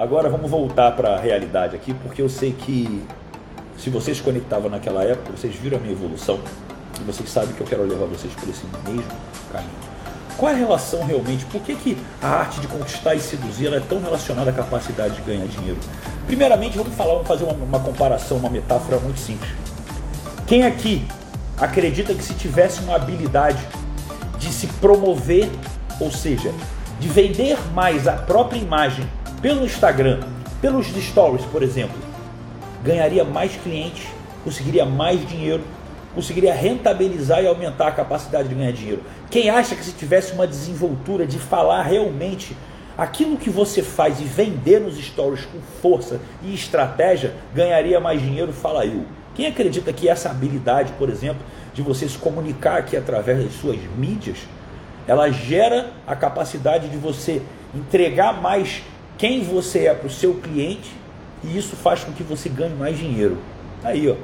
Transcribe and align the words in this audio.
Agora 0.00 0.30
vamos 0.30 0.50
voltar 0.50 0.92
para 0.92 1.10
a 1.10 1.20
realidade 1.20 1.76
aqui, 1.76 1.92
porque 1.92 2.22
eu 2.22 2.28
sei 2.30 2.52
que 2.52 3.06
se 3.76 3.90
vocês 3.90 4.18
conectavam 4.18 4.70
naquela 4.70 5.04
época, 5.04 5.30
vocês 5.36 5.54
viram 5.54 5.76
a 5.76 5.80
minha 5.82 5.92
evolução 5.92 6.40
e 6.98 7.04
vocês 7.04 7.28
sabem 7.28 7.52
que 7.52 7.60
eu 7.60 7.66
quero 7.66 7.82
levar 7.82 8.06
vocês 8.06 8.32
por 8.32 8.48
esse 8.48 8.64
mesmo 8.64 9.04
caminho. 9.52 9.70
Qual 10.38 10.50
é 10.50 10.54
a 10.54 10.56
relação 10.56 11.04
realmente? 11.04 11.44
Por 11.44 11.60
que, 11.60 11.74
que 11.74 11.98
a 12.22 12.28
arte 12.28 12.62
de 12.62 12.68
conquistar 12.68 13.14
e 13.14 13.20
seduzir 13.20 13.70
é 13.74 13.78
tão 13.78 14.00
relacionada 14.00 14.48
à 14.48 14.54
capacidade 14.54 15.16
de 15.16 15.20
ganhar 15.20 15.46
dinheiro? 15.46 15.76
Primeiramente, 16.26 16.78
vamos 16.78 16.94
falar, 16.94 17.12
vamos 17.12 17.28
fazer 17.28 17.44
uma, 17.44 17.52
uma 17.52 17.80
comparação, 17.80 18.38
uma 18.38 18.48
metáfora 18.48 18.98
muito 19.00 19.20
simples. 19.20 19.50
Quem 20.46 20.64
aqui 20.64 21.06
acredita 21.58 22.14
que 22.14 22.24
se 22.24 22.32
tivesse 22.32 22.80
uma 22.80 22.96
habilidade 22.96 23.62
de 24.38 24.50
se 24.50 24.66
promover, 24.66 25.50
ou 26.00 26.10
seja, 26.10 26.54
de 26.98 27.06
vender 27.06 27.58
mais 27.74 28.08
a 28.08 28.14
própria 28.14 28.58
imagem 28.58 29.06
pelo 29.42 29.64
Instagram, 29.64 30.20
pelos 30.60 30.86
stories, 30.86 31.44
por 31.46 31.62
exemplo, 31.62 31.96
ganharia 32.84 33.24
mais 33.24 33.56
clientes, 33.56 34.06
conseguiria 34.44 34.84
mais 34.84 35.26
dinheiro, 35.26 35.62
conseguiria 36.14 36.52
rentabilizar 36.52 37.42
e 37.42 37.46
aumentar 37.46 37.88
a 37.88 37.92
capacidade 37.92 38.48
de 38.48 38.54
ganhar 38.54 38.72
dinheiro. 38.72 39.02
Quem 39.30 39.48
acha 39.48 39.74
que 39.74 39.84
se 39.84 39.92
tivesse 39.92 40.32
uma 40.32 40.46
desenvoltura 40.46 41.26
de 41.26 41.38
falar 41.38 41.82
realmente 41.82 42.56
aquilo 42.98 43.36
que 43.36 43.48
você 43.48 43.82
faz 43.82 44.20
e 44.20 44.24
vender 44.24 44.80
nos 44.80 44.98
stories 44.98 45.46
com 45.46 45.58
força 45.80 46.20
e 46.42 46.52
estratégia, 46.52 47.34
ganharia 47.54 47.98
mais 47.98 48.20
dinheiro, 48.20 48.52
fala 48.52 48.84
eu. 48.84 49.04
Quem 49.34 49.46
acredita 49.46 49.92
que 49.92 50.08
essa 50.08 50.28
habilidade, 50.28 50.92
por 50.98 51.08
exemplo, 51.08 51.40
de 51.72 51.80
você 51.80 52.06
se 52.06 52.18
comunicar 52.18 52.78
aqui 52.78 52.96
através 52.96 53.42
das 53.42 53.54
suas 53.54 53.78
mídias, 53.96 54.38
ela 55.06 55.30
gera 55.30 55.92
a 56.06 56.14
capacidade 56.14 56.88
de 56.88 56.96
você 56.98 57.40
entregar 57.74 58.40
mais 58.40 58.82
quem 59.20 59.42
você 59.42 59.80
é 59.80 59.94
para 59.94 60.06
o 60.06 60.10
seu 60.10 60.32
cliente 60.36 60.90
e 61.44 61.56
isso 61.56 61.76
faz 61.76 62.02
com 62.02 62.10
que 62.10 62.22
você 62.22 62.48
ganhe 62.48 62.74
mais 62.74 62.96
dinheiro. 62.96 63.36
Aí, 63.84 64.08
ó. 64.08 64.16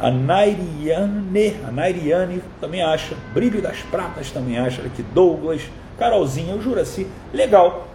A 0.00 0.10
Nairiane, 0.10 1.56
a 1.64 1.70
Nairiane 1.70 2.42
também 2.60 2.82
acha, 2.82 3.14
Brilho 3.32 3.62
das 3.62 3.78
Pratas 3.78 4.32
também 4.32 4.58
acha, 4.58 4.82
que 4.88 5.02
Douglas, 5.02 5.62
Carolzinha, 5.96 6.54
o 6.56 6.60
Juraci, 6.60 7.06
legal. 7.32 7.86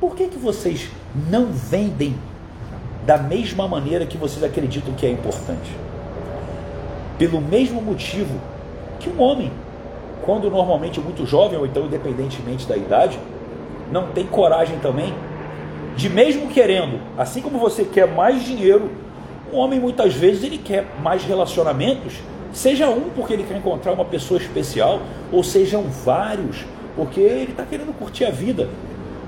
Por 0.00 0.14
que, 0.14 0.28
que 0.28 0.38
vocês 0.38 0.88
não 1.28 1.46
vendem 1.46 2.14
da 3.04 3.18
mesma 3.18 3.66
maneira 3.66 4.06
que 4.06 4.16
vocês 4.16 4.44
acreditam 4.44 4.94
que 4.94 5.06
é 5.06 5.10
importante? 5.10 5.70
Pelo 7.18 7.40
mesmo 7.40 7.82
motivo 7.82 8.40
que 9.00 9.08
um 9.08 9.20
homem, 9.20 9.50
quando 10.24 10.48
normalmente 10.48 11.00
muito 11.00 11.26
jovem, 11.26 11.58
ou 11.58 11.66
então 11.66 11.84
independentemente 11.86 12.66
da 12.66 12.76
idade, 12.76 13.18
não 13.94 14.08
tem 14.08 14.26
coragem 14.26 14.76
também 14.80 15.14
de 15.94 16.08
mesmo 16.08 16.48
querendo, 16.48 17.00
assim 17.16 17.40
como 17.40 17.60
você 17.60 17.84
quer 17.84 18.08
mais 18.08 18.44
dinheiro, 18.44 18.90
um 19.52 19.56
homem 19.56 19.78
muitas 19.78 20.12
vezes 20.12 20.42
ele 20.42 20.58
quer 20.58 20.84
mais 21.00 21.22
relacionamentos, 21.22 22.14
seja 22.52 22.88
um 22.88 23.10
porque 23.10 23.32
ele 23.32 23.44
quer 23.44 23.56
encontrar 23.56 23.92
uma 23.92 24.04
pessoa 24.04 24.40
especial, 24.40 25.00
ou 25.30 25.44
sejam 25.44 25.84
vários 25.84 26.64
porque 26.96 27.20
ele 27.20 27.52
está 27.52 27.64
querendo 27.64 27.96
curtir 27.96 28.24
a 28.24 28.30
vida. 28.30 28.68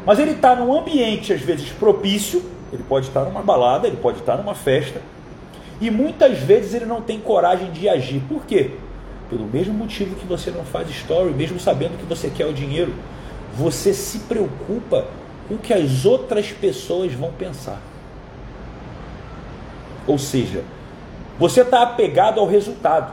Mas 0.04 0.18
ele 0.18 0.32
está 0.32 0.56
num 0.56 0.76
ambiente 0.76 1.32
às 1.32 1.40
vezes 1.40 1.68
propício, 1.68 2.42
ele 2.72 2.82
pode 2.88 3.06
estar 3.06 3.22
numa 3.22 3.42
balada, 3.42 3.86
ele 3.86 3.98
pode 3.98 4.18
estar 4.18 4.36
numa 4.36 4.54
festa, 4.56 5.00
e 5.80 5.92
muitas 5.92 6.40
vezes 6.40 6.74
ele 6.74 6.86
não 6.86 7.00
tem 7.00 7.20
coragem 7.20 7.70
de 7.70 7.88
agir. 7.88 8.20
Por 8.28 8.44
quê? 8.44 8.72
Pelo 9.30 9.46
mesmo 9.46 9.74
motivo 9.74 10.16
que 10.16 10.26
você 10.26 10.50
não 10.50 10.64
faz 10.64 10.90
story, 10.90 11.32
mesmo 11.32 11.60
sabendo 11.60 11.96
que 11.96 12.04
você 12.04 12.28
quer 12.28 12.46
o 12.46 12.52
dinheiro. 12.52 12.92
Você 13.56 13.94
se 13.94 14.20
preocupa 14.20 15.06
com 15.48 15.54
o 15.54 15.58
que 15.58 15.72
as 15.72 16.04
outras 16.04 16.52
pessoas 16.52 17.12
vão 17.12 17.32
pensar. 17.32 17.80
Ou 20.06 20.18
seja, 20.18 20.62
você 21.38 21.62
está 21.62 21.82
apegado 21.82 22.40
ao 22.40 22.46
resultado. 22.46 23.12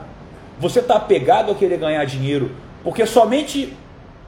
Você 0.59 0.79
está 0.79 0.95
apegado 0.95 1.51
a 1.51 1.55
querer 1.55 1.77
ganhar 1.77 2.05
dinheiro, 2.05 2.51
porque 2.83 3.05
somente 3.05 3.75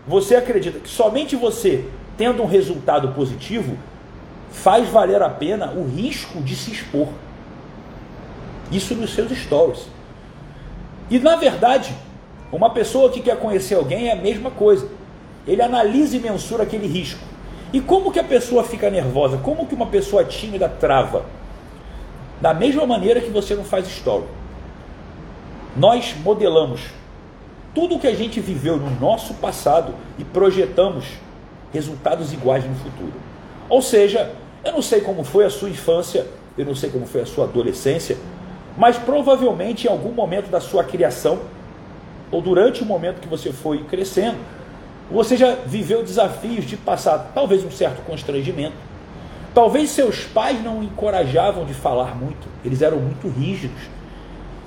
você 0.07 0.35
acredita 0.35 0.79
que 0.79 0.89
somente 0.89 1.35
você 1.35 1.85
tendo 2.17 2.41
um 2.41 2.45
resultado 2.45 3.09
positivo 3.09 3.77
faz 4.49 4.87
valer 4.89 5.21
a 5.21 5.29
pena 5.29 5.71
o 5.71 5.85
risco 5.85 6.41
de 6.41 6.55
se 6.55 6.71
expor. 6.71 7.09
Isso 8.71 8.95
nos 8.95 9.13
seus 9.13 9.31
stories. 9.37 9.87
E 11.09 11.19
na 11.19 11.35
verdade, 11.35 11.93
uma 12.51 12.69
pessoa 12.69 13.11
que 13.11 13.21
quer 13.21 13.37
conhecer 13.37 13.75
alguém 13.75 14.07
é 14.07 14.13
a 14.13 14.15
mesma 14.15 14.49
coisa. 14.49 14.87
Ele 15.47 15.61
analisa 15.61 16.17
e 16.17 16.19
mensura 16.19 16.63
aquele 16.63 16.87
risco. 16.87 17.23
E 17.71 17.81
como 17.81 18.11
que 18.11 18.19
a 18.19 18.23
pessoa 18.23 18.63
fica 18.63 18.89
nervosa? 18.89 19.37
Como 19.37 19.65
que 19.65 19.75
uma 19.75 19.87
pessoa 19.87 20.23
tímida 20.23 20.67
trava? 20.67 21.25
Da 22.41 22.53
mesma 22.53 22.85
maneira 22.85 23.21
que 23.21 23.29
você 23.29 23.55
não 23.55 23.63
faz 23.63 23.87
story. 23.87 24.25
Nós 25.75 26.15
modelamos 26.23 26.81
tudo 27.73 27.95
o 27.95 27.99
que 27.99 28.07
a 28.07 28.15
gente 28.15 28.39
viveu 28.39 28.77
no 28.77 28.89
nosso 28.99 29.33
passado 29.35 29.93
e 30.17 30.23
projetamos 30.23 31.05
resultados 31.73 32.31
iguais 32.31 32.63
no 32.63 32.73
futuro. 32.75 33.13
Ou 33.67 33.81
seja, 33.81 34.31
eu 34.63 34.71
não 34.71 34.81
sei 34.81 35.01
como 35.01 35.23
foi 35.23 35.43
a 35.43 35.49
sua 35.49 35.69
infância, 35.69 36.25
eu 36.57 36.65
não 36.65 36.73
sei 36.73 36.89
como 36.89 37.05
foi 37.05 37.21
a 37.21 37.25
sua 37.25 37.43
adolescência, 37.43 38.17
mas 38.77 38.97
provavelmente 38.97 39.85
em 39.85 39.89
algum 39.89 40.11
momento 40.11 40.49
da 40.49 40.61
sua 40.61 40.83
criação, 40.83 41.39
ou 42.31 42.41
durante 42.41 42.81
o 42.81 42.85
momento 42.85 43.19
que 43.19 43.27
você 43.27 43.51
foi 43.51 43.83
crescendo, 43.83 44.37
você 45.09 45.37
já 45.37 45.55
viveu 45.65 46.03
desafios 46.03 46.65
de 46.65 46.75
passar 46.75 47.31
talvez 47.33 47.63
um 47.63 47.71
certo 47.71 48.01
constrangimento. 48.05 48.75
Talvez 49.53 49.91
seus 49.91 50.25
pais 50.25 50.61
não 50.63 50.79
o 50.79 50.83
encorajavam 50.83 51.65
de 51.65 51.73
falar 51.73 52.15
muito, 52.15 52.47
eles 52.63 52.81
eram 52.81 52.97
muito 52.97 53.27
rígidos. 53.29 53.81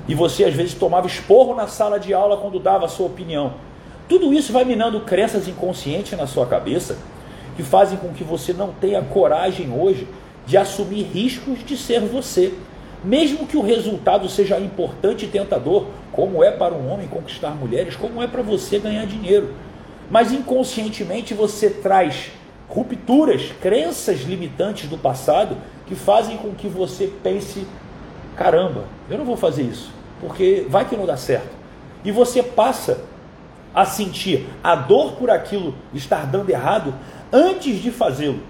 E 0.08 0.14
você 0.14 0.44
às 0.44 0.54
vezes 0.54 0.74
tomava 0.74 1.06
esporro 1.06 1.54
na 1.54 1.66
sala 1.66 1.98
de 1.98 2.14
aula 2.14 2.38
quando 2.38 2.58
dava 2.58 2.86
a 2.86 2.88
sua 2.88 3.06
opinião. 3.06 3.54
Tudo 4.08 4.32
isso 4.32 4.52
vai 4.52 4.64
minando 4.64 5.00
crenças 5.00 5.46
inconscientes 5.46 6.16
na 6.16 6.26
sua 6.26 6.46
cabeça 6.46 6.96
que 7.56 7.62
fazem 7.62 7.98
com 7.98 8.14
que 8.14 8.24
você 8.24 8.52
não 8.52 8.72
tenha 8.72 9.02
coragem 9.02 9.70
hoje 9.70 10.08
de 10.46 10.56
assumir 10.56 11.02
riscos 11.02 11.58
de 11.66 11.76
ser 11.76 12.00
você. 12.00 12.54
Mesmo 13.04 13.46
que 13.46 13.56
o 13.56 13.62
resultado 13.62 14.28
seja 14.28 14.58
importante 14.58 15.26
e 15.26 15.28
tentador, 15.28 15.86
como 16.10 16.42
é 16.42 16.50
para 16.50 16.72
um 16.72 16.90
homem 16.90 17.06
conquistar 17.06 17.50
mulheres, 17.50 17.94
como 17.94 18.22
é 18.22 18.26
para 18.26 18.40
você 18.40 18.78
ganhar 18.78 19.04
dinheiro. 19.04 19.52
Mas 20.10 20.32
inconscientemente 20.32 21.34
você 21.34 21.68
traz 21.70 22.30
rupturas, 22.68 23.52
crenças 23.60 24.20
limitantes 24.20 24.88
do 24.88 24.98
passado 24.98 25.56
que 25.86 25.94
fazem 25.94 26.36
com 26.36 26.54
que 26.54 26.68
você 26.68 27.12
pense: 27.22 27.66
caramba, 28.36 28.84
eu 29.10 29.18
não 29.18 29.24
vou 29.24 29.36
fazer 29.36 29.62
isso, 29.62 29.90
porque 30.20 30.66
vai 30.68 30.84
que 30.84 30.96
não 30.96 31.06
dá 31.06 31.16
certo. 31.16 31.50
E 32.04 32.12
você 32.12 32.42
passa 32.42 33.00
a 33.74 33.84
sentir 33.84 34.46
a 34.62 34.74
dor 34.74 35.12
por 35.12 35.30
aquilo 35.30 35.74
estar 35.92 36.26
dando 36.26 36.50
errado 36.50 36.94
antes 37.32 37.82
de 37.82 37.90
fazê-lo. 37.90 38.40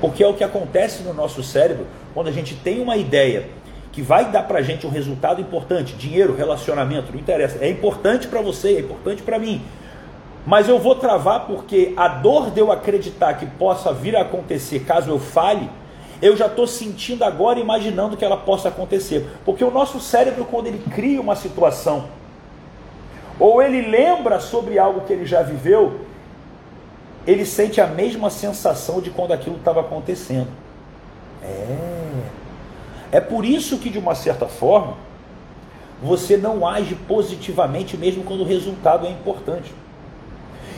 Porque 0.00 0.22
é 0.22 0.26
o 0.26 0.34
que 0.34 0.44
acontece 0.44 1.02
no 1.02 1.14
nosso 1.14 1.42
cérebro 1.42 1.86
quando 2.12 2.28
a 2.28 2.32
gente 2.32 2.54
tem 2.56 2.80
uma 2.80 2.96
ideia 2.96 3.48
que 3.92 4.02
vai 4.02 4.30
dar 4.30 4.42
para 4.42 4.60
gente 4.60 4.86
um 4.86 4.90
resultado 4.90 5.40
importante, 5.40 5.94
dinheiro, 5.94 6.34
relacionamento, 6.34 7.12
não 7.12 7.20
interessa, 7.20 7.58
é 7.60 7.70
importante 7.70 8.26
para 8.26 8.40
você, 8.40 8.74
é 8.74 8.80
importante 8.80 9.22
para 9.22 9.38
mim. 9.38 9.62
Mas 10.46 10.68
eu 10.68 10.78
vou 10.78 10.94
travar 10.94 11.46
porque 11.46 11.94
a 11.96 12.06
dor 12.06 12.50
de 12.50 12.60
eu 12.60 12.70
acreditar 12.70 13.34
que 13.34 13.46
possa 13.46 13.92
vir 13.92 14.14
a 14.14 14.22
acontecer 14.22 14.80
caso 14.80 15.10
eu 15.10 15.18
fale, 15.18 15.70
eu 16.20 16.36
já 16.36 16.46
estou 16.46 16.66
sentindo 16.66 17.24
agora, 17.24 17.58
imaginando 17.58 18.16
que 18.16 18.24
ela 18.24 18.36
possa 18.36 18.68
acontecer. 18.68 19.26
Porque 19.44 19.64
o 19.64 19.70
nosso 19.70 20.00
cérebro, 20.00 20.44
quando 20.44 20.66
ele 20.66 20.82
cria 20.90 21.20
uma 21.20 21.34
situação, 21.34 22.06
ou 23.38 23.62
ele 23.62 23.82
lembra 23.82 24.38
sobre 24.38 24.78
algo 24.78 25.02
que 25.02 25.12
ele 25.12 25.26
já 25.26 25.42
viveu, 25.42 26.00
ele 27.26 27.44
sente 27.44 27.80
a 27.80 27.86
mesma 27.86 28.30
sensação 28.30 29.00
de 29.00 29.10
quando 29.10 29.32
aquilo 29.32 29.56
estava 29.56 29.80
acontecendo. 29.80 30.48
É. 31.42 31.94
É 33.12 33.20
por 33.20 33.44
isso 33.44 33.78
que, 33.78 33.88
de 33.90 33.98
uma 33.98 34.14
certa 34.14 34.46
forma, 34.46 34.94
você 36.02 36.36
não 36.36 36.66
age 36.66 36.94
positivamente 36.94 37.96
mesmo 37.96 38.24
quando 38.24 38.40
o 38.40 38.44
resultado 38.44 39.06
é 39.06 39.10
importante. 39.10 39.72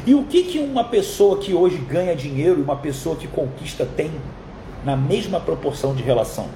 E 0.06 0.14
o 0.14 0.22
que, 0.22 0.44
que 0.44 0.60
uma 0.60 0.84
pessoa 0.84 1.38
que 1.38 1.52
hoje 1.52 1.78
ganha 1.78 2.14
dinheiro 2.14 2.60
e 2.60 2.62
uma 2.62 2.76
pessoa 2.76 3.16
que 3.16 3.26
conquista 3.26 3.84
tem 3.84 4.12
na 4.84 4.94
mesma 4.94 5.40
proporção 5.40 5.96
de 5.96 6.02
relação? 6.04 6.46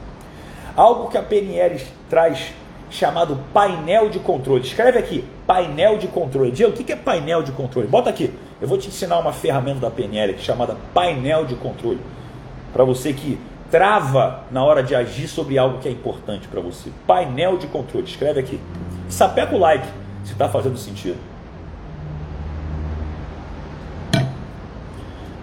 Algo 0.76 1.10
que 1.10 1.18
a 1.18 1.22
PNL 1.22 1.82
traz 2.08 2.52
chamado 2.88 3.40
painel 3.52 4.08
de 4.08 4.20
controle. 4.20 4.62
Escreve 4.62 5.00
aqui, 5.00 5.24
painel 5.48 5.98
de 5.98 6.06
controle. 6.06 6.52
Diego, 6.52 6.72
o 6.72 6.76
que 6.76 6.92
é 6.92 6.96
painel 6.96 7.42
de 7.42 7.50
controle? 7.50 7.88
Bota 7.88 8.08
aqui. 8.08 8.32
Eu 8.60 8.68
vou 8.68 8.78
te 8.78 8.86
ensinar 8.86 9.18
uma 9.18 9.32
ferramenta 9.32 9.80
da 9.80 9.90
PNL 9.90 10.38
chamada 10.38 10.76
painel 10.94 11.44
de 11.44 11.56
controle. 11.56 11.98
Para 12.72 12.84
você 12.84 13.12
que 13.12 13.36
trava 13.68 14.44
na 14.52 14.62
hora 14.62 14.80
de 14.80 14.94
agir 14.94 15.26
sobre 15.26 15.58
algo 15.58 15.78
que 15.78 15.88
é 15.88 15.90
importante 15.90 16.46
para 16.46 16.60
você. 16.60 16.90
Painel 17.04 17.58
de 17.58 17.66
controle. 17.66 18.06
Escreve 18.06 18.38
aqui. 18.38 18.60
Sapeca 19.08 19.56
o 19.56 19.58
like 19.58 19.88
se 20.24 20.32
está 20.34 20.48
fazendo 20.48 20.78
sentido. 20.78 21.18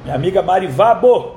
Minha 0.07 0.15
amiga 0.15 0.41
Marivabo, 0.41 1.35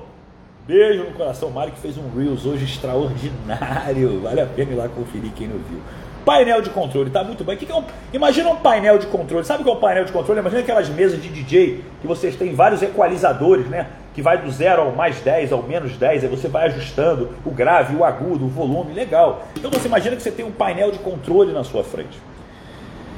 Beijo 0.64 1.02
no 1.02 1.11
coração. 1.11 1.50
Mário 1.50 1.72
que 1.72 1.81
fez 1.81 1.99
um 1.99 2.08
Reels 2.17 2.46
hoje 2.46 2.67
extraordinário. 2.67 4.20
Vale 4.22 4.40
a 4.40 4.46
pena 4.46 4.70
ir 4.70 4.76
lá 4.76 4.88
conferir 4.88 5.32
quem 5.34 5.49
não 5.49 5.56
viu. 5.56 5.81
Painel 6.25 6.62
de 6.62 6.70
controle, 6.70 7.11
tá 7.11 7.25
muito 7.25 7.43
bem. 7.43 7.56
Que 7.56 7.67
que 7.67 7.72
é 7.72 7.75
um, 7.75 7.82
imagina 8.12 8.49
um 8.49 8.55
painel 8.55 8.96
de 8.96 9.08
controle. 9.08 9.44
Sabe 9.44 9.62
o 9.62 9.64
que 9.64 9.70
é 9.70 9.75
um 9.75 9.81
painel 9.81 10.05
de 10.05 10.12
controle? 10.12 10.38
Imagina 10.38 10.62
aquelas 10.62 10.88
mesas 10.88 11.20
de 11.20 11.28
DJ 11.28 11.82
que 12.00 12.06
vocês 12.06 12.37
têm 12.37 12.55
vários 12.55 12.81
equalizadores, 12.81 13.67
né? 13.67 13.88
Que 14.14 14.22
vai 14.22 14.38
do 14.38 14.49
zero 14.52 14.82
ao 14.82 14.93
mais 14.93 15.20
10, 15.20 15.50
ao 15.50 15.64
menos 15.64 15.96
10, 15.96 16.23
aí 16.23 16.31
você 16.31 16.46
vai 16.46 16.66
ajustando 16.66 17.31
o 17.44 17.50
grave, 17.50 17.96
o 17.96 18.05
agudo, 18.05 18.44
o 18.44 18.49
volume, 18.49 18.93
legal. 18.93 19.49
Então 19.56 19.69
você 19.69 19.88
imagina 19.88 20.14
que 20.14 20.23
você 20.23 20.31
tem 20.31 20.44
um 20.44 20.52
painel 20.52 20.93
de 20.93 21.00
controle 21.00 21.52
na 21.52 21.64
sua 21.64 21.82
frente. 21.82 22.16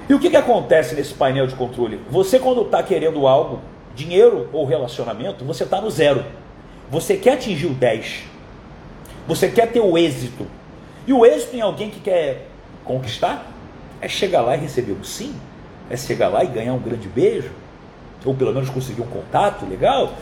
E 0.08 0.14
o 0.14 0.19
que, 0.19 0.31
que 0.31 0.37
acontece 0.37 0.94
nesse 0.94 1.12
painel 1.12 1.46
de 1.46 1.55
controle? 1.55 2.00
Você, 2.10 2.38
quando 2.38 2.62
está 2.62 2.82
querendo 2.82 3.26
algo, 3.26 3.60
dinheiro 3.94 4.49
ou 4.53 4.65
relacionamento, 4.65 5.44
você 5.44 5.65
está 5.65 5.81
no 5.81 5.91
zero. 5.91 6.25
Você 6.91 7.17
quer 7.17 7.35
atingir 7.35 7.67
o 7.67 7.75
10. 7.75 8.25
Você 9.27 9.49
quer 9.49 9.71
ter 9.71 9.81
o 9.81 9.97
êxito. 9.97 10.47
E 11.06 11.12
o 11.12 11.25
êxito 11.25 11.56
em 11.56 11.61
alguém 11.61 11.91
que 11.91 12.00
quer 12.00 12.47
conquistar 12.85 13.50
é 14.00 14.09
chegar 14.09 14.43
lá 14.43 14.56
e 14.56 14.61
receber 14.61 14.93
um 14.93 15.05
sim. 15.05 15.35
É 15.89 15.97
chegar 15.97 16.29
lá 16.29 16.44
e 16.44 16.49
ganhar 16.49 16.75
um 16.75 16.79
grande 16.79 17.09
beijo. 17.09 17.50
Ou 18.25 18.35
pelo 18.35 18.53
menos 18.53 18.71
conseguir 18.71 19.03
um 19.03 19.06
contato 19.06 19.67
legal. 19.67 20.12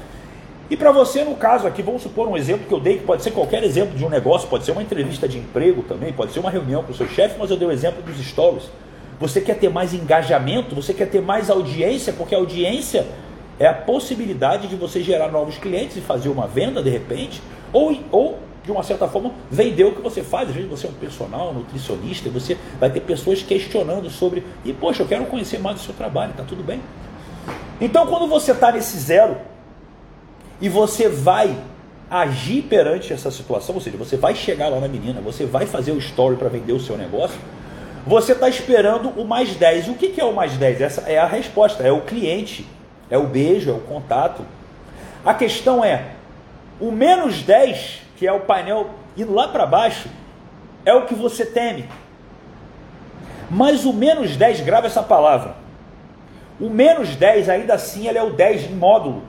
E 0.70 0.76
para 0.76 0.92
você, 0.92 1.24
no 1.24 1.34
caso 1.34 1.66
aqui, 1.66 1.82
vamos 1.82 2.02
supor 2.02 2.28
um 2.28 2.36
exemplo 2.36 2.64
que 2.66 2.72
eu 2.72 2.78
dei, 2.78 2.98
que 2.98 3.04
pode 3.04 3.24
ser 3.24 3.32
qualquer 3.32 3.64
exemplo 3.64 3.98
de 3.98 4.04
um 4.04 4.08
negócio, 4.08 4.48
pode 4.48 4.64
ser 4.64 4.70
uma 4.70 4.82
entrevista 4.82 5.26
de 5.26 5.36
emprego 5.36 5.82
também, 5.82 6.12
pode 6.12 6.32
ser 6.32 6.38
uma 6.38 6.50
reunião 6.50 6.84
com 6.84 6.92
o 6.92 6.94
seu 6.94 7.08
chefe, 7.08 7.34
mas 7.36 7.50
eu 7.50 7.56
dei 7.56 7.66
o 7.66 7.72
exemplo 7.72 8.00
dos 8.02 8.16
stories. 8.24 8.70
Você 9.18 9.40
quer 9.40 9.58
ter 9.58 9.68
mais 9.68 9.92
engajamento, 9.92 10.72
você 10.74 10.94
quer 10.94 11.06
ter 11.06 11.20
mais 11.20 11.50
audiência, 11.50 12.12
porque 12.12 12.36
a 12.36 12.38
audiência 12.38 13.04
é 13.60 13.66
a 13.66 13.74
possibilidade 13.74 14.66
de 14.66 14.74
você 14.74 15.02
gerar 15.02 15.30
novos 15.30 15.58
clientes 15.58 15.94
e 15.98 16.00
fazer 16.00 16.30
uma 16.30 16.46
venda 16.46 16.82
de 16.82 16.88
repente, 16.88 17.42
ou, 17.70 17.94
ou 18.10 18.38
de 18.64 18.72
uma 18.72 18.82
certa 18.82 19.06
forma 19.06 19.32
vender 19.50 19.84
o 19.84 19.92
que 19.92 20.00
você 20.00 20.22
faz. 20.22 20.48
Às 20.48 20.54
vezes 20.54 20.70
você 20.70 20.86
é 20.86 20.90
um 20.90 20.94
personal, 20.94 21.52
nutricionista, 21.52 22.28
e 22.28 22.30
você 22.30 22.56
vai 22.80 22.88
ter 22.88 23.00
pessoas 23.00 23.42
questionando 23.42 24.08
sobre, 24.08 24.42
e 24.64 24.72
poxa, 24.72 25.02
eu 25.02 25.06
quero 25.06 25.26
conhecer 25.26 25.60
mais 25.60 25.76
do 25.76 25.82
seu 25.82 25.92
trabalho, 25.92 26.32
tá 26.34 26.42
tudo 26.42 26.62
bem. 26.62 26.80
Então 27.78 28.06
quando 28.06 28.26
você 28.26 28.52
está 28.52 28.72
nesse 28.72 28.98
zero 28.98 29.36
e 30.58 30.68
você 30.70 31.08
vai 31.08 31.54
agir 32.10 32.62
perante 32.62 33.12
essa 33.12 33.30
situação, 33.30 33.74
ou 33.74 33.80
seja, 33.80 33.98
você 33.98 34.16
vai 34.16 34.34
chegar 34.34 34.68
lá 34.68 34.80
na 34.80 34.88
menina, 34.88 35.20
você 35.20 35.44
vai 35.44 35.66
fazer 35.66 35.92
o 35.92 35.98
story 35.98 36.36
para 36.36 36.48
vender 36.48 36.72
o 36.72 36.80
seu 36.80 36.96
negócio, 36.96 37.38
você 38.06 38.32
está 38.32 38.48
esperando 38.48 39.10
o 39.10 39.24
mais 39.26 39.54
10. 39.54 39.88
O 39.88 39.94
que, 39.94 40.08
que 40.08 40.20
é 40.20 40.24
o 40.24 40.32
mais 40.34 40.56
10? 40.56 40.80
Essa 40.80 41.00
é 41.02 41.18
a 41.18 41.26
resposta, 41.26 41.82
é 41.82 41.92
o 41.92 42.00
cliente, 42.00 42.66
é 43.10 43.18
o 43.18 43.24
beijo, 43.24 43.70
é 43.70 43.74
o 43.74 43.80
contato. 43.80 44.44
A 45.24 45.34
questão 45.34 45.84
é, 45.84 46.12
o 46.80 46.90
menos 46.90 47.42
10, 47.42 48.02
que 48.16 48.26
é 48.26 48.32
o 48.32 48.40
painel 48.40 48.90
indo 49.16 49.34
lá 49.34 49.48
para 49.48 49.66
baixo, 49.66 50.08
é 50.84 50.94
o 50.94 51.04
que 51.04 51.14
você 51.14 51.44
teme. 51.44 51.88
Mas 53.50 53.84
o 53.84 53.92
menos 53.92 54.36
10, 54.36 54.60
grava 54.60 54.86
essa 54.86 55.02
palavra. 55.02 55.56
O 56.60 56.70
menos 56.70 57.16
10, 57.16 57.48
ainda 57.48 57.74
assim, 57.74 58.06
ele 58.06 58.18
é 58.18 58.22
o 58.22 58.30
10 58.30 58.70
em 58.70 58.74
módulo. 58.74 59.22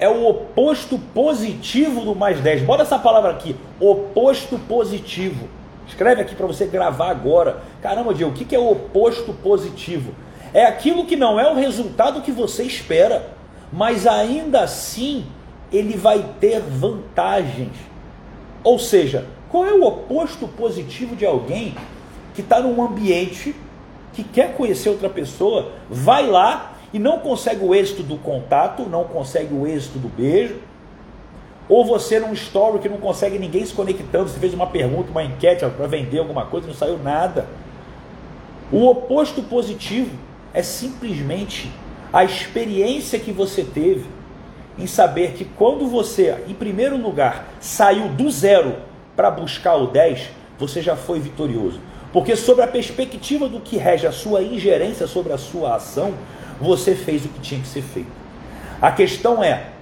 É 0.00 0.08
o 0.08 0.28
oposto 0.28 0.98
positivo 0.98 2.02
do 2.02 2.14
mais 2.14 2.40
10. 2.40 2.62
Bota 2.62 2.82
essa 2.82 2.98
palavra 2.98 3.30
aqui, 3.30 3.56
oposto 3.80 4.58
positivo. 4.58 5.48
Escreve 5.86 6.22
aqui 6.22 6.34
para 6.34 6.46
você 6.46 6.66
gravar 6.66 7.10
agora. 7.10 7.62
Caramba, 7.80 8.12
Diego, 8.12 8.32
o 8.32 8.34
que 8.34 8.54
é 8.54 8.58
o 8.58 8.70
oposto 8.70 9.32
positivo? 9.32 10.12
É 10.52 10.64
aquilo 10.64 11.04
que 11.04 11.16
não 11.16 11.38
é 11.38 11.50
o 11.50 11.54
resultado 11.54 12.22
que 12.22 12.32
você 12.32 12.64
espera, 12.64 13.30
mas 13.72 14.06
ainda 14.06 14.60
assim 14.60 15.26
ele 15.72 15.96
vai 15.96 16.24
ter 16.40 16.60
vantagens. 16.60 17.72
Ou 18.64 18.78
seja, 18.78 19.26
qual 19.50 19.66
é 19.66 19.72
o 19.72 19.84
oposto 19.84 20.48
positivo 20.48 21.14
de 21.14 21.26
alguém 21.26 21.74
que 22.34 22.40
está 22.40 22.60
num 22.60 22.82
ambiente 22.82 23.54
que 24.12 24.24
quer 24.24 24.56
conhecer 24.56 24.88
outra 24.88 25.08
pessoa, 25.08 25.72
vai 25.88 26.26
lá 26.26 26.74
e 26.92 26.98
não 26.98 27.18
consegue 27.18 27.64
o 27.64 27.74
êxito 27.74 28.02
do 28.02 28.16
contato, 28.16 28.82
não 28.82 29.04
consegue 29.04 29.54
o 29.54 29.66
êxito 29.66 29.98
do 29.98 30.08
beijo, 30.08 30.56
ou 31.68 31.84
você 31.84 32.18
num 32.18 32.32
story 32.32 32.78
que 32.78 32.88
não 32.88 32.96
consegue 32.96 33.38
ninguém 33.38 33.64
se 33.64 33.74
conectando, 33.74 34.28
você 34.28 34.38
fez 34.38 34.54
uma 34.54 34.66
pergunta, 34.66 35.10
uma 35.10 35.22
enquete 35.22 35.64
para 35.66 35.86
vender 35.86 36.18
alguma 36.18 36.46
coisa, 36.46 36.66
não 36.66 36.74
saiu 36.74 36.98
nada. 36.98 37.46
O 38.72 38.86
oposto 38.86 39.42
positivo 39.42 40.10
é 40.52 40.62
simplesmente 40.62 41.70
a 42.12 42.24
experiência 42.24 43.18
que 43.18 43.32
você 43.32 43.62
teve 43.62 44.06
em 44.78 44.86
saber 44.86 45.32
que 45.32 45.44
quando 45.44 45.86
você, 45.88 46.36
em 46.48 46.54
primeiro 46.54 46.96
lugar, 46.96 47.48
saiu 47.60 48.08
do 48.08 48.30
zero 48.30 48.76
para 49.16 49.30
buscar 49.30 49.74
o 49.76 49.88
10, 49.88 50.28
você 50.58 50.80
já 50.80 50.96
foi 50.96 51.18
vitorioso. 51.18 51.80
Porque 52.12 52.36
sobre 52.36 52.64
a 52.64 52.68
perspectiva 52.68 53.48
do 53.48 53.60
que 53.60 53.76
rege 53.76 54.06
a 54.06 54.12
sua 54.12 54.42
ingerência 54.42 55.06
sobre 55.06 55.32
a 55.32 55.38
sua 55.38 55.74
ação, 55.74 56.14
você 56.60 56.94
fez 56.94 57.24
o 57.24 57.28
que 57.28 57.40
tinha 57.40 57.60
que 57.60 57.68
ser 57.68 57.82
feito. 57.82 58.10
A 58.80 58.92
questão 58.92 59.42
é, 59.42 59.72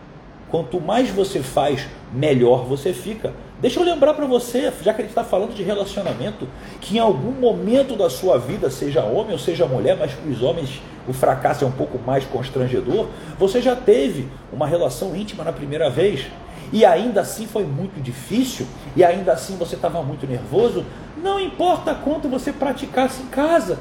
Quanto 0.48 0.80
mais 0.80 1.10
você 1.10 1.40
faz, 1.40 1.86
melhor 2.12 2.64
você 2.64 2.92
fica. 2.92 3.32
Deixa 3.58 3.80
eu 3.80 3.84
lembrar 3.84 4.12
para 4.12 4.26
você, 4.26 4.70
já 4.82 4.92
que 4.92 5.00
a 5.00 5.04
gente 5.04 5.12
está 5.12 5.24
falando 5.24 5.54
de 5.54 5.62
relacionamento, 5.62 6.46
que 6.80 6.96
em 6.96 7.00
algum 7.00 7.32
momento 7.32 7.96
da 7.96 8.10
sua 8.10 8.38
vida, 8.38 8.70
seja 8.70 9.02
homem 9.02 9.32
ou 9.32 9.38
seja 9.38 9.64
mulher, 9.66 9.96
mas 9.96 10.12
os 10.28 10.42
homens 10.42 10.82
o 11.08 11.12
fracasso 11.12 11.64
é 11.64 11.66
um 11.66 11.72
pouco 11.72 11.98
mais 11.98 12.24
constrangedor, 12.24 13.08
você 13.38 13.62
já 13.62 13.74
teve 13.74 14.28
uma 14.52 14.66
relação 14.66 15.16
íntima 15.16 15.42
na 15.42 15.52
primeira 15.52 15.88
vez 15.88 16.26
e 16.72 16.84
ainda 16.84 17.20
assim 17.20 17.46
foi 17.46 17.64
muito 17.64 18.02
difícil 18.02 18.66
e 18.94 19.04
ainda 19.04 19.32
assim 19.32 19.56
você 19.56 19.76
estava 19.76 20.02
muito 20.02 20.26
nervoso. 20.26 20.84
Não 21.16 21.40
importa 21.40 21.94
quanto 21.94 22.28
você 22.28 22.52
praticasse 22.52 23.22
em 23.22 23.26
casa, 23.26 23.78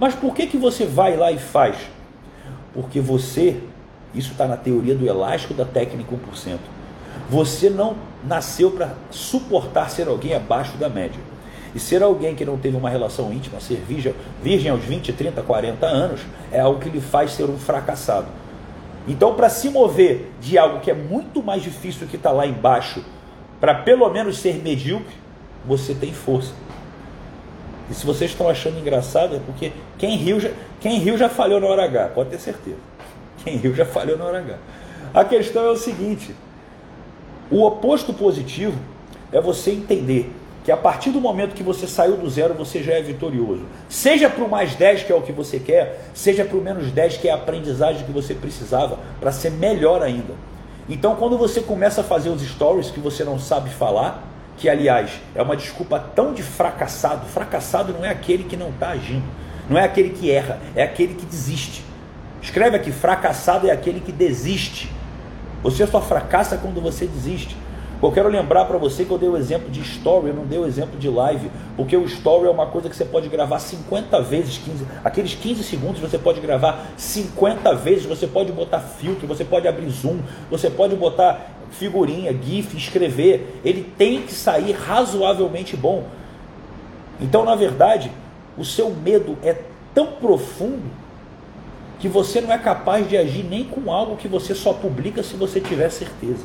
mas 0.00 0.14
por 0.14 0.34
que, 0.34 0.46
que 0.46 0.56
você 0.56 0.86
vai 0.86 1.16
lá 1.16 1.30
e 1.30 1.38
faz? 1.38 1.76
Porque 2.72 3.00
você 3.00 3.60
isso 4.14 4.32
está 4.32 4.46
na 4.46 4.56
teoria 4.56 4.94
do 4.94 5.06
elástico 5.06 5.52
da 5.52 5.64
técnica 5.66 6.14
1%. 6.14 6.58
Você 7.28 7.70
não 7.70 7.96
nasceu 8.24 8.70
para 8.70 8.94
suportar 9.10 9.90
ser 9.90 10.08
alguém 10.08 10.34
abaixo 10.34 10.76
da 10.76 10.88
média. 10.88 11.20
E 11.74 11.78
ser 11.78 12.02
alguém 12.02 12.34
que 12.34 12.44
não 12.44 12.56
teve 12.56 12.76
uma 12.76 12.88
relação 12.88 13.32
íntima, 13.32 13.60
ser 13.60 13.76
virgem, 13.86 14.14
virgem 14.42 14.70
aos 14.70 14.82
20, 14.82 15.12
30, 15.12 15.42
40 15.42 15.86
anos, 15.86 16.20
é 16.50 16.60
algo 16.60 16.80
que 16.80 16.88
lhe 16.88 17.00
faz 17.00 17.32
ser 17.32 17.44
um 17.44 17.58
fracassado. 17.58 18.28
Então, 19.06 19.34
para 19.34 19.48
se 19.48 19.68
mover 19.68 20.30
de 20.40 20.58
algo 20.58 20.80
que 20.80 20.90
é 20.90 20.94
muito 20.94 21.42
mais 21.42 21.62
difícil 21.62 22.06
que 22.06 22.16
está 22.16 22.32
lá 22.32 22.46
embaixo, 22.46 23.04
para 23.60 23.74
pelo 23.74 24.08
menos 24.08 24.38
ser 24.38 24.62
medíocre, 24.62 25.14
você 25.66 25.94
tem 25.94 26.12
força. 26.12 26.52
E 27.90 27.94
se 27.94 28.04
vocês 28.04 28.30
estão 28.30 28.48
achando 28.48 28.78
engraçado, 28.78 29.36
é 29.36 29.40
porque 29.44 29.72
quem 29.96 30.16
riu 30.16 30.40
já, 30.40 30.50
quem 30.80 30.98
riu 30.98 31.16
já 31.16 31.28
falhou 31.28 31.60
na 31.60 31.66
hora 31.66 31.84
H, 31.84 32.08
pode 32.08 32.30
ter 32.30 32.38
certeza. 32.38 32.78
Quem 33.44 33.56
riu 33.58 33.74
já 33.74 33.84
falhou 33.84 34.18
na 34.18 34.24
hora 34.24 34.38
H. 34.38 34.56
A 35.14 35.24
questão 35.24 35.64
é 35.64 35.70
o 35.70 35.76
seguinte: 35.76 36.34
o 37.50 37.64
oposto 37.64 38.12
positivo 38.12 38.78
é 39.32 39.40
você 39.40 39.70
entender 39.72 40.32
que 40.64 40.72
a 40.72 40.76
partir 40.76 41.10
do 41.10 41.20
momento 41.20 41.54
que 41.54 41.62
você 41.62 41.86
saiu 41.86 42.16
do 42.16 42.28
zero, 42.28 42.52
você 42.52 42.82
já 42.82 42.94
é 42.94 43.00
vitorioso. 43.00 43.62
Seja 43.88 44.28
para 44.28 44.42
o 44.42 44.50
mais 44.50 44.74
10, 44.74 45.04
que 45.04 45.12
é 45.12 45.14
o 45.14 45.22
que 45.22 45.30
você 45.30 45.60
quer, 45.60 46.08
seja 46.12 46.44
para 46.44 46.56
o 46.56 46.60
menos 46.60 46.90
10, 46.90 47.18
que 47.18 47.28
é 47.28 47.30
a 47.30 47.36
aprendizagem 47.36 48.04
que 48.04 48.10
você 48.10 48.34
precisava 48.34 48.98
para 49.20 49.30
ser 49.30 49.52
melhor 49.52 50.02
ainda. 50.02 50.34
Então, 50.88 51.14
quando 51.14 51.38
você 51.38 51.60
começa 51.60 52.00
a 52.00 52.04
fazer 52.04 52.30
os 52.30 52.42
stories 52.42 52.90
que 52.90 52.98
você 52.98 53.22
não 53.22 53.38
sabe 53.38 53.70
falar, 53.70 54.24
que 54.56 54.68
aliás 54.68 55.20
é 55.36 55.42
uma 55.42 55.56
desculpa 55.56 56.00
tão 56.00 56.34
de 56.34 56.42
fracassado, 56.42 57.26
fracassado 57.26 57.92
não 57.92 58.04
é 58.04 58.08
aquele 58.08 58.42
que 58.42 58.56
não 58.56 58.70
está 58.70 58.88
agindo, 58.88 59.24
não 59.70 59.78
é 59.78 59.84
aquele 59.84 60.10
que 60.10 60.32
erra, 60.32 60.58
é 60.74 60.82
aquele 60.82 61.14
que 61.14 61.26
desiste. 61.26 61.84
Escreve 62.42 62.76
aqui: 62.76 62.90
fracassado 62.90 63.68
é 63.68 63.70
aquele 63.70 64.00
que 64.00 64.10
desiste. 64.10 64.90
Você 65.66 65.84
só 65.84 66.00
fracassa 66.00 66.56
quando 66.56 66.80
você 66.80 67.06
desiste. 67.06 67.56
Eu 68.00 68.12
quero 68.12 68.28
lembrar 68.28 68.66
para 68.66 68.78
você 68.78 69.04
que 69.04 69.10
eu 69.10 69.18
dei 69.18 69.28
o 69.28 69.36
exemplo 69.36 69.68
de 69.68 69.80
story, 69.80 70.28
eu 70.28 70.34
não 70.34 70.46
dei 70.46 70.60
o 70.60 70.64
exemplo 70.64 70.96
de 70.96 71.08
live, 71.08 71.50
porque 71.76 71.96
o 71.96 72.04
story 72.04 72.46
é 72.46 72.50
uma 72.50 72.66
coisa 72.66 72.88
que 72.88 72.94
você 72.94 73.04
pode 73.04 73.28
gravar 73.28 73.58
50 73.58 74.22
vezes, 74.22 74.58
15, 74.58 74.86
aqueles 75.02 75.34
15 75.34 75.64
segundos 75.64 76.00
você 76.00 76.18
pode 76.18 76.40
gravar 76.40 76.86
50 76.96 77.74
vezes, 77.74 78.06
você 78.06 78.28
pode 78.28 78.52
botar 78.52 78.78
filtro, 78.78 79.26
você 79.26 79.44
pode 79.44 79.66
abrir 79.66 79.88
zoom, 79.88 80.20
você 80.48 80.70
pode 80.70 80.94
botar 80.94 81.50
figurinha, 81.72 82.32
gif, 82.32 82.76
escrever, 82.76 83.60
ele 83.64 83.82
tem 83.98 84.22
que 84.22 84.32
sair 84.32 84.70
razoavelmente 84.70 85.76
bom. 85.76 86.04
Então, 87.20 87.44
na 87.44 87.56
verdade, 87.56 88.12
o 88.56 88.64
seu 88.64 88.90
medo 88.90 89.36
é 89.42 89.56
tão 89.92 90.12
profundo 90.12 91.05
que 92.06 92.12
você 92.12 92.40
não 92.40 92.52
é 92.52 92.58
capaz 92.58 93.08
de 93.08 93.16
agir 93.16 93.42
nem 93.42 93.64
com 93.64 93.90
algo 93.90 94.16
que 94.16 94.28
você 94.28 94.54
só 94.54 94.72
publica 94.72 95.24
se 95.24 95.34
você 95.34 95.60
tiver 95.60 95.90
certeza. 95.90 96.44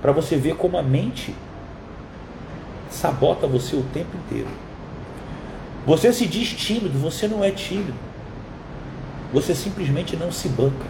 Para 0.00 0.12
você 0.12 0.36
ver 0.36 0.54
como 0.54 0.78
a 0.78 0.82
mente 0.84 1.34
sabota 2.88 3.44
você 3.48 3.74
o 3.74 3.82
tempo 3.92 4.16
inteiro. 4.16 4.46
Você 5.84 6.12
se 6.12 6.26
diz 6.26 6.52
tímido, 6.52 6.96
você 6.96 7.26
não 7.26 7.42
é 7.42 7.50
tímido. 7.50 7.94
Você 9.32 9.52
simplesmente 9.52 10.16
não 10.16 10.30
se 10.30 10.48
banca. 10.48 10.86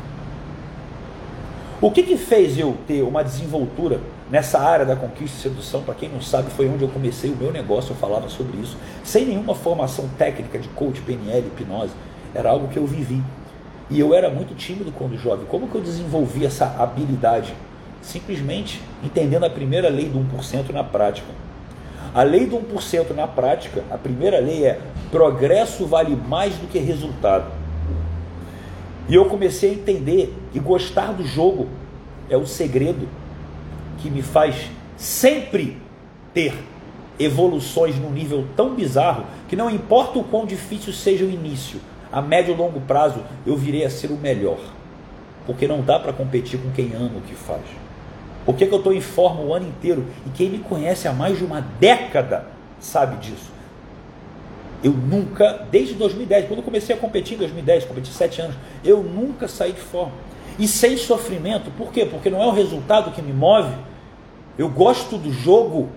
O 1.80 1.90
que, 1.90 2.02
que 2.02 2.18
fez 2.18 2.58
eu 2.58 2.76
ter 2.86 3.00
uma 3.02 3.24
desenvoltura 3.24 4.00
nessa 4.30 4.60
área 4.60 4.84
da 4.84 4.94
conquista 4.94 5.38
e 5.38 5.40
sedução, 5.40 5.82
para 5.82 5.94
quem 5.94 6.10
não 6.10 6.20
sabe, 6.20 6.50
foi 6.50 6.68
onde 6.68 6.82
eu 6.82 6.88
comecei 6.88 7.30
o 7.30 7.36
meu 7.36 7.50
negócio, 7.50 7.92
eu 7.92 7.96
falava 7.96 8.28
sobre 8.28 8.58
isso, 8.58 8.76
sem 9.02 9.24
nenhuma 9.24 9.54
formação 9.54 10.06
técnica 10.18 10.58
de 10.58 10.68
coach, 10.68 11.00
PNL, 11.00 11.46
hipnose, 11.46 11.92
era 12.34 12.50
algo 12.50 12.68
que 12.68 12.76
eu 12.76 12.86
vivi. 12.86 13.22
E 13.90 13.98
eu 13.98 14.14
era 14.14 14.30
muito 14.30 14.54
tímido 14.54 14.92
quando 14.92 15.18
jovem. 15.18 15.44
Como 15.46 15.66
que 15.66 15.74
eu 15.74 15.80
desenvolvi 15.80 16.46
essa 16.46 16.76
habilidade? 16.78 17.52
Simplesmente 18.00 18.80
entendendo 19.02 19.44
a 19.44 19.50
primeira 19.50 19.88
lei 19.88 20.08
do 20.08 20.18
1% 20.18 20.70
na 20.70 20.84
prática. 20.84 21.26
A 22.14 22.22
lei 22.22 22.46
do 22.46 22.56
1% 22.56 23.14
na 23.14 23.26
prática, 23.26 23.84
a 23.90 23.98
primeira 23.98 24.38
lei 24.38 24.64
é 24.64 24.80
progresso 25.10 25.86
vale 25.86 26.14
mais 26.14 26.54
do 26.54 26.68
que 26.68 26.78
resultado. 26.78 27.50
E 29.08 29.14
eu 29.14 29.24
comecei 29.24 29.70
a 29.70 29.74
entender 29.74 30.32
e 30.54 30.60
gostar 30.60 31.12
do 31.12 31.24
jogo 31.24 31.68
é 32.28 32.36
o 32.36 32.46
segredo 32.46 33.08
que 33.98 34.08
me 34.08 34.22
faz 34.22 34.70
sempre 34.96 35.76
ter 36.32 36.54
evoluções 37.18 37.96
num 37.96 38.10
nível 38.10 38.46
tão 38.56 38.74
bizarro 38.74 39.24
que 39.48 39.56
não 39.56 39.68
importa 39.68 40.18
o 40.18 40.24
quão 40.24 40.46
difícil 40.46 40.92
seja 40.92 41.24
o 41.24 41.30
início, 41.30 41.80
a 42.12 42.20
médio 42.20 42.54
e 42.54 42.56
longo 42.56 42.80
prazo 42.80 43.22
eu 43.46 43.56
virei 43.56 43.84
a 43.84 43.90
ser 43.90 44.10
o 44.10 44.16
melhor. 44.16 44.58
Porque 45.46 45.66
não 45.66 45.80
dá 45.80 45.98
para 45.98 46.12
competir 46.12 46.60
com 46.60 46.70
quem 46.70 46.94
ama 46.94 47.18
o 47.18 47.20
que 47.20 47.34
faz. 47.34 47.62
Por 48.44 48.56
que, 48.56 48.66
que 48.66 48.72
eu 48.72 48.78
estou 48.78 48.92
em 48.92 49.00
forma 49.00 49.42
o 49.42 49.54
ano 49.54 49.68
inteiro? 49.68 50.06
E 50.26 50.30
quem 50.30 50.50
me 50.50 50.58
conhece 50.58 51.06
há 51.06 51.12
mais 51.12 51.38
de 51.38 51.44
uma 51.44 51.60
década 51.60 52.46
sabe 52.80 53.16
disso. 53.16 53.50
Eu 54.82 54.92
nunca, 54.92 55.66
desde 55.70 55.94
2010, 55.94 56.46
quando 56.46 56.60
eu 56.60 56.64
comecei 56.64 56.96
a 56.96 56.98
competir 56.98 57.34
em 57.34 57.38
2010, 57.38 57.84
competi 57.84 58.08
sete 58.08 58.40
anos, 58.40 58.56
eu 58.82 59.02
nunca 59.02 59.46
saí 59.46 59.72
de 59.72 59.80
forma. 59.80 60.12
E 60.58 60.66
sem 60.66 60.96
sofrimento, 60.96 61.70
por 61.72 61.92
quê? 61.92 62.06
Porque 62.06 62.30
não 62.30 62.42
é 62.42 62.46
o 62.46 62.50
resultado 62.50 63.10
que 63.12 63.20
me 63.20 63.32
move. 63.32 63.72
Eu 64.58 64.68
gosto 64.68 65.16
do 65.18 65.32
jogo. 65.32 65.88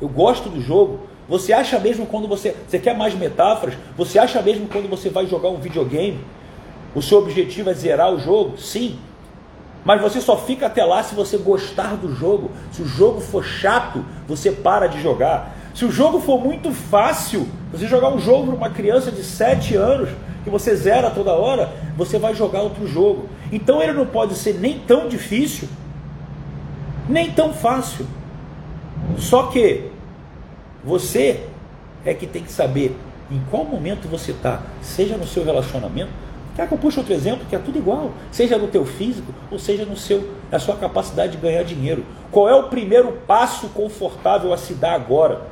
Eu 0.00 0.08
gosto 0.08 0.48
do 0.48 0.60
jogo. 0.60 1.00
Você 1.28 1.52
acha 1.52 1.78
mesmo 1.78 2.06
quando 2.06 2.26
você. 2.26 2.56
Você 2.66 2.78
quer 2.78 2.96
mais 2.96 3.14
metáforas? 3.14 3.74
Você 3.96 4.18
acha 4.18 4.40
mesmo 4.40 4.66
quando 4.66 4.88
você 4.88 5.10
vai 5.10 5.26
jogar 5.26 5.50
um 5.50 5.58
videogame? 5.58 6.18
O 6.94 7.02
seu 7.02 7.18
objetivo 7.18 7.68
é 7.68 7.74
zerar 7.74 8.12
o 8.12 8.18
jogo? 8.18 8.56
Sim. 8.56 8.98
Mas 9.84 10.00
você 10.00 10.20
só 10.20 10.36
fica 10.36 10.66
até 10.66 10.84
lá 10.84 11.02
se 11.02 11.14
você 11.14 11.36
gostar 11.36 11.96
do 11.96 12.14
jogo. 12.14 12.50
Se 12.72 12.82
o 12.82 12.86
jogo 12.86 13.20
for 13.20 13.44
chato, 13.44 14.04
você 14.26 14.50
para 14.50 14.86
de 14.86 15.00
jogar. 15.02 15.54
Se 15.74 15.84
o 15.84 15.92
jogo 15.92 16.18
for 16.18 16.40
muito 16.42 16.72
fácil, 16.72 17.46
você 17.70 17.86
jogar 17.86 18.08
um 18.08 18.18
jogo 18.18 18.46
para 18.46 18.56
uma 18.56 18.70
criança 18.70 19.12
de 19.12 19.22
7 19.22 19.76
anos, 19.76 20.08
que 20.42 20.50
você 20.50 20.74
zera 20.74 21.10
toda 21.10 21.32
hora, 21.32 21.70
você 21.96 22.18
vai 22.18 22.34
jogar 22.34 22.62
outro 22.62 22.86
jogo. 22.86 23.28
Então 23.52 23.82
ele 23.82 23.92
não 23.92 24.06
pode 24.06 24.34
ser 24.34 24.54
nem 24.54 24.78
tão 24.80 25.08
difícil, 25.08 25.68
nem 27.08 27.30
tão 27.30 27.52
fácil. 27.52 28.06
Só 29.18 29.44
que 29.44 29.90
você 30.84 31.44
é 32.04 32.14
que 32.14 32.26
tem 32.26 32.42
que 32.42 32.52
saber 32.52 32.96
em 33.30 33.42
qual 33.50 33.64
momento 33.64 34.08
você 34.08 34.30
está, 34.30 34.62
seja 34.80 35.16
no 35.16 35.26
seu 35.26 35.44
relacionamento, 35.44 36.10
quer 36.56 36.66
que 36.66 36.72
eu 36.72 36.78
puxe 36.78 36.98
outro 36.98 37.12
exemplo 37.12 37.46
que 37.48 37.54
é 37.54 37.58
tudo 37.58 37.78
igual, 37.78 38.12
seja 38.30 38.56
no 38.56 38.68
teu 38.68 38.84
físico 38.84 39.32
ou 39.50 39.58
seja 39.58 39.84
no 39.84 39.96
seu, 39.96 40.30
na 40.50 40.58
sua 40.58 40.76
capacidade 40.76 41.32
de 41.32 41.38
ganhar 41.38 41.62
dinheiro. 41.62 42.04
Qual 42.30 42.48
é 42.48 42.54
o 42.54 42.64
primeiro 42.64 43.12
passo 43.26 43.68
confortável 43.68 44.52
a 44.52 44.56
se 44.56 44.74
dar 44.74 44.94
agora? 44.94 45.42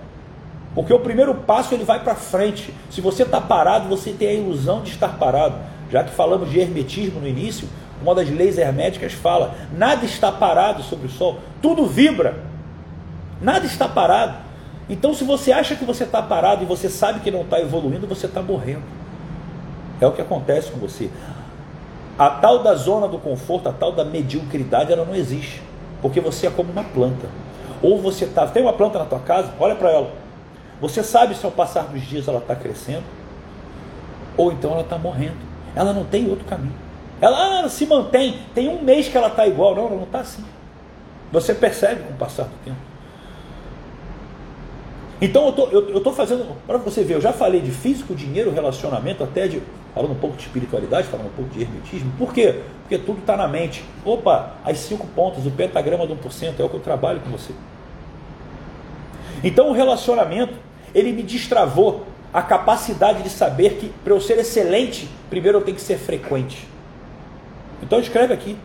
Porque 0.74 0.92
o 0.92 0.98
primeiro 0.98 1.34
passo 1.34 1.74
ele 1.74 1.84
vai 1.84 2.02
para 2.02 2.14
frente. 2.14 2.72
Se 2.90 3.00
você 3.00 3.22
está 3.22 3.40
parado, 3.40 3.88
você 3.88 4.12
tem 4.12 4.28
a 4.28 4.34
ilusão 4.34 4.82
de 4.82 4.90
estar 4.90 5.16
parado. 5.18 5.56
Já 5.90 6.04
que 6.04 6.10
falamos 6.10 6.50
de 6.50 6.58
hermetismo 6.58 7.20
no 7.20 7.26
início, 7.26 7.66
uma 8.02 8.14
das 8.14 8.28
leis 8.28 8.58
herméticas 8.58 9.12
fala: 9.12 9.54
nada 9.72 10.04
está 10.04 10.30
parado 10.30 10.82
sobre 10.82 11.06
o 11.06 11.10
sol, 11.10 11.38
tudo 11.62 11.86
vibra. 11.86 12.36
Nada 13.40 13.64
está 13.64 13.88
parado. 13.88 14.45
Então, 14.88 15.12
se 15.14 15.24
você 15.24 15.52
acha 15.52 15.74
que 15.74 15.84
você 15.84 16.04
está 16.04 16.22
parado 16.22 16.62
e 16.62 16.66
você 16.66 16.88
sabe 16.88 17.20
que 17.20 17.30
não 17.30 17.42
está 17.42 17.60
evoluindo, 17.60 18.06
você 18.06 18.26
está 18.26 18.40
morrendo. 18.40 18.84
É 20.00 20.06
o 20.06 20.12
que 20.12 20.22
acontece 20.22 20.70
com 20.70 20.78
você. 20.78 21.10
A 22.18 22.30
tal 22.30 22.62
da 22.62 22.74
zona 22.74 23.08
do 23.08 23.18
conforto, 23.18 23.68
a 23.68 23.72
tal 23.72 23.92
da 23.92 24.04
mediocridade, 24.04 24.92
ela 24.92 25.04
não 25.04 25.14
existe. 25.14 25.62
Porque 26.00 26.20
você 26.20 26.46
é 26.46 26.50
como 26.50 26.70
uma 26.70 26.84
planta. 26.84 27.28
Ou 27.82 28.00
você 28.00 28.24
está. 28.24 28.46
Tem 28.46 28.62
uma 28.62 28.72
planta 28.72 28.98
na 28.98 29.04
tua 29.04 29.18
casa? 29.20 29.52
Olha 29.58 29.74
para 29.74 29.90
ela 29.90 30.26
você 30.80 31.02
sabe 31.02 31.34
se 31.34 31.44
ao 31.44 31.52
passar 31.52 31.84
dos 31.84 32.02
dias 32.02 32.28
ela 32.28 32.38
está 32.38 32.54
crescendo 32.54 33.04
ou 34.36 34.52
então 34.52 34.72
ela 34.72 34.82
está 34.82 34.98
morrendo. 34.98 35.36
Ela 35.74 35.92
não 35.92 36.04
tem 36.04 36.28
outro 36.28 36.44
caminho. 36.44 36.74
Ela 37.20 37.64
ah, 37.64 37.68
se 37.68 37.86
mantém. 37.86 38.40
Tem 38.54 38.68
um 38.68 38.82
mês 38.82 39.08
que 39.08 39.16
ela 39.16 39.28
está 39.28 39.46
igual. 39.46 39.74
Não, 39.74 39.86
ela 39.86 39.96
não 39.96 40.02
está 40.02 40.20
assim. 40.20 40.44
Você 41.32 41.54
percebe 41.54 42.02
com 42.02 42.12
o 42.12 42.16
passar 42.16 42.44
do 42.44 42.64
tempo. 42.64 42.76
Então 45.20 45.46
eu 45.46 45.52
tô, 45.52 45.66
eu, 45.68 45.88
eu 45.88 46.00
tô 46.00 46.12
fazendo, 46.12 46.46
para 46.66 46.76
você 46.76 47.02
ver, 47.02 47.14
eu 47.14 47.20
já 47.20 47.32
falei 47.32 47.60
de 47.60 47.70
físico, 47.70 48.14
dinheiro, 48.14 48.52
relacionamento, 48.52 49.24
até 49.24 49.48
de, 49.48 49.62
falando 49.94 50.12
um 50.12 50.18
pouco 50.18 50.36
de 50.36 50.42
espiritualidade, 50.42 51.08
falando 51.08 51.28
um 51.28 51.36
pouco 51.36 51.50
de 51.52 51.62
hermetismo. 51.62 52.12
Por 52.18 52.34
quê? 52.34 52.60
Porque 52.82 52.98
tudo 52.98 53.20
está 53.20 53.36
na 53.36 53.48
mente. 53.48 53.82
Opa, 54.04 54.56
as 54.64 54.78
cinco 54.78 55.06
pontos, 55.08 55.46
o 55.46 55.50
pentagrama 55.50 56.06
do 56.06 56.14
1% 56.16 56.54
é 56.58 56.64
o 56.64 56.68
que 56.68 56.74
eu 56.74 56.80
trabalho 56.80 57.20
com 57.20 57.30
você. 57.30 57.52
Então 59.42 59.70
o 59.70 59.72
relacionamento, 59.72 60.54
ele 60.94 61.12
me 61.12 61.22
destravou 61.22 62.04
a 62.32 62.42
capacidade 62.42 63.22
de 63.22 63.30
saber 63.30 63.74
que 63.76 63.88
para 64.04 64.12
eu 64.12 64.20
ser 64.20 64.38
excelente, 64.38 65.08
primeiro 65.30 65.58
eu 65.58 65.62
tenho 65.62 65.76
que 65.76 65.82
ser 65.82 65.96
frequente. 65.96 66.68
Então 67.82 67.98
escreve 67.98 68.34
aqui. 68.34 68.56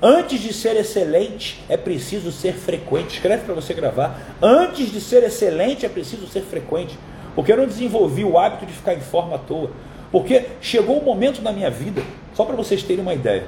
Antes 0.00 0.40
de 0.40 0.52
ser 0.52 0.76
excelente, 0.76 1.64
é 1.68 1.76
preciso 1.76 2.30
ser 2.30 2.52
frequente. 2.52 3.14
Escreve 3.14 3.44
para 3.44 3.54
você 3.54 3.72
gravar. 3.72 4.36
Antes 4.42 4.92
de 4.92 5.00
ser 5.00 5.22
excelente, 5.24 5.86
é 5.86 5.88
preciso 5.88 6.26
ser 6.26 6.42
frequente. 6.42 6.98
Porque 7.34 7.52
eu 7.52 7.56
não 7.56 7.66
desenvolvi 7.66 8.24
o 8.24 8.38
hábito 8.38 8.66
de 8.66 8.72
ficar 8.72 8.94
em 8.94 9.00
forma 9.00 9.36
à 9.36 9.38
toa. 9.38 9.70
Porque 10.12 10.46
chegou 10.60 11.00
um 11.00 11.04
momento 11.04 11.42
na 11.42 11.52
minha 11.52 11.70
vida, 11.70 12.02
só 12.34 12.44
para 12.44 12.54
vocês 12.56 12.82
terem 12.82 13.02
uma 13.02 13.14
ideia, 13.14 13.44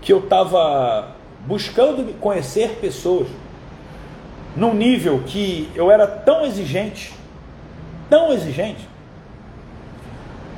que 0.00 0.12
eu 0.12 0.20
estava 0.20 1.14
buscando 1.46 2.18
conhecer 2.18 2.78
pessoas 2.80 3.28
num 4.56 4.74
nível 4.74 5.22
que 5.26 5.68
eu 5.74 5.90
era 5.90 6.06
tão 6.06 6.44
exigente, 6.44 7.12
tão 8.08 8.32
exigente, 8.32 8.88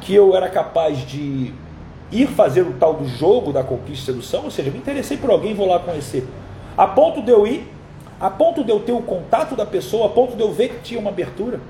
que 0.00 0.14
eu 0.14 0.36
era 0.36 0.48
capaz 0.48 0.98
de 1.06 1.52
ir 2.14 2.28
fazer 2.28 2.62
o 2.62 2.72
tal 2.74 2.94
do 2.94 3.08
jogo 3.08 3.52
da 3.52 3.62
conquista 3.62 4.10
e 4.10 4.14
sedução, 4.14 4.44
ou 4.44 4.50
seja, 4.50 4.70
me 4.70 4.78
interessei 4.78 5.16
por 5.16 5.30
alguém, 5.30 5.54
vou 5.54 5.66
lá 5.66 5.78
conhecer. 5.78 6.26
A 6.76 6.86
ponto 6.86 7.20
de 7.20 7.30
eu 7.30 7.46
ir, 7.46 7.68
a 8.20 8.30
ponto 8.30 8.62
de 8.62 8.70
eu 8.70 8.80
ter 8.80 8.92
o 8.92 9.02
contato 9.02 9.56
da 9.56 9.66
pessoa, 9.66 10.06
a 10.06 10.08
ponto 10.08 10.36
de 10.36 10.42
eu 10.42 10.52
ver 10.52 10.68
que 10.68 10.82
tinha 10.82 11.00
uma 11.00 11.10
abertura, 11.10 11.60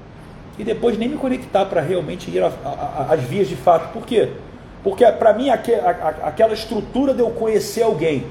e 0.58 0.62
depois 0.62 0.96
nem 0.98 1.08
me 1.08 1.16
conectar 1.16 1.64
para 1.64 1.80
realmente 1.80 2.30
ir 2.30 2.42
às 2.44 3.20
vias 3.22 3.48
de 3.48 3.56
fato. 3.56 3.92
Por 3.92 4.06
quê? 4.06 4.28
Porque 4.84 5.04
para 5.12 5.32
mim 5.32 5.48
aquela 5.48 6.52
estrutura 6.52 7.14
de 7.14 7.20
eu 7.20 7.30
conhecer 7.30 7.82
alguém, 7.82 8.26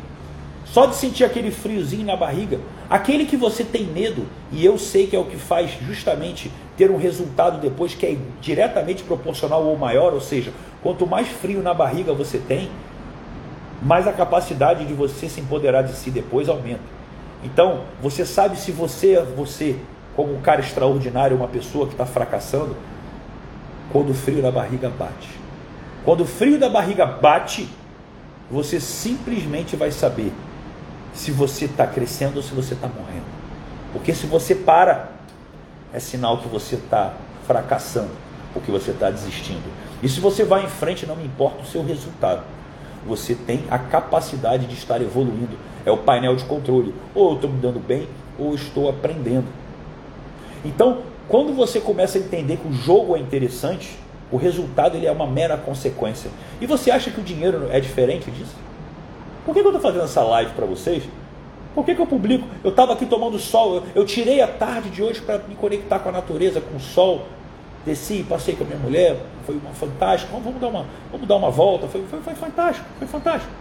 só 0.65 0.85
de 0.85 0.95
sentir 0.95 1.23
aquele 1.23 1.51
friozinho 1.51 2.05
na 2.05 2.15
barriga, 2.15 2.59
aquele 2.89 3.25
que 3.25 3.35
você 3.35 3.63
tem 3.63 3.83
medo, 3.83 4.25
e 4.51 4.63
eu 4.63 4.77
sei 4.77 5.07
que 5.07 5.15
é 5.15 5.19
o 5.19 5.25
que 5.25 5.35
faz 5.35 5.71
justamente 5.85 6.51
ter 6.77 6.89
um 6.89 6.97
resultado 6.97 7.59
depois 7.59 7.93
que 7.93 8.05
é 8.05 8.17
diretamente 8.39 9.03
proporcional 9.03 9.65
ou 9.65 9.77
maior, 9.77 10.13
ou 10.13 10.21
seja, 10.21 10.53
quanto 10.83 11.07
mais 11.07 11.29
frio 11.29 11.63
na 11.63 11.73
barriga 11.73 12.13
você 12.13 12.37
tem, 12.37 12.69
mais 13.81 14.07
a 14.07 14.13
capacidade 14.13 14.85
de 14.85 14.93
você 14.93 15.27
se 15.27 15.39
empoderar 15.39 15.81
de 15.81 15.93
si 15.93 16.11
depois 16.11 16.47
aumenta. 16.49 16.81
Então, 17.43 17.81
você 18.01 18.25
sabe 18.25 18.57
se 18.57 18.71
você, 18.71 19.19
você, 19.35 19.77
como 20.15 20.33
um 20.33 20.41
cara 20.41 20.61
extraordinário, 20.61 21.35
uma 21.35 21.47
pessoa 21.47 21.87
que 21.87 21.93
está 21.93 22.05
fracassando, 22.05 22.75
quando 23.91 24.11
o 24.11 24.13
frio 24.13 24.41
na 24.41 24.51
barriga 24.51 24.89
bate. 24.89 25.29
Quando 26.05 26.21
o 26.21 26.25
frio 26.25 26.59
da 26.59 26.69
barriga 26.69 27.05
bate, 27.05 27.69
você 28.51 28.79
simplesmente 28.79 29.75
vai 29.75 29.91
saber 29.91 30.31
se 31.13 31.31
você 31.31 31.65
está 31.65 31.87
crescendo 31.87 32.37
ou 32.37 32.43
se 32.43 32.53
você 32.53 32.73
está 32.73 32.87
morrendo. 32.87 33.25
Porque 33.91 34.13
se 34.13 34.25
você 34.25 34.55
para, 34.55 35.09
é 35.93 35.99
sinal 35.99 36.39
que 36.39 36.47
você 36.47 36.75
está 36.75 37.13
fracassando, 37.45 38.11
porque 38.53 38.71
você 38.71 38.91
está 38.91 39.09
desistindo. 39.09 39.63
E 40.03 40.09
se 40.09 40.19
você 40.19 40.43
vai 40.43 40.65
em 40.65 40.69
frente, 40.69 41.05
não 41.05 41.15
me 41.15 41.25
importa 41.25 41.63
o 41.63 41.65
seu 41.65 41.83
resultado. 41.83 42.43
Você 43.07 43.33
tem 43.33 43.63
a 43.71 43.79
capacidade 43.79 44.67
de 44.67 44.73
estar 44.73 45.01
evoluindo. 45.01 45.57
É 45.85 45.91
o 45.91 45.97
painel 45.97 46.35
de 46.35 46.43
controle. 46.43 46.93
Ou 47.15 47.29
eu 47.29 47.35
estou 47.35 47.49
me 47.49 47.59
dando 47.59 47.79
bem, 47.79 48.07
ou 48.37 48.53
estou 48.53 48.89
aprendendo. 48.89 49.47
Então, 50.65 50.99
quando 51.27 51.53
você 51.53 51.79
começa 51.79 52.17
a 52.17 52.21
entender 52.21 52.57
que 52.57 52.67
o 52.67 52.73
jogo 52.73 53.15
é 53.15 53.19
interessante, 53.19 53.97
o 54.31 54.37
resultado 54.37 54.97
ele 54.97 55.05
é 55.05 55.11
uma 55.11 55.27
mera 55.27 55.55
consequência. 55.57 56.29
E 56.59 56.65
você 56.65 56.91
acha 56.91 57.09
que 57.09 57.21
o 57.21 57.23
dinheiro 57.23 57.67
é 57.71 57.79
diferente 57.79 58.29
disso? 58.29 58.55
Por 59.45 59.53
que, 59.53 59.61
que 59.61 59.67
eu 59.67 59.71
estou 59.71 59.81
fazendo 59.81 60.05
essa 60.05 60.21
live 60.21 60.51
para 60.51 60.65
vocês? 60.65 61.03
Por 61.75 61.85
que, 61.85 61.95
que 61.95 62.01
eu 62.01 62.07
publico? 62.07 62.47
Eu 62.63 62.69
estava 62.69 62.93
aqui 62.93 63.05
tomando 63.05 63.39
sol, 63.39 63.75
eu, 63.75 63.83
eu, 63.95 64.05
tirei 64.05 64.41
a 64.41 64.47
tarde 64.47 64.89
de 64.89 65.01
hoje 65.01 65.21
para 65.21 65.39
me 65.39 65.55
conectar 65.55 65.99
com 65.99 66.09
a 66.09 66.11
natureza, 66.11 66.61
com 66.61 66.77
o 66.77 66.79
sol. 66.79 67.23
Desci, 67.85 68.25
passei 68.27 68.55
com 68.55 68.63
a 68.63 68.67
minha 68.67 68.79
mulher, 68.79 69.17
foi 69.45 69.55
uma 69.55 69.71
fantástica. 69.71 70.31
Vamos, 70.31 70.59
dar 70.59 70.67
uma, 70.67 70.85
vamos 71.11 71.27
dar 71.27 71.35
uma 71.35 71.49
volta, 71.49 71.87
foi, 71.87 72.03
foi, 72.09 72.21
foi 72.21 72.35
fantástico, 72.35 72.85
foi 72.97 73.07
fantástico. 73.07 73.51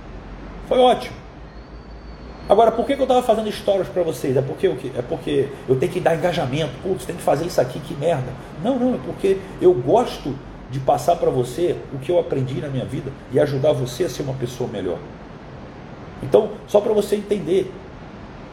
Foi 0.68 0.78
ótimo. 0.78 1.16
Agora, 2.48 2.70
por 2.72 2.84
que, 2.84 2.94
que 2.94 3.00
eu 3.00 3.04
estava 3.04 3.22
fazendo 3.22 3.50
stories 3.50 3.88
para 3.88 4.02
vocês? 4.02 4.36
É 4.36 4.42
porque, 4.42 4.66
é 4.66 5.02
porque 5.02 5.48
eu 5.68 5.76
tenho 5.76 5.90
que 5.90 6.00
dar 6.00 6.14
engajamento. 6.14 6.72
Putz, 6.82 7.04
tem 7.04 7.16
que 7.16 7.22
fazer 7.22 7.46
isso 7.46 7.60
aqui, 7.60 7.80
que 7.80 7.94
merda. 7.94 8.32
Não, 8.62 8.78
não, 8.78 8.94
é 8.94 8.98
porque 9.04 9.38
eu 9.60 9.72
gosto 9.72 10.34
de 10.70 10.80
passar 10.80 11.16
para 11.16 11.30
você 11.30 11.76
o 11.92 11.98
que 11.98 12.10
eu 12.10 12.18
aprendi 12.18 12.60
na 12.60 12.68
minha 12.68 12.84
vida 12.84 13.12
e 13.32 13.38
ajudar 13.38 13.72
você 13.72 14.04
a 14.04 14.08
ser 14.08 14.22
uma 14.22 14.34
pessoa 14.34 14.68
melhor. 14.68 14.98
Então, 16.22 16.50
só 16.66 16.80
para 16.80 16.92
você 16.92 17.16
entender, 17.16 17.72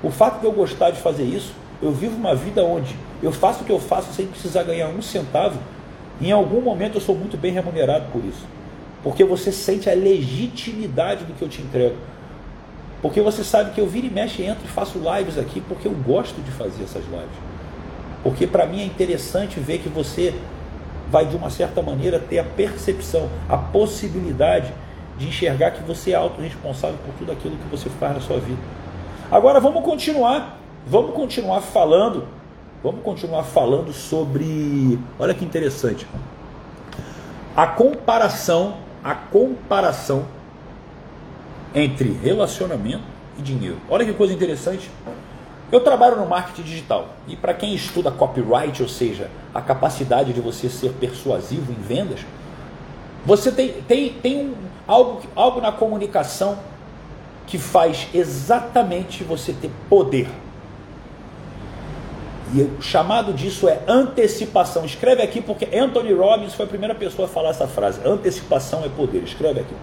o 0.04 0.10
fato 0.10 0.40
de 0.40 0.46
eu 0.46 0.52
gostar 0.52 0.92
de 0.92 1.00
fazer 1.00 1.24
isso, 1.24 1.54
eu 1.82 1.92
vivo 1.92 2.16
uma 2.16 2.36
vida 2.36 2.64
onde 2.64 2.96
eu 3.22 3.32
faço 3.32 3.62
o 3.62 3.66
que 3.66 3.72
eu 3.72 3.80
faço 3.80 4.14
sem 4.14 4.28
precisar 4.28 4.64
ganhar 4.64 4.88
um 4.88 5.02
centavo. 5.02 5.60
Em 6.22 6.32
algum 6.32 6.62
momento 6.62 6.96
eu 6.96 7.02
sou 7.02 7.16
muito 7.16 7.38
bem 7.38 7.52
remunerado 7.52 8.06
por 8.12 8.24
isso. 8.24 8.46
Porque 9.04 9.24
você 9.24 9.52
sente 9.52 9.90
a 9.90 9.94
legitimidade 9.94 11.26
do 11.26 11.34
que 11.34 11.42
eu 11.42 11.50
te 11.50 11.62
entrego. 11.62 11.96
Porque 13.02 13.22
você 13.22 13.44
sabe 13.44 13.72
que 13.72 13.80
eu 13.80 13.88
viro 13.88 14.08
e 14.08 14.10
mexe, 14.10 14.44
entro 14.44 14.66
e 14.66 14.68
faço 14.68 15.00
lives 15.00 15.38
aqui 15.38 15.62
porque 15.62 15.88
eu 15.88 15.94
gosto 15.94 16.42
de 16.42 16.52
fazer 16.52 16.84
essas 16.84 17.04
lives. 17.06 17.50
Porque 18.24 18.46
para 18.46 18.66
mim 18.66 18.82
é 18.82 18.86
interessante 18.86 19.60
ver 19.60 19.80
que 19.80 19.88
você 19.88 20.34
vai 21.10 21.26
de 21.26 21.36
uma 21.36 21.50
certa 21.50 21.82
maneira 21.82 22.20
ter 22.20 22.40
a 22.40 22.44
percepção, 22.44 23.30
a 23.48 23.58
possibilidade 23.58 24.72
de 25.18 25.28
enxergar 25.28 25.72
que 25.72 25.84
você 25.84 26.12
é 26.12 26.16
autorresponsável 26.16 26.98
por 27.06 27.14
tudo 27.16 27.32
aquilo 27.32 27.56
que 27.58 27.68
você 27.70 27.90
faz 27.90 28.14
na 28.14 28.22
sua 28.22 28.40
vida. 28.40 28.60
Agora 29.32 29.60
vamos 29.60 29.84
continuar, 29.84 30.58
vamos 30.86 31.14
continuar 31.14 31.62
falando, 31.62 32.28
vamos 32.84 33.04
continuar 33.04 33.44
falando 33.44 33.92
sobre, 33.92 35.00
olha 35.18 35.34
que 35.34 35.44
interessante, 35.44 36.08
a 37.56 37.68
comparação, 37.68 38.78
a 39.04 39.14
comparação 39.14 40.26
entre 41.74 42.12
relacionamento 42.12 43.04
e 43.38 43.42
dinheiro. 43.42 43.78
Olha 43.90 44.06
que 44.06 44.14
coisa 44.14 44.34
interessante. 44.34 44.90
Eu 45.72 45.82
trabalho 45.82 46.16
no 46.16 46.26
marketing 46.26 46.64
digital 46.64 47.10
e 47.28 47.36
para 47.36 47.54
quem 47.54 47.76
estuda 47.76 48.10
copyright, 48.10 48.82
ou 48.82 48.90
seja, 48.90 49.30
a 49.54 49.62
capacidade 49.62 50.34
de 50.34 50.42
você 50.42 50.68
ser 50.68 50.94
persuasivo 50.94 51.72
em 51.72 51.82
vendas, 51.82 52.22
você 53.26 53.52
tem, 53.52 53.74
tem, 53.88 54.14
tem 54.14 54.38
um, 54.40 54.56
algo, 54.88 55.22
algo 55.36 55.62
na 55.62 55.72
comunicação 55.72 56.58
que 57.46 57.58
faz 57.60 58.08
exatamente 58.14 59.24
você 59.24 59.54
ter 59.54 59.70
poder. 59.90 60.28
E 62.53 62.62
o 62.62 62.82
chamado 62.82 63.32
disso 63.32 63.68
é 63.70 63.79
antecipação. 63.88 64.84
Escreve 64.84 65.22
aqui 65.22 65.41
porque 65.41 65.68
Anthony 65.77 66.13
Robbins 66.13 66.53
foi 66.53 66.65
a 66.65 66.68
primeira 66.68 66.96
pessoa 66.96 67.27
a 67.27 67.29
falar 67.29 67.50
essa 67.50 67.68
frase. 67.68 68.00
Antecipação 68.06 68.84
é 68.84 68.89
poder. 68.89 69.24
Escreve 69.24 69.60
aqui. 69.60 69.75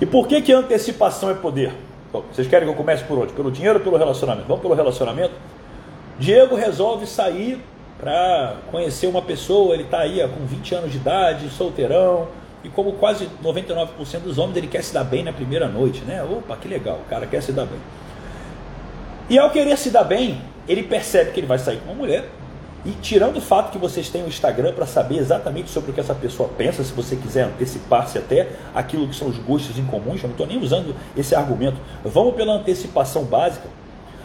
E 0.00 0.06
por 0.06 0.26
que, 0.26 0.40
que 0.40 0.52
antecipação 0.52 1.30
é 1.30 1.34
poder? 1.34 1.72
Bom, 2.12 2.24
vocês 2.32 2.48
querem 2.48 2.66
que 2.66 2.72
eu 2.72 2.76
comece 2.76 3.04
por 3.04 3.18
onde? 3.18 3.32
Pelo 3.32 3.50
dinheiro 3.50 3.78
ou 3.78 3.84
pelo 3.84 3.96
relacionamento? 3.96 4.48
Vamos 4.48 4.62
pelo 4.62 4.74
relacionamento? 4.74 5.34
Diego 6.18 6.56
resolve 6.56 7.06
sair 7.06 7.60
para 7.98 8.56
conhecer 8.70 9.06
uma 9.06 9.22
pessoa, 9.22 9.74
ele 9.74 9.84
está 9.84 10.00
aí 10.00 10.20
com 10.28 10.44
20 10.44 10.74
anos 10.74 10.90
de 10.90 10.96
idade, 10.98 11.48
solteirão, 11.50 12.26
e 12.64 12.68
como 12.68 12.92
quase 12.94 13.28
99% 13.42 14.20
dos 14.24 14.38
homens, 14.38 14.56
ele 14.56 14.66
quer 14.66 14.82
se 14.82 14.92
dar 14.92 15.04
bem 15.04 15.22
na 15.22 15.32
primeira 15.32 15.68
noite, 15.68 16.02
né? 16.02 16.22
Opa, 16.22 16.56
que 16.56 16.66
legal, 16.66 17.00
o 17.06 17.08
cara 17.08 17.26
quer 17.26 17.40
se 17.40 17.52
dar 17.52 17.64
bem. 17.64 17.78
E 19.28 19.38
ao 19.38 19.50
querer 19.50 19.76
se 19.78 19.90
dar 19.90 20.04
bem, 20.04 20.40
ele 20.68 20.82
percebe 20.82 21.32
que 21.32 21.40
ele 21.40 21.46
vai 21.46 21.58
sair 21.58 21.78
com 21.78 21.86
uma 21.86 21.94
mulher, 21.94 22.28
e 22.84 22.90
tirando 23.00 23.36
o 23.36 23.40
fato 23.40 23.70
que 23.70 23.78
vocês 23.78 24.08
têm 24.08 24.24
o 24.24 24.26
Instagram 24.26 24.72
para 24.72 24.86
saber 24.86 25.18
exatamente 25.18 25.70
sobre 25.70 25.92
o 25.92 25.94
que 25.94 26.00
essa 26.00 26.14
pessoa 26.14 26.48
pensa, 26.48 26.82
se 26.82 26.92
você 26.92 27.14
quiser 27.14 27.44
antecipar-se 27.44 28.18
até 28.18 28.48
aquilo 28.74 29.06
que 29.06 29.14
são 29.14 29.28
os 29.28 29.38
gostos 29.38 29.78
em 29.78 29.84
comuns, 29.84 30.20
eu 30.20 30.28
não 30.28 30.32
estou 30.32 30.46
nem 30.46 30.60
usando 30.60 30.94
esse 31.16 31.32
argumento. 31.32 31.76
Vamos 32.04 32.34
pela 32.34 32.54
antecipação 32.54 33.22
básica. 33.22 33.68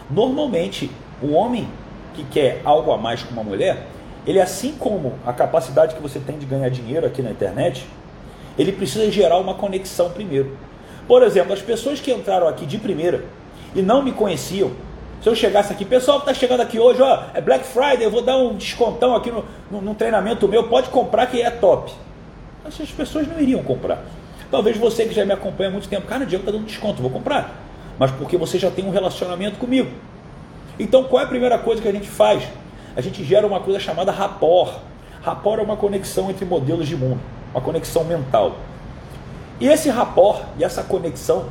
Normalmente, 0.09 0.89
o 1.21 1.33
homem 1.33 1.67
que 2.15 2.23
quer 2.23 2.61
algo 2.65 2.91
a 2.91 2.97
mais 2.97 3.21
com 3.21 3.31
uma 3.31 3.43
mulher, 3.43 3.85
ele 4.25 4.41
assim 4.41 4.73
como 4.79 5.13
a 5.23 5.31
capacidade 5.31 5.93
que 5.93 6.01
você 6.01 6.19
tem 6.19 6.39
de 6.39 6.47
ganhar 6.47 6.69
dinheiro 6.69 7.05
aqui 7.05 7.21
na 7.21 7.29
internet, 7.29 7.85
ele 8.57 8.71
precisa 8.71 9.11
gerar 9.11 9.37
uma 9.37 9.53
conexão 9.53 10.09
primeiro. 10.09 10.57
Por 11.07 11.21
exemplo, 11.21 11.53
as 11.53 11.61
pessoas 11.61 11.99
que 11.99 12.11
entraram 12.11 12.47
aqui 12.47 12.65
de 12.65 12.79
primeira 12.79 13.23
e 13.75 13.83
não 13.83 14.01
me 14.01 14.11
conheciam, 14.11 14.71
se 15.21 15.27
eu 15.27 15.35
chegasse 15.35 15.73
aqui, 15.73 15.83
pessoal 15.83 16.19
que 16.21 16.29
está 16.29 16.39
chegando 16.39 16.61
aqui 16.61 16.79
hoje, 16.79 17.01
ó, 17.01 17.23
é 17.33 17.41
Black 17.41 17.65
Friday, 17.65 18.03
eu 18.03 18.11
vou 18.11 18.21
dar 18.21 18.37
um 18.37 18.55
descontão 18.55 19.15
aqui 19.15 19.31
no, 19.31 19.43
no, 19.81 19.95
treinamento 19.95 20.47
meu, 20.47 20.67
pode 20.67 20.89
comprar 20.89 21.25
que 21.27 21.41
é 21.41 21.49
top. 21.49 21.91
Essas 22.65 22.89
pessoas 22.91 23.27
não 23.27 23.39
iriam 23.39 23.63
comprar. 23.63 24.03
Talvez 24.51 24.77
você 24.77 25.05
que 25.05 25.13
já 25.13 25.25
me 25.25 25.33
acompanha 25.33 25.69
há 25.69 25.71
muito 25.71 25.89
tempo, 25.89 26.05
cara, 26.05 26.23
o 26.23 26.27
Diego 26.27 26.43
está 26.43 26.51
dando 26.51 26.65
desconto, 26.65 27.01
vou 27.01 27.09
comprar. 27.09 27.55
Mas 27.97 28.11
porque 28.11 28.37
você 28.37 28.59
já 28.59 28.69
tem 28.69 28.85
um 28.85 28.91
relacionamento 28.91 29.57
comigo. 29.57 29.89
Então 30.79 31.03
qual 31.05 31.21
é 31.21 31.25
a 31.25 31.27
primeira 31.27 31.57
coisa 31.57 31.81
que 31.81 31.87
a 31.87 31.91
gente 31.91 32.07
faz? 32.07 32.43
A 32.95 33.01
gente 33.01 33.23
gera 33.23 33.45
uma 33.45 33.59
coisa 33.59 33.79
chamada 33.79 34.11
rapport. 34.11 34.75
Rapport 35.23 35.59
é 35.59 35.63
uma 35.63 35.75
conexão 35.75 36.29
entre 36.29 36.45
modelos 36.45 36.87
de 36.87 36.95
mundo, 36.95 37.19
uma 37.51 37.61
conexão 37.61 38.03
mental. 38.03 38.55
E 39.59 39.67
esse 39.67 39.89
rapport 39.89 40.43
e 40.59 40.63
essa 40.63 40.83
conexão, 40.83 41.45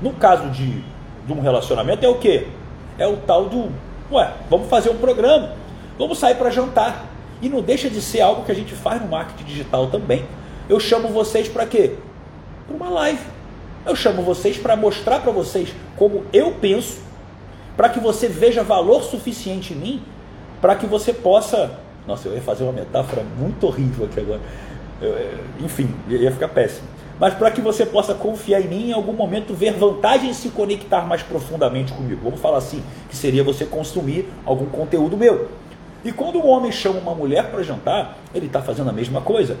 no 0.00 0.12
caso 0.12 0.48
de, 0.50 0.82
de 1.26 1.32
um 1.32 1.40
relacionamento, 1.40 2.06
é 2.06 2.08
o 2.08 2.14
que? 2.14 2.46
É 2.98 3.06
o 3.06 3.16
tal 3.18 3.48
do, 3.48 3.70
ué, 4.10 4.32
vamos 4.50 4.68
fazer 4.68 4.90
um 4.90 4.98
programa, 4.98 5.52
vamos 5.98 6.18
sair 6.18 6.34
para 6.34 6.50
jantar. 6.50 7.06
E 7.40 7.48
não 7.48 7.60
deixa 7.60 7.90
de 7.90 8.00
ser 8.00 8.20
algo 8.20 8.44
que 8.44 8.52
a 8.52 8.54
gente 8.54 8.74
faz 8.74 9.00
no 9.02 9.08
marketing 9.08 9.44
digital 9.44 9.88
também. 9.88 10.24
Eu 10.68 10.78
chamo 10.78 11.08
vocês 11.08 11.48
para 11.48 11.66
quê? 11.66 11.96
Para 12.66 12.76
uma 12.76 12.88
live. 12.88 13.22
Eu 13.84 13.96
chamo 13.96 14.22
vocês 14.22 14.56
para 14.56 14.76
mostrar 14.76 15.20
para 15.20 15.32
vocês 15.32 15.74
como 15.96 16.24
eu 16.32 16.52
penso 16.52 17.00
para 17.76 17.88
que 17.88 17.98
você 17.98 18.28
veja 18.28 18.62
valor 18.62 19.02
suficiente 19.02 19.72
em 19.72 19.76
mim, 19.76 20.02
para 20.60 20.76
que 20.76 20.86
você 20.86 21.12
possa. 21.12 21.78
Nossa, 22.06 22.28
eu 22.28 22.34
ia 22.34 22.40
fazer 22.40 22.64
uma 22.64 22.72
metáfora 22.72 23.22
muito 23.38 23.66
horrível 23.66 24.06
aqui 24.06 24.20
agora. 24.20 24.40
Eu, 25.00 25.16
enfim, 25.64 25.92
ia 26.08 26.30
ficar 26.30 26.48
péssimo. 26.48 26.86
Mas 27.22 27.34
para 27.34 27.52
que 27.52 27.60
você 27.60 27.86
possa 27.86 28.14
confiar 28.14 28.60
em 28.60 28.66
mim 28.66 28.88
em 28.88 28.92
algum 28.92 29.12
momento, 29.12 29.54
ver 29.54 29.74
vantagem 29.74 30.30
em 30.30 30.34
se 30.34 30.48
conectar 30.48 31.02
mais 31.02 31.22
profundamente 31.22 31.92
comigo. 31.92 32.20
Vamos 32.24 32.40
falar 32.40 32.58
assim, 32.58 32.82
que 33.08 33.14
seria 33.14 33.44
você 33.44 33.64
consumir 33.64 34.28
algum 34.44 34.66
conteúdo 34.66 35.16
meu. 35.16 35.46
E 36.04 36.10
quando 36.10 36.40
um 36.40 36.48
homem 36.48 36.72
chama 36.72 36.98
uma 36.98 37.14
mulher 37.14 37.48
para 37.52 37.62
jantar, 37.62 38.18
ele 38.34 38.46
está 38.46 38.60
fazendo 38.60 38.90
a 38.90 38.92
mesma 38.92 39.20
coisa. 39.20 39.56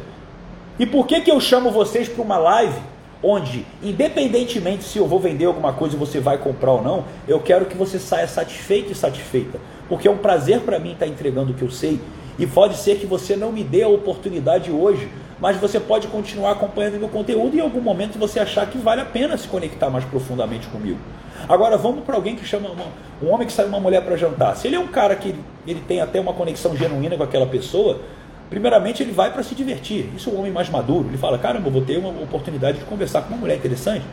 E 0.76 0.84
por 0.84 1.06
que, 1.06 1.20
que 1.20 1.30
eu 1.30 1.38
chamo 1.38 1.70
vocês 1.70 2.08
para 2.08 2.20
uma 2.20 2.36
live 2.36 2.80
onde, 3.22 3.64
independentemente 3.80 4.82
se 4.82 4.98
eu 4.98 5.06
vou 5.06 5.20
vender 5.20 5.44
alguma 5.44 5.72
coisa 5.72 5.94
e 5.94 5.98
você 6.00 6.18
vai 6.18 6.38
comprar 6.38 6.72
ou 6.72 6.82
não, 6.82 7.04
eu 7.28 7.38
quero 7.38 7.66
que 7.66 7.76
você 7.76 8.00
saia 8.00 8.26
satisfeito 8.26 8.90
e 8.90 8.94
satisfeita, 8.96 9.60
porque 9.88 10.08
é 10.08 10.10
um 10.10 10.18
prazer 10.18 10.62
para 10.62 10.80
mim 10.80 10.94
estar 10.94 11.06
tá 11.06 11.12
entregando 11.12 11.52
o 11.52 11.54
que 11.54 11.62
eu 11.62 11.70
sei. 11.70 12.00
E 12.36 12.44
pode 12.44 12.76
ser 12.76 12.96
que 12.96 13.06
você 13.06 13.36
não 13.36 13.52
me 13.52 13.62
dê 13.62 13.84
a 13.84 13.88
oportunidade 13.88 14.72
hoje, 14.72 15.08
mas 15.42 15.56
você 15.56 15.80
pode 15.80 16.06
continuar 16.06 16.52
acompanhando 16.52 17.00
meu 17.00 17.08
conteúdo 17.08 17.56
e 17.56 17.58
em 17.58 17.62
algum 17.62 17.80
momento 17.80 18.16
você 18.16 18.38
achar 18.38 18.64
que 18.70 18.78
vale 18.78 19.00
a 19.00 19.04
pena 19.04 19.36
se 19.36 19.48
conectar 19.48 19.90
mais 19.90 20.04
profundamente 20.04 20.68
comigo. 20.68 21.00
Agora 21.48 21.76
vamos 21.76 22.04
para 22.04 22.14
alguém 22.14 22.36
que 22.36 22.46
chama 22.46 22.68
uma, 22.68 22.84
um 23.20 23.34
homem 23.34 23.44
que 23.44 23.52
sai 23.52 23.66
uma 23.66 23.80
mulher 23.80 24.04
para 24.04 24.16
jantar. 24.16 24.56
Se 24.56 24.68
ele 24.68 24.76
é 24.76 24.78
um 24.78 24.86
cara 24.86 25.16
que 25.16 25.34
ele 25.66 25.80
tem 25.80 26.00
até 26.00 26.20
uma 26.20 26.32
conexão 26.32 26.76
genuína 26.76 27.16
com 27.16 27.24
aquela 27.24 27.46
pessoa, 27.46 28.00
Primeiramente, 28.48 29.02
ele 29.02 29.12
vai 29.12 29.32
para 29.32 29.42
se 29.42 29.54
divertir. 29.54 30.10
Isso 30.14 30.28
é 30.28 30.32
um 30.34 30.40
homem 30.40 30.52
mais 30.52 30.68
maduro. 30.68 31.08
Ele 31.08 31.16
fala: 31.16 31.38
caramba, 31.38 31.70
vou 31.70 31.80
ter 31.80 31.96
uma 31.96 32.10
oportunidade 32.10 32.80
de 32.80 32.84
conversar 32.84 33.22
com 33.22 33.28
uma 33.28 33.38
mulher 33.38 33.56
interessante. 33.56 34.04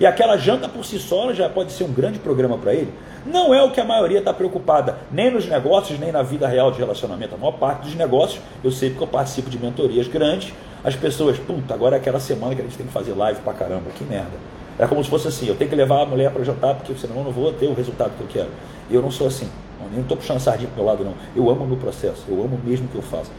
E 0.00 0.06
aquela 0.06 0.38
janta 0.38 0.66
por 0.66 0.82
si 0.82 0.98
só 0.98 1.30
já 1.34 1.46
pode 1.46 1.72
ser 1.72 1.84
um 1.84 1.92
grande 1.92 2.18
programa 2.18 2.56
para 2.56 2.72
ele. 2.72 2.90
Não 3.26 3.52
é 3.52 3.62
o 3.62 3.70
que 3.70 3.78
a 3.78 3.84
maioria 3.84 4.20
está 4.20 4.32
preocupada, 4.32 4.96
nem 5.12 5.30
nos 5.30 5.46
negócios, 5.46 5.98
nem 6.00 6.10
na 6.10 6.22
vida 6.22 6.48
real 6.48 6.72
de 6.72 6.78
relacionamento. 6.78 7.34
A 7.34 7.38
maior 7.38 7.52
parte 7.52 7.82
dos 7.82 7.94
negócios, 7.94 8.40
eu 8.64 8.70
sei 8.70 8.88
porque 8.88 9.04
eu 9.04 9.08
participo 9.08 9.50
de 9.50 9.58
mentorias 9.58 10.08
grandes, 10.08 10.54
as 10.82 10.96
pessoas, 10.96 11.38
puta, 11.38 11.74
agora 11.74 11.96
é 11.96 11.98
aquela 11.98 12.18
semana 12.18 12.54
que 12.54 12.62
a 12.62 12.64
gente 12.64 12.78
tem 12.78 12.86
que 12.86 12.92
fazer 12.92 13.12
live 13.12 13.40
pra 13.40 13.52
caramba, 13.52 13.90
que 13.94 14.02
merda. 14.02 14.32
É 14.78 14.86
como 14.86 15.04
se 15.04 15.10
fosse 15.10 15.28
assim, 15.28 15.46
eu 15.46 15.54
tenho 15.54 15.68
que 15.68 15.76
levar 15.76 16.00
a 16.00 16.06
mulher 16.06 16.30
para 16.30 16.42
jantar, 16.42 16.76
porque 16.76 16.94
senão 16.94 17.16
eu 17.18 17.24
não 17.24 17.30
vou 17.30 17.52
ter 17.52 17.66
o 17.66 17.74
resultado 17.74 18.12
que 18.16 18.22
eu 18.22 18.26
quero. 18.26 18.48
Eu 18.90 19.02
não 19.02 19.10
sou 19.10 19.26
assim. 19.26 19.50
Eu 19.84 19.90
não 19.92 20.00
estou 20.00 20.16
puxando 20.16 20.40
sardinha 20.40 20.70
pro 20.70 20.82
meu 20.82 20.90
lado, 20.90 21.04
não. 21.04 21.12
Eu 21.36 21.50
amo 21.50 21.64
o 21.64 21.66
meu 21.66 21.76
processo, 21.76 22.24
eu 22.26 22.42
amo 22.42 22.58
mesmo 22.64 22.86
o 22.86 22.88
que 22.88 22.96
eu 22.96 23.02
faço. 23.02 23.30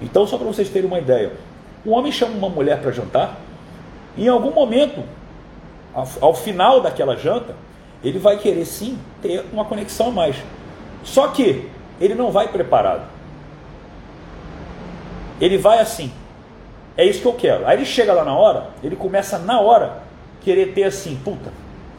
Então, 0.00 0.26
só 0.26 0.36
para 0.36 0.48
vocês 0.48 0.68
terem 0.68 0.88
uma 0.88 0.98
ideia, 0.98 1.32
um 1.86 1.92
homem 1.92 2.10
chama 2.10 2.34
uma 2.34 2.48
mulher 2.48 2.80
para 2.80 2.90
jantar, 2.90 3.38
e 4.16 4.24
em 4.24 4.28
algum 4.28 4.50
momento, 4.50 5.04
ao 6.20 6.34
final 6.34 6.80
daquela 6.80 7.16
janta, 7.16 7.54
ele 8.02 8.18
vai 8.18 8.38
querer 8.38 8.64
sim 8.64 8.98
ter 9.20 9.44
uma 9.52 9.64
conexão 9.64 10.08
a 10.08 10.10
mais. 10.10 10.36
Só 11.04 11.28
que 11.28 11.68
ele 12.00 12.14
não 12.14 12.30
vai 12.30 12.48
preparado. 12.48 13.02
Ele 15.40 15.58
vai 15.58 15.78
assim. 15.78 16.12
É 16.96 17.04
isso 17.04 17.20
que 17.20 17.26
eu 17.26 17.34
quero. 17.34 17.66
Aí 17.66 17.76
ele 17.76 17.84
chega 17.84 18.12
lá 18.12 18.24
na 18.24 18.34
hora, 18.36 18.70
ele 18.82 18.96
começa 18.96 19.38
na 19.38 19.60
hora 19.60 20.02
querer 20.40 20.72
ter 20.72 20.84
assim, 20.84 21.16
puta, 21.24 21.50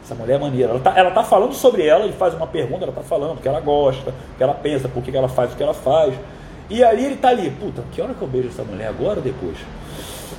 essa 0.02 0.14
mulher 0.14 0.34
é 0.34 0.38
maneira. 0.38 0.70
Ela 0.70 0.80
tá, 0.80 0.92
ela 0.96 1.10
tá 1.10 1.24
falando 1.24 1.54
sobre 1.54 1.86
ela, 1.86 2.04
ele 2.04 2.12
faz 2.12 2.34
uma 2.34 2.46
pergunta, 2.46 2.84
ela 2.84 2.92
tá 2.92 3.02
falando 3.02 3.38
o 3.38 3.40
que 3.40 3.48
ela 3.48 3.60
gosta, 3.60 4.10
o 4.10 4.36
que 4.36 4.42
ela 4.42 4.54
pensa, 4.54 4.88
por 4.88 5.02
que 5.02 5.16
ela 5.16 5.28
faz 5.28 5.52
o 5.52 5.56
que 5.56 5.62
ela 5.62 5.74
faz. 5.74 6.14
E 6.68 6.82
ali 6.82 7.04
ele 7.04 7.16
tá 7.16 7.28
ali, 7.28 7.50
puta, 7.50 7.82
que 7.92 8.00
hora 8.00 8.14
que 8.14 8.22
eu 8.22 8.28
beijo 8.28 8.48
essa 8.48 8.62
mulher? 8.62 8.88
Agora 8.88 9.16
ou 9.16 9.22
depois? 9.22 9.56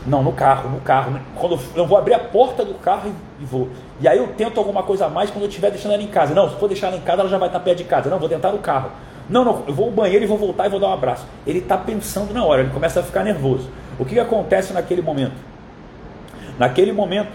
Não, 0.05 0.21
no 0.21 0.31
carro, 0.31 0.69
no 0.69 0.79
carro. 0.81 1.19
Quando 1.35 1.59
eu 1.75 1.85
vou 1.85 1.97
abrir 1.97 2.13
a 2.13 2.19
porta 2.19 2.63
do 2.63 2.75
carro 2.75 3.11
e 3.39 3.45
vou. 3.45 3.69
E 3.99 4.07
aí 4.07 4.17
eu 4.17 4.27
tento 4.27 4.59
alguma 4.59 4.83
coisa 4.83 5.07
a 5.07 5.09
mais 5.09 5.31
quando 5.31 5.43
eu 5.43 5.49
estiver 5.49 5.71
deixando 5.71 5.93
ela 5.93 6.03
em 6.03 6.07
casa. 6.07 6.33
Não, 6.33 6.49
se 6.49 6.55
for 6.57 6.67
deixar 6.67 6.87
ela 6.87 6.97
em 6.97 7.01
casa, 7.01 7.21
ela 7.21 7.29
já 7.29 7.37
vai 7.37 7.49
estar 7.49 7.59
perto 7.59 7.79
de 7.79 7.85
casa. 7.85 8.09
Não, 8.09 8.19
vou 8.19 8.29
tentar 8.29 8.51
no 8.51 8.59
carro. 8.59 8.91
Não, 9.27 9.43
não, 9.43 9.63
eu 9.67 9.73
vou 9.73 9.87
ao 9.87 9.91
banheiro 9.91 10.23
e 10.23 10.27
vou 10.27 10.37
voltar 10.37 10.67
e 10.67 10.69
vou 10.69 10.79
dar 10.79 10.89
um 10.89 10.93
abraço. 10.93 11.25
Ele 11.47 11.57
está 11.59 11.77
pensando 11.77 12.31
na 12.31 12.45
hora, 12.45 12.61
ele 12.61 12.69
começa 12.69 12.99
a 12.99 13.03
ficar 13.03 13.23
nervoso. 13.23 13.69
O 13.97 14.05
que, 14.05 14.13
que 14.13 14.19
acontece 14.19 14.71
naquele 14.71 15.01
momento? 15.01 15.33
Naquele 16.59 16.91
momento, 16.91 17.31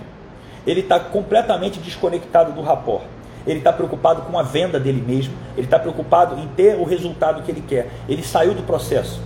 ele 0.64 0.80
está 0.80 1.00
completamente 1.00 1.80
desconectado 1.80 2.52
do 2.52 2.62
rapport. 2.62 3.02
Ele 3.46 3.58
está 3.58 3.72
preocupado 3.72 4.22
com 4.22 4.38
a 4.38 4.42
venda 4.42 4.78
dele 4.78 5.02
mesmo. 5.04 5.34
Ele 5.56 5.66
está 5.66 5.78
preocupado 5.78 6.38
em 6.38 6.46
ter 6.48 6.76
o 6.76 6.84
resultado 6.84 7.42
que 7.42 7.50
ele 7.50 7.62
quer. 7.66 7.88
Ele 8.08 8.22
saiu 8.22 8.54
do 8.54 8.62
processo. 8.62 9.20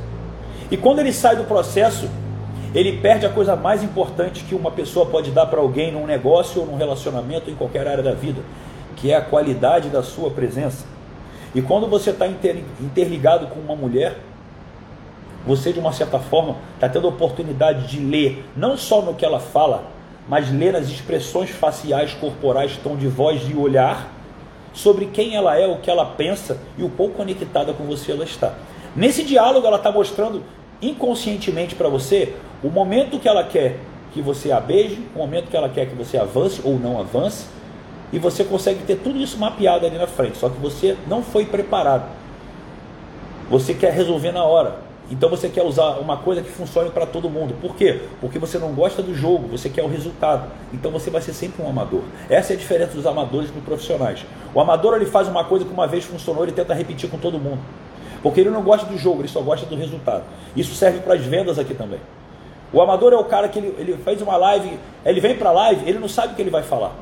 E 0.71 0.77
quando 0.77 1.01
ele 1.01 1.13
sai 1.13 1.37
do 1.37 1.45
processo, 1.45 2.09
ele 2.75 2.99
perde 2.99 3.25
a 3.25 3.31
coisa 3.31 3.55
mais 3.55 3.83
importante 3.83 4.43
que 4.43 4.55
uma 4.55 4.71
pessoa 4.71 5.07
pode 5.07 5.31
dar 5.31 5.47
para 5.47 5.61
alguém 5.61 5.93
num 5.93 6.07
negócio 6.07 6.61
ou 6.61 6.67
num 6.67 6.77
relacionamento 6.77 7.49
em 7.49 7.55
qualquer 7.55 7.87
área 7.87 8.03
da 8.03 8.13
vida, 8.13 8.43
que 8.97 9.13
é 9.13 9.17
a 9.17 9.23
qualidade 9.23 9.89
da 9.89 10.03
sua 10.03 10.31
presença. 10.31 10.85
E 11.55 11.63
quando 11.63 11.87
você 11.87 12.11
está 12.11 12.27
interligado 12.27 13.47
com 13.47 13.61
uma 13.61 13.77
mulher, 13.77 14.19
você 15.47 15.73
de 15.73 15.79
uma 15.79 15.93
certa 15.93 16.19
forma 16.19 16.57
está 16.75 16.89
tendo 16.89 17.07
a 17.07 17.11
oportunidade 17.11 17.87
de 17.87 18.01
ler, 18.01 18.45
não 18.57 18.77
só 18.77 19.03
no 19.03 19.15
que 19.15 19.25
ela 19.25 19.39
fala, 19.39 19.85
mas 20.29 20.51
ler 20.51 20.75
as 20.75 20.89
expressões 20.89 21.51
faciais, 21.51 22.13
corporais, 22.15 22.77
tom 22.83 22.97
de 22.97 23.07
voz 23.07 23.43
e 23.49 23.55
olhar 23.55 24.11
sobre 24.73 25.07
quem 25.07 25.37
ela 25.37 25.57
é, 25.57 25.67
o 25.67 25.77
que 25.77 25.89
ela 25.89 26.05
pensa 26.05 26.59
e 26.77 26.83
o 26.83 26.89
quão 26.89 27.11
conectada 27.11 27.73
com 27.73 27.85
você 27.85 28.11
ela 28.11 28.25
está. 28.25 28.55
Nesse 28.97 29.23
diálogo, 29.23 29.67
ela 29.67 29.77
está 29.77 29.93
mostrando 29.93 30.43
inconscientemente 30.89 31.75
para 31.75 31.89
você 31.89 32.35
o 32.63 32.69
momento 32.69 33.19
que 33.19 33.29
ela 33.29 33.45
quer 33.45 33.79
que 34.13 34.23
você 34.23 34.53
a 34.53 34.61
beije, 34.61 35.03
o 35.15 35.19
momento 35.19 35.51
que 35.51 35.57
ela 35.57 35.69
quer 35.69 35.87
que 35.87 35.95
você 35.95 36.17
avance 36.17 36.61
ou 36.65 36.79
não 36.79 37.01
avance, 37.01 37.47
e 38.13 38.19
você 38.19 38.45
consegue 38.45 38.85
ter 38.85 38.97
tudo 38.97 39.19
isso 39.19 39.37
mapeado 39.39 39.85
ali 39.85 39.99
na 39.99 40.07
frente, 40.07 40.39
só 40.39 40.49
que 40.49 40.59
você 40.61 40.97
não 41.09 41.21
foi 41.21 41.45
preparado. 41.45 42.09
Você 43.51 43.75
quer 43.75 43.93
resolver 43.93 44.31
na 44.31 44.45
hora. 44.45 44.77
Então 45.11 45.29
você 45.29 45.51
quer 45.51 45.63
usar 45.63 45.99
uma 45.99 46.17
coisa 46.17 46.41
que 46.41 46.49
funcione 46.49 46.91
para 46.91 47.05
todo 47.05 47.29
mundo. 47.29 47.55
Por 47.61 47.77
quê? 47.77 48.01
Porque 48.21 48.39
você 48.39 48.57
não 48.57 48.73
gosta 48.73 49.03
do 49.03 49.15
jogo, 49.15 49.49
você 49.49 49.69
quer 49.69 49.83
o 49.83 49.89
resultado. 49.89 50.51
Então 50.73 50.91
você 50.91 51.11
vai 51.11 51.21
ser 51.21 51.35
sempre 51.35 51.63
um 51.63 51.69
amador. 51.69 52.03
Essa 52.31 52.53
é 52.53 52.57
a 52.57 52.59
diferença 52.59 52.95
dos 52.95 53.05
amadores 53.05 53.51
para 53.51 53.59
os 53.59 53.65
profissionais. 53.65 54.25
O 54.55 54.61
amador 54.61 54.95
ele 54.95 55.07
faz 55.07 55.29
uma 55.29 55.45
coisa 55.45 55.65
que 55.65 55.73
uma 55.73 55.87
vez 55.87 56.05
funcionou, 56.05 56.45
ele 56.45 56.53
tenta 56.53 56.73
repetir 56.73 57.11
com 57.11 57.19
todo 57.19 57.39
mundo. 57.39 57.59
Porque 58.25 58.41
ele 58.41 58.49
não 58.49 58.63
gosta 58.63 58.87
do 58.87 58.97
jogo, 58.97 59.21
ele 59.21 59.29
só 59.29 59.43
gosta 59.43 59.67
do 59.67 59.77
resultado. 59.77 60.25
Isso 60.57 60.75
serve 60.75 61.01
para 61.01 61.13
as 61.13 61.21
vendas 61.21 61.59
aqui 61.59 61.75
também. 61.75 62.01
O 62.73 62.81
amador 62.81 63.13
é 63.13 63.17
o 63.17 63.25
cara 63.25 63.51
que 63.51 63.59
ele, 63.59 63.75
ele 63.79 63.99
faz 63.99 64.23
uma 64.23 64.35
live, 64.39 64.79
ele 65.05 65.21
vem 65.21 65.37
para 65.37 65.51
a 65.51 65.53
live, 65.53 65.87
ele 65.87 65.99
não 65.99 66.09
sabe 66.09 66.33
o 66.33 66.35
que 66.35 66.41
ele 66.41 66.51
vai 66.51 66.63
falar. 66.63 66.93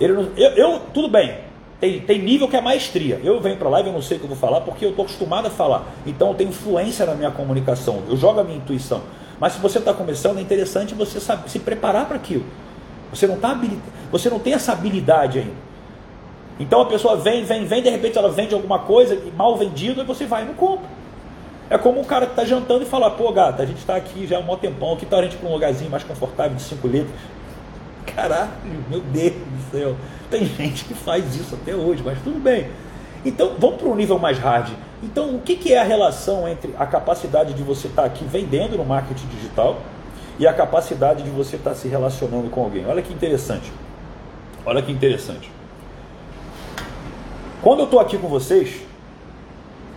Ele 0.00 0.14
não, 0.14 0.28
eu, 0.38 0.50
eu, 0.52 0.80
tudo 0.94 1.06
bem, 1.06 1.34
tem, 1.78 2.00
tem 2.00 2.18
nível 2.18 2.48
que 2.48 2.56
é 2.56 2.62
maestria. 2.62 3.20
Eu 3.22 3.38
venho 3.40 3.58
para 3.58 3.68
a 3.68 3.72
live, 3.72 3.90
eu 3.90 3.92
não 3.92 4.00
sei 4.00 4.16
o 4.16 4.20
que 4.20 4.24
eu 4.24 4.30
vou 4.30 4.38
falar, 4.38 4.62
porque 4.62 4.86
eu 4.86 4.90
estou 4.90 5.04
acostumado 5.04 5.48
a 5.48 5.50
falar. 5.50 5.84
Então 6.06 6.28
eu 6.28 6.34
tenho 6.34 6.48
influência 6.48 7.04
na 7.04 7.14
minha 7.14 7.30
comunicação, 7.30 8.02
eu 8.08 8.16
jogo 8.16 8.40
a 8.40 8.44
minha 8.44 8.56
intuição. 8.56 9.02
Mas 9.38 9.52
se 9.52 9.60
você 9.60 9.78
está 9.78 9.92
começando, 9.92 10.38
é 10.38 10.40
interessante 10.40 10.94
você 10.94 11.20
saber, 11.20 11.46
se 11.50 11.58
preparar 11.58 12.06
para 12.06 12.16
aquilo. 12.16 12.46
Você 13.12 13.26
não, 13.26 13.36
tá 13.36 13.50
habilit... 13.50 13.78
você 14.10 14.30
não 14.30 14.38
tem 14.38 14.54
essa 14.54 14.72
habilidade 14.72 15.40
ainda. 15.40 15.69
Então 16.60 16.82
a 16.82 16.84
pessoa 16.84 17.16
vem, 17.16 17.42
vem, 17.42 17.64
vem, 17.64 17.82
de 17.82 17.88
repente 17.88 18.18
ela 18.18 18.30
vende 18.30 18.54
alguma 18.54 18.80
coisa 18.80 19.18
mal 19.34 19.56
vendido, 19.56 20.02
e 20.02 20.04
você 20.04 20.26
vai 20.26 20.42
e 20.42 20.46
não 20.46 20.54
compra. 20.54 20.86
É 21.70 21.78
como 21.78 22.00
um 22.00 22.04
cara 22.04 22.26
que 22.26 22.32
está 22.32 22.44
jantando 22.44 22.82
e 22.82 22.86
fala, 22.86 23.10
pô, 23.10 23.32
gata, 23.32 23.62
a 23.62 23.66
gente 23.66 23.78
está 23.78 23.96
aqui 23.96 24.26
já 24.26 24.36
há 24.36 24.40
um 24.40 24.56
tempão, 24.56 24.94
que 24.96 25.06
tal 25.06 25.20
a 25.20 25.22
gente 25.22 25.36
para 25.36 25.48
um 25.48 25.52
lugarzinho 25.52 25.90
mais 25.90 26.04
confortável 26.04 26.54
de 26.54 26.62
5 26.62 26.86
litros? 26.86 27.14
Caralho, 28.14 28.50
meu 28.90 29.00
Deus 29.00 29.32
do 29.32 29.70
céu. 29.70 29.96
Tem 30.30 30.44
gente 30.44 30.84
que 30.84 30.92
faz 30.92 31.34
isso 31.34 31.54
até 31.54 31.74
hoje, 31.74 32.02
mas 32.04 32.18
tudo 32.22 32.38
bem. 32.38 32.68
Então, 33.24 33.54
vamos 33.58 33.76
para 33.76 33.88
um 33.88 33.94
nível 33.94 34.18
mais 34.18 34.38
hard. 34.38 34.70
Então, 35.02 35.34
o 35.34 35.40
que, 35.40 35.56
que 35.56 35.72
é 35.72 35.78
a 35.78 35.84
relação 35.84 36.46
entre 36.46 36.74
a 36.78 36.84
capacidade 36.84 37.54
de 37.54 37.62
você 37.62 37.86
estar 37.86 38.02
tá 38.02 38.08
aqui 38.08 38.24
vendendo 38.24 38.76
no 38.76 38.84
marketing 38.84 39.26
digital 39.28 39.78
e 40.38 40.46
a 40.46 40.52
capacidade 40.52 41.22
de 41.22 41.30
você 41.30 41.56
estar 41.56 41.70
tá 41.70 41.76
se 41.76 41.88
relacionando 41.88 42.50
com 42.50 42.62
alguém? 42.62 42.84
Olha 42.86 43.00
que 43.00 43.12
interessante. 43.12 43.72
Olha 44.66 44.82
que 44.82 44.92
interessante. 44.92 45.50
Quando 47.62 47.80
eu 47.80 47.84
estou 47.84 48.00
aqui 48.00 48.16
com 48.16 48.26
vocês, 48.26 48.80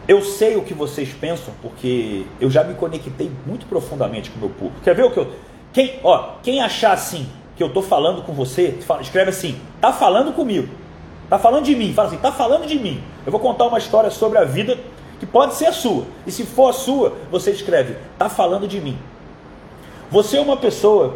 eu 0.06 0.22
sei 0.22 0.58
o 0.58 0.64
que 0.64 0.74
vocês 0.74 1.10
pensam, 1.14 1.54
porque 1.62 2.26
eu 2.42 2.52
já 2.52 2.62
me 2.62 2.74
conectei 2.74 3.32
muito 3.46 3.66
profundamente 3.66 4.30
com 4.30 4.38
o 4.38 4.40
meu 4.42 4.50
público. 4.50 4.82
Quer 4.84 4.94
ver 4.94 5.04
o 5.04 5.12
que 5.12 5.18
eu. 5.18 5.32
Quem, 5.72 6.00
ó, 6.04 6.34
quem 6.44 6.62
achar 6.62 6.92
assim 6.92 7.26
que 7.56 7.64
eu 7.64 7.68
estou 7.68 7.82
falando 7.82 8.22
com 8.22 8.34
você, 8.34 8.78
escreve 9.00 9.30
assim, 9.30 9.58
tá 9.80 9.94
falando 9.94 10.34
comigo. 10.34 10.68
Tá 11.30 11.40
falando 11.40 11.64
de 11.64 11.74
mim, 11.74 11.94
fala 11.94 12.10
assim, 12.10 12.18
tá 12.18 12.34
falando 12.34 12.68
de 12.68 12.78
mim. 12.78 13.02
Eu 13.26 13.32
vou 13.32 13.40
contar 13.40 13.66
uma 13.66 13.78
história 13.78 14.12
sobre 14.12 14.38
a 14.38 14.44
vida 14.44 14.78
que 15.20 15.26
pode 15.26 15.56
ser 15.56 15.68
a 15.68 15.72
sua. 15.72 16.06
E 16.28 16.32
se 16.32 16.44
for 16.44 16.70
a 16.70 16.74
sua, 16.74 17.14
você 17.32 17.52
escreve, 17.52 17.96
tá 18.18 18.28
falando 18.28 18.68
de 18.68 18.82
mim. 18.82 18.98
Você 20.12 20.38
é 20.38 20.42
uma 20.42 20.58
pessoa 20.58 21.16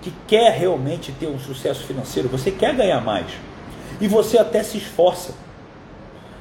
que 0.00 0.12
quer 0.26 0.52
realmente 0.52 1.12
ter 1.12 1.26
um 1.26 1.38
sucesso 1.38 1.84
financeiro, 1.84 2.30
você 2.30 2.50
quer 2.50 2.74
ganhar 2.74 3.00
mais. 3.02 3.26
E 4.00 4.08
você 4.08 4.38
até 4.38 4.62
se 4.62 4.78
esforça 4.78 5.34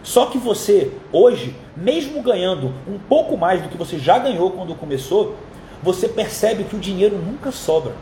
só 0.04 0.26
que 0.28 0.38
você, 0.38 0.92
hoje, 1.12 1.56
mesmo 1.76 2.22
ganhando 2.22 2.74
um 2.88 2.98
pouco 2.98 3.38
mais 3.38 3.62
do 3.62 3.70
que 3.70 3.78
você 3.78 4.00
já 4.00 4.18
ganhou 4.18 4.52
quando 4.52 4.74
começou, 4.76 5.36
você 5.82 6.08
percebe 6.08 6.64
que 6.64 6.76
o 6.76 6.80
dinheiro 6.80 7.18
nunca 7.18 7.52
sobra. 7.52 7.94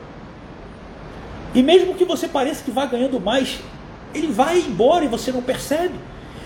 E 1.54 1.62
mesmo 1.62 1.96
que 1.96 2.06
você 2.06 2.28
pareça 2.28 2.64
que 2.64 2.72
vá 2.72 2.86
ganhando 2.86 3.20
mais, 3.20 3.60
ele 4.14 4.28
vai 4.28 4.60
embora 4.60 5.04
e 5.04 5.08
você 5.08 5.32
não 5.32 5.42
percebe. 5.42 5.96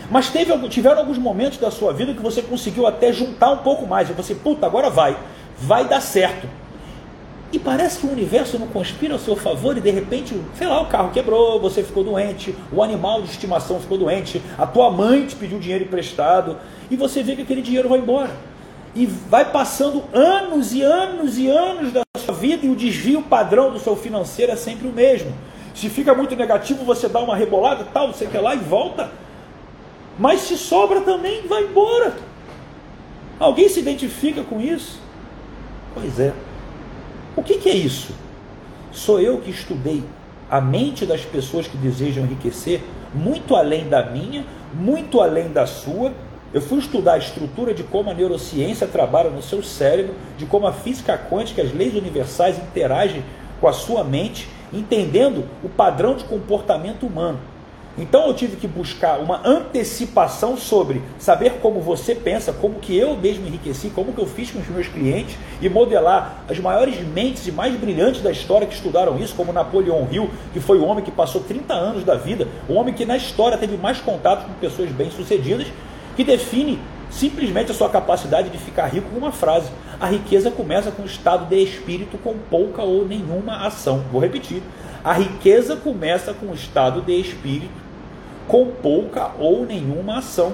Mas 0.10 0.30
teve, 0.30 0.56
tiveram 0.70 1.00
alguns 1.00 1.18
momentos 1.18 1.58
da 1.58 1.72
sua 1.72 1.94
vida 1.94 2.13
que 2.13 2.22
você 2.22 2.42
conseguiu 2.42 2.86
até 2.86 3.12
juntar 3.12 3.52
um 3.52 3.58
pouco 3.58 3.86
mais. 3.86 4.10
E 4.10 4.13
você, 4.13 4.36
puta, 4.36 4.66
agora 4.66 4.89
vai. 4.89 5.18
Vai 5.58 5.86
dar 5.88 6.02
certo. 6.02 6.48
E 7.54 7.60
parece 7.60 8.00
que 8.00 8.08
o 8.08 8.12
universo 8.12 8.58
não 8.58 8.66
conspira 8.66 9.13
ao 9.13 9.20
seu 9.20 9.36
favor 9.36 9.78
e 9.78 9.80
de 9.80 9.92
repente, 9.92 10.36
sei 10.58 10.66
lá, 10.66 10.82
o 10.82 10.88
carro 10.88 11.12
quebrou, 11.12 11.62
você 11.62 11.84
ficou 11.84 12.04
doente, 12.04 12.56
o 12.72 12.82
animal 12.82 13.22
de 13.22 13.30
estimação 13.30 13.80
ficou 13.80 13.96
doente, 13.96 14.42
a 14.58 14.66
tua 14.66 14.89
mãe 14.89 15.28
te 15.28 15.36
pediu 15.36 15.60
dinheiro 15.60 15.84
emprestado 15.84 16.58
e 16.89 16.96
você 16.96 17.22
vê 17.22 17.36
que 17.36 17.44
aquele 17.44 17.62
dinheiro 17.62 17.88
vai 17.88 18.00
embora. 18.00 18.32
E 18.96 19.06
vai 19.06 19.52
passando 19.52 20.04
anos 20.12 20.74
e 20.74 20.82
anos 20.82 21.38
e 21.38 21.48
anos 21.48 21.94
da 21.94 22.02
sua 22.18 22.34
vida 22.34 22.66
e 22.66 22.70
o 22.72 22.76
desvio 22.76 23.22
padrão 23.22 23.72
do 23.72 23.78
seu 23.78 23.96
financeiro 23.96 24.52
é 24.52 24.56
sempre 24.56 24.88
o 24.88 24.92
mesmo. 24.92 25.32
Se 25.76 25.89
fica 25.89 26.16
muito 26.16 26.36
negativo, 26.36 26.84
você 26.84 27.08
dá 27.08 27.20
uma 27.20 27.36
rebolada, 27.36 27.86
tal, 27.94 28.12
você 28.12 28.26
quer 28.26 28.42
lá 28.42 28.56
e 28.56 28.60
volta. 28.60 29.12
Mas 30.18 30.42
se 30.42 30.58
sobra 30.58 31.02
também, 31.02 31.46
vai 31.48 31.66
embora. 31.66 32.16
Alguém 33.39 33.70
se 33.70 33.80
identifica 33.80 34.42
com 34.42 34.60
isso? 34.60 35.00
Pois 35.94 36.20
é. 36.20 36.34
O 37.36 37.41
que, 37.41 37.58
que 37.58 37.69
é 37.69 37.76
isso? 37.76 38.13
Sou 38.91 39.19
eu 39.19 39.39
que 39.39 39.50
estudei 39.50 40.04
a 40.50 40.62
mente 40.62 41.04
das 41.04 41.26
pessoas 41.26 41.67
que 41.67 41.76
desejam 41.76 42.24
enriquecer, 42.24 42.82
muito 43.13 43.56
além 43.56 43.89
da 43.89 44.06
minha, 44.06 44.46
muito 44.74 45.19
além 45.19 45.52
da 45.52 45.65
sua. 45.65 46.13
Eu 46.54 46.62
fui 46.62 46.78
estudar 46.78 47.13
a 47.13 47.17
estrutura 47.17 47.74
de 47.74 47.82
como 47.82 48.12
a 48.12 48.13
neurociência 48.13 48.86
trabalha 48.86 49.32
no 49.32 49.41
seu 49.41 49.63
cérebro, 49.63 50.13
de 50.38 50.46
como 50.46 50.67
a 50.67 50.74
física 50.74 51.17
quântica, 51.17 51.63
as 51.63 51.74
leis 51.74 51.96
universais 51.96 52.60
interagem 52.60 53.24
com 53.60 53.67
a 53.67 53.74
sua 53.74 54.04
mente, 54.04 54.48
entendendo 54.72 55.46
o 55.63 55.69
padrão 55.69 56.15
de 56.15 56.26
comportamento 56.26 57.08
humano. 57.08 57.39
Então 57.95 58.25
eu 58.27 58.34
tive 58.34 58.56
que 58.56 58.67
buscar 58.67 59.19
uma 59.19 59.39
antecipação 59.45 60.58
sobre 60.58 61.01
saber 61.19 61.60
como 61.62 61.79
você 61.79 62.15
pensa, 62.15 62.51
como 62.51 62.79
que 62.79 62.97
eu 62.97 63.15
mesmo 63.15 63.45
enriqueci, 63.45 63.89
como 63.89 64.13
que 64.13 64.19
eu 64.19 64.25
fiz 64.25 64.49
com 64.49 64.60
os 64.60 64.67
meus 64.67 64.88
clientes 64.88 65.38
e 65.62 65.69
modelar 65.69 66.43
as 66.49 66.58
maiores 66.58 66.99
mentes 67.08 67.45
e 67.45 67.51
mais 67.51 67.75
brilhantes 67.75 68.21
da 68.21 68.32
história 68.32 68.65
que 68.65 68.73
estudaram 68.73 69.19
isso, 69.19 69.36
como 69.36 69.53
Napoleão 69.53 70.08
Hill, 70.12 70.27
que 70.51 70.60
foi 70.60 70.79
o 70.79 70.86
homem 70.86 71.03
que 71.03 71.12
passou 71.12 71.41
30 71.41 71.71
anos 71.71 72.03
da 72.03 72.15
vida, 72.15 72.47
o 72.67 72.73
homem 72.73 72.95
que 72.95 73.06
na 73.06 73.15
história 73.15 73.60
teve 73.60 73.77
mais 73.77 73.99
contato 73.99 74.47
com 74.47 74.53
pessoas 74.53 74.89
bem-sucedidas, 74.89 75.67
que 76.15 76.23
define 76.23 76.79
simplesmente 77.12 77.71
a 77.71 77.75
sua 77.75 77.89
capacidade 77.89 78.49
de 78.49 78.58
ficar 78.58 78.88
rico 78.88 79.08
com 79.12 79.19
uma 79.19 79.32
frase. 79.32 79.69
A 79.99 80.08
riqueza 80.08 80.49
começa 80.49 80.89
com 80.89 81.03
o 81.03 81.06
estado 81.06 81.45
de 81.45 81.62
espírito 81.62 82.17
com 82.17 82.36
pouca 82.49 82.82
ou 82.82 83.08
nenhuma 83.08 83.67
ação. 83.67 84.03
Vou 84.12 84.19
repetir. 84.19 84.63
A 85.03 85.13
riqueza 85.13 85.75
começa 85.75 86.34
com 86.34 86.47
o 86.47 86.56
estado 86.56 87.01
de 87.01 87.13
espírito 87.19 87.83
com 88.47 88.67
pouca 88.67 89.32
ou 89.39 89.65
nenhuma 89.65 90.19
ação. 90.19 90.53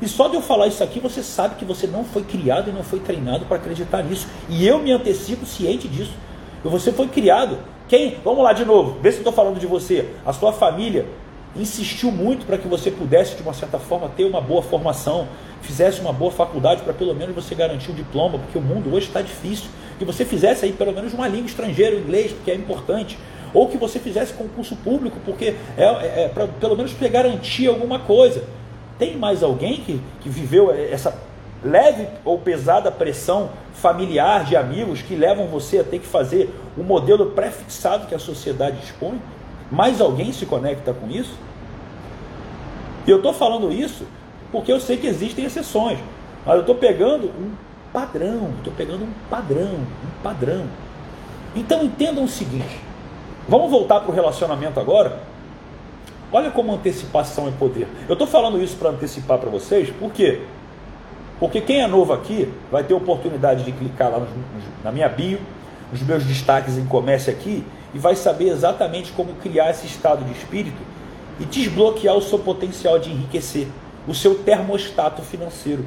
E 0.00 0.06
só 0.06 0.28
de 0.28 0.34
eu 0.34 0.42
falar 0.42 0.66
isso 0.66 0.84
aqui, 0.84 1.00
você 1.00 1.22
sabe 1.22 1.54
que 1.54 1.64
você 1.64 1.86
não 1.86 2.04
foi 2.04 2.22
criado 2.22 2.68
e 2.68 2.72
não 2.72 2.82
foi 2.82 3.00
treinado 3.00 3.46
para 3.46 3.56
acreditar 3.56 4.02
nisso. 4.02 4.26
E 4.48 4.66
eu 4.66 4.78
me 4.78 4.92
antecipo 4.92 5.46
ciente 5.46 5.88
disso. 5.88 6.12
Você 6.62 6.92
foi 6.92 7.08
criado. 7.08 7.58
Quem? 7.88 8.18
Vamos 8.24 8.42
lá 8.42 8.52
de 8.52 8.64
novo, 8.64 8.98
vê 9.00 9.10
se 9.10 9.18
eu 9.18 9.20
estou 9.20 9.32
falando 9.32 9.60
de 9.60 9.66
você. 9.66 10.10
A 10.24 10.32
sua 10.32 10.52
família 10.52 11.06
insistiu 11.54 12.10
muito 12.10 12.44
para 12.44 12.58
que 12.58 12.66
você 12.68 12.90
pudesse, 12.90 13.36
de 13.36 13.42
uma 13.42 13.54
certa 13.54 13.78
forma, 13.78 14.08
ter 14.08 14.24
uma 14.24 14.40
boa 14.40 14.60
formação, 14.60 15.28
fizesse 15.62 16.00
uma 16.00 16.12
boa 16.12 16.30
faculdade 16.30 16.82
para 16.82 16.92
pelo 16.92 17.14
menos 17.14 17.34
você 17.34 17.54
garantir 17.54 17.90
um 17.90 17.94
diploma, 17.94 18.38
porque 18.38 18.58
o 18.58 18.60
mundo 18.60 18.92
hoje 18.94 19.06
está 19.06 19.22
difícil. 19.22 19.66
Que 19.98 20.04
você 20.04 20.24
fizesse 20.24 20.64
aí 20.64 20.72
pelo 20.72 20.92
menos 20.92 21.14
uma 21.14 21.26
língua 21.26 21.46
estrangeira, 21.46 21.96
o 21.96 22.00
inglês, 22.00 22.32
porque 22.32 22.50
é 22.50 22.54
importante. 22.54 23.16
Ou 23.54 23.68
que 23.68 23.76
você 23.76 23.98
fizesse 23.98 24.32
concurso 24.32 24.76
público, 24.76 25.18
porque 25.24 25.54
é, 25.76 25.84
é, 25.84 26.24
é 26.24 26.30
para 26.32 26.46
pelo 26.46 26.76
menos 26.76 26.92
garantir 26.94 27.68
alguma 27.68 27.98
coisa. 27.98 28.44
Tem 28.98 29.16
mais 29.16 29.42
alguém 29.42 29.76
que, 29.76 30.00
que 30.20 30.28
viveu 30.28 30.70
essa 30.72 31.16
leve 31.62 32.06
ou 32.24 32.38
pesada 32.38 32.90
pressão 32.90 33.50
familiar 33.74 34.44
de 34.44 34.56
amigos 34.56 35.02
que 35.02 35.14
levam 35.14 35.46
você 35.46 35.80
a 35.80 35.84
ter 35.84 35.98
que 35.98 36.06
fazer 36.06 36.54
o 36.76 36.82
modelo 36.82 37.26
pré-fixado 37.26 38.06
que 38.06 38.14
a 38.14 38.18
sociedade 38.18 38.78
dispõe? 38.78 39.20
Mais 39.70 40.00
alguém 40.00 40.32
se 40.32 40.46
conecta 40.46 40.92
com 40.94 41.10
isso? 41.10 41.36
E 43.06 43.10
eu 43.10 43.18
estou 43.18 43.32
falando 43.32 43.72
isso 43.72 44.06
porque 44.50 44.72
eu 44.72 44.80
sei 44.80 44.96
que 44.96 45.06
existem 45.06 45.44
exceções, 45.44 45.98
mas 46.44 46.54
eu 46.54 46.60
estou 46.60 46.74
pegando 46.74 47.26
um 47.26 47.52
padrão, 47.92 48.52
estou 48.58 48.72
pegando 48.72 49.04
um 49.04 49.12
padrão, 49.28 49.74
um 49.74 50.22
padrão. 50.22 50.66
Então 51.54 51.82
entendam 51.82 52.24
o 52.24 52.28
seguinte: 52.28 52.80
vamos 53.48 53.70
voltar 53.70 54.00
para 54.00 54.10
o 54.10 54.14
relacionamento 54.14 54.78
agora. 54.80 55.20
Olha 56.32 56.50
como 56.50 56.72
antecipação 56.74 57.48
é 57.48 57.52
poder. 57.52 57.86
Eu 58.08 58.14
estou 58.14 58.26
falando 58.26 58.62
isso 58.62 58.76
para 58.76 58.90
antecipar 58.90 59.38
para 59.38 59.48
vocês, 59.48 59.90
por 59.90 60.10
quê? 60.12 60.42
Porque 61.38 61.60
quem 61.60 61.82
é 61.82 61.86
novo 61.86 62.12
aqui 62.12 62.52
vai 62.70 62.82
ter 62.82 62.94
oportunidade 62.94 63.62
de 63.62 63.72
clicar 63.72 64.10
lá 64.10 64.26
na 64.82 64.90
minha 64.90 65.08
bio, 65.08 65.38
nos 65.92 66.02
meus 66.02 66.24
destaques 66.24 66.78
em 66.78 66.86
comércio 66.86 67.32
aqui, 67.32 67.64
e 67.94 67.98
vai 67.98 68.16
saber 68.16 68.48
exatamente 68.48 69.12
como 69.12 69.34
criar 69.34 69.70
esse 69.70 69.86
estado 69.86 70.24
de 70.24 70.32
espírito 70.32 70.80
e 71.38 71.44
desbloquear 71.44 72.16
o 72.16 72.22
seu 72.22 72.38
potencial 72.38 72.98
de 72.98 73.10
enriquecer, 73.10 73.68
o 74.08 74.14
seu 74.14 74.36
termostato 74.36 75.22
financeiro. 75.22 75.84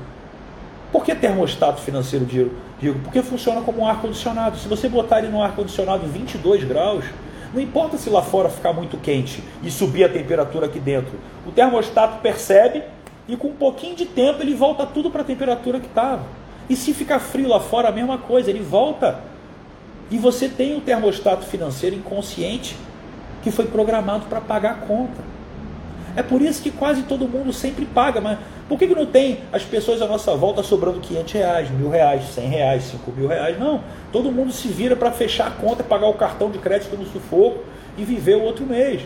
Por 0.91 1.03
que 1.03 1.13
termostato 1.13 1.81
financeiro, 1.81 2.25
Diego? 2.25 2.99
Porque 3.03 3.21
funciona 3.21 3.61
como 3.61 3.81
um 3.81 3.87
ar-condicionado. 3.87 4.57
Se 4.57 4.67
você 4.67 4.87
botar 4.87 5.19
ele 5.19 5.29
no 5.29 5.41
ar-condicionado 5.41 6.05
em 6.05 6.09
22 6.09 6.63
graus, 6.63 7.05
não 7.53 7.61
importa 7.61 7.97
se 7.97 8.09
lá 8.09 8.21
fora 8.21 8.49
ficar 8.49 8.73
muito 8.73 8.97
quente 8.97 9.43
e 9.63 9.71
subir 9.71 10.03
a 10.03 10.09
temperatura 10.09 10.67
aqui 10.67 10.79
dentro, 10.79 11.19
o 11.45 11.51
termostato 11.51 12.19
percebe 12.19 12.83
e 13.27 13.35
com 13.35 13.49
um 13.49 13.55
pouquinho 13.55 13.95
de 13.95 14.05
tempo 14.05 14.41
ele 14.41 14.53
volta 14.53 14.85
tudo 14.85 15.09
para 15.09 15.21
a 15.21 15.25
temperatura 15.25 15.79
que 15.79 15.87
estava. 15.87 16.23
E 16.69 16.75
se 16.75 16.93
ficar 16.93 17.19
frio 17.19 17.49
lá 17.49 17.59
fora, 17.59 17.89
a 17.89 17.91
mesma 17.91 18.17
coisa, 18.17 18.49
ele 18.49 18.59
volta. 18.59 19.19
E 20.11 20.17
você 20.17 20.47
tem 20.47 20.75
um 20.75 20.79
termostato 20.79 21.45
financeiro 21.45 21.95
inconsciente 21.95 22.75
que 23.41 23.49
foi 23.49 23.65
programado 23.65 24.25
para 24.27 24.39
pagar 24.39 24.71
a 24.71 24.75
conta. 24.75 25.21
É 26.15 26.23
por 26.23 26.41
isso 26.41 26.61
que 26.61 26.71
quase 26.71 27.03
todo 27.03 27.27
mundo 27.27 27.53
sempre 27.53 27.85
paga, 27.85 28.19
mas 28.19 28.39
por 28.67 28.77
que, 28.77 28.87
que 28.87 28.95
não 28.95 29.05
tem 29.05 29.39
as 29.51 29.63
pessoas 29.63 30.01
à 30.01 30.07
nossa 30.07 30.35
volta 30.35 30.63
sobrando 30.63 30.99
500 30.99 31.33
reais, 31.33 31.71
mil 31.71 31.89
reais, 31.89 32.23
100 32.33 32.47
reais, 32.47 32.83
5 32.83 33.11
mil 33.11 33.27
reais? 33.27 33.59
Não, 33.59 33.81
todo 34.11 34.31
mundo 34.31 34.51
se 34.51 34.67
vira 34.67 34.95
para 34.95 35.11
fechar 35.11 35.47
a 35.47 35.51
conta, 35.51 35.83
pagar 35.83 36.07
o 36.07 36.13
cartão 36.13 36.49
de 36.49 36.57
crédito 36.57 36.95
no 36.97 37.05
sufoco 37.05 37.59
e 37.97 38.03
viver 38.03 38.35
o 38.35 38.41
outro 38.41 38.65
mês. 38.65 39.01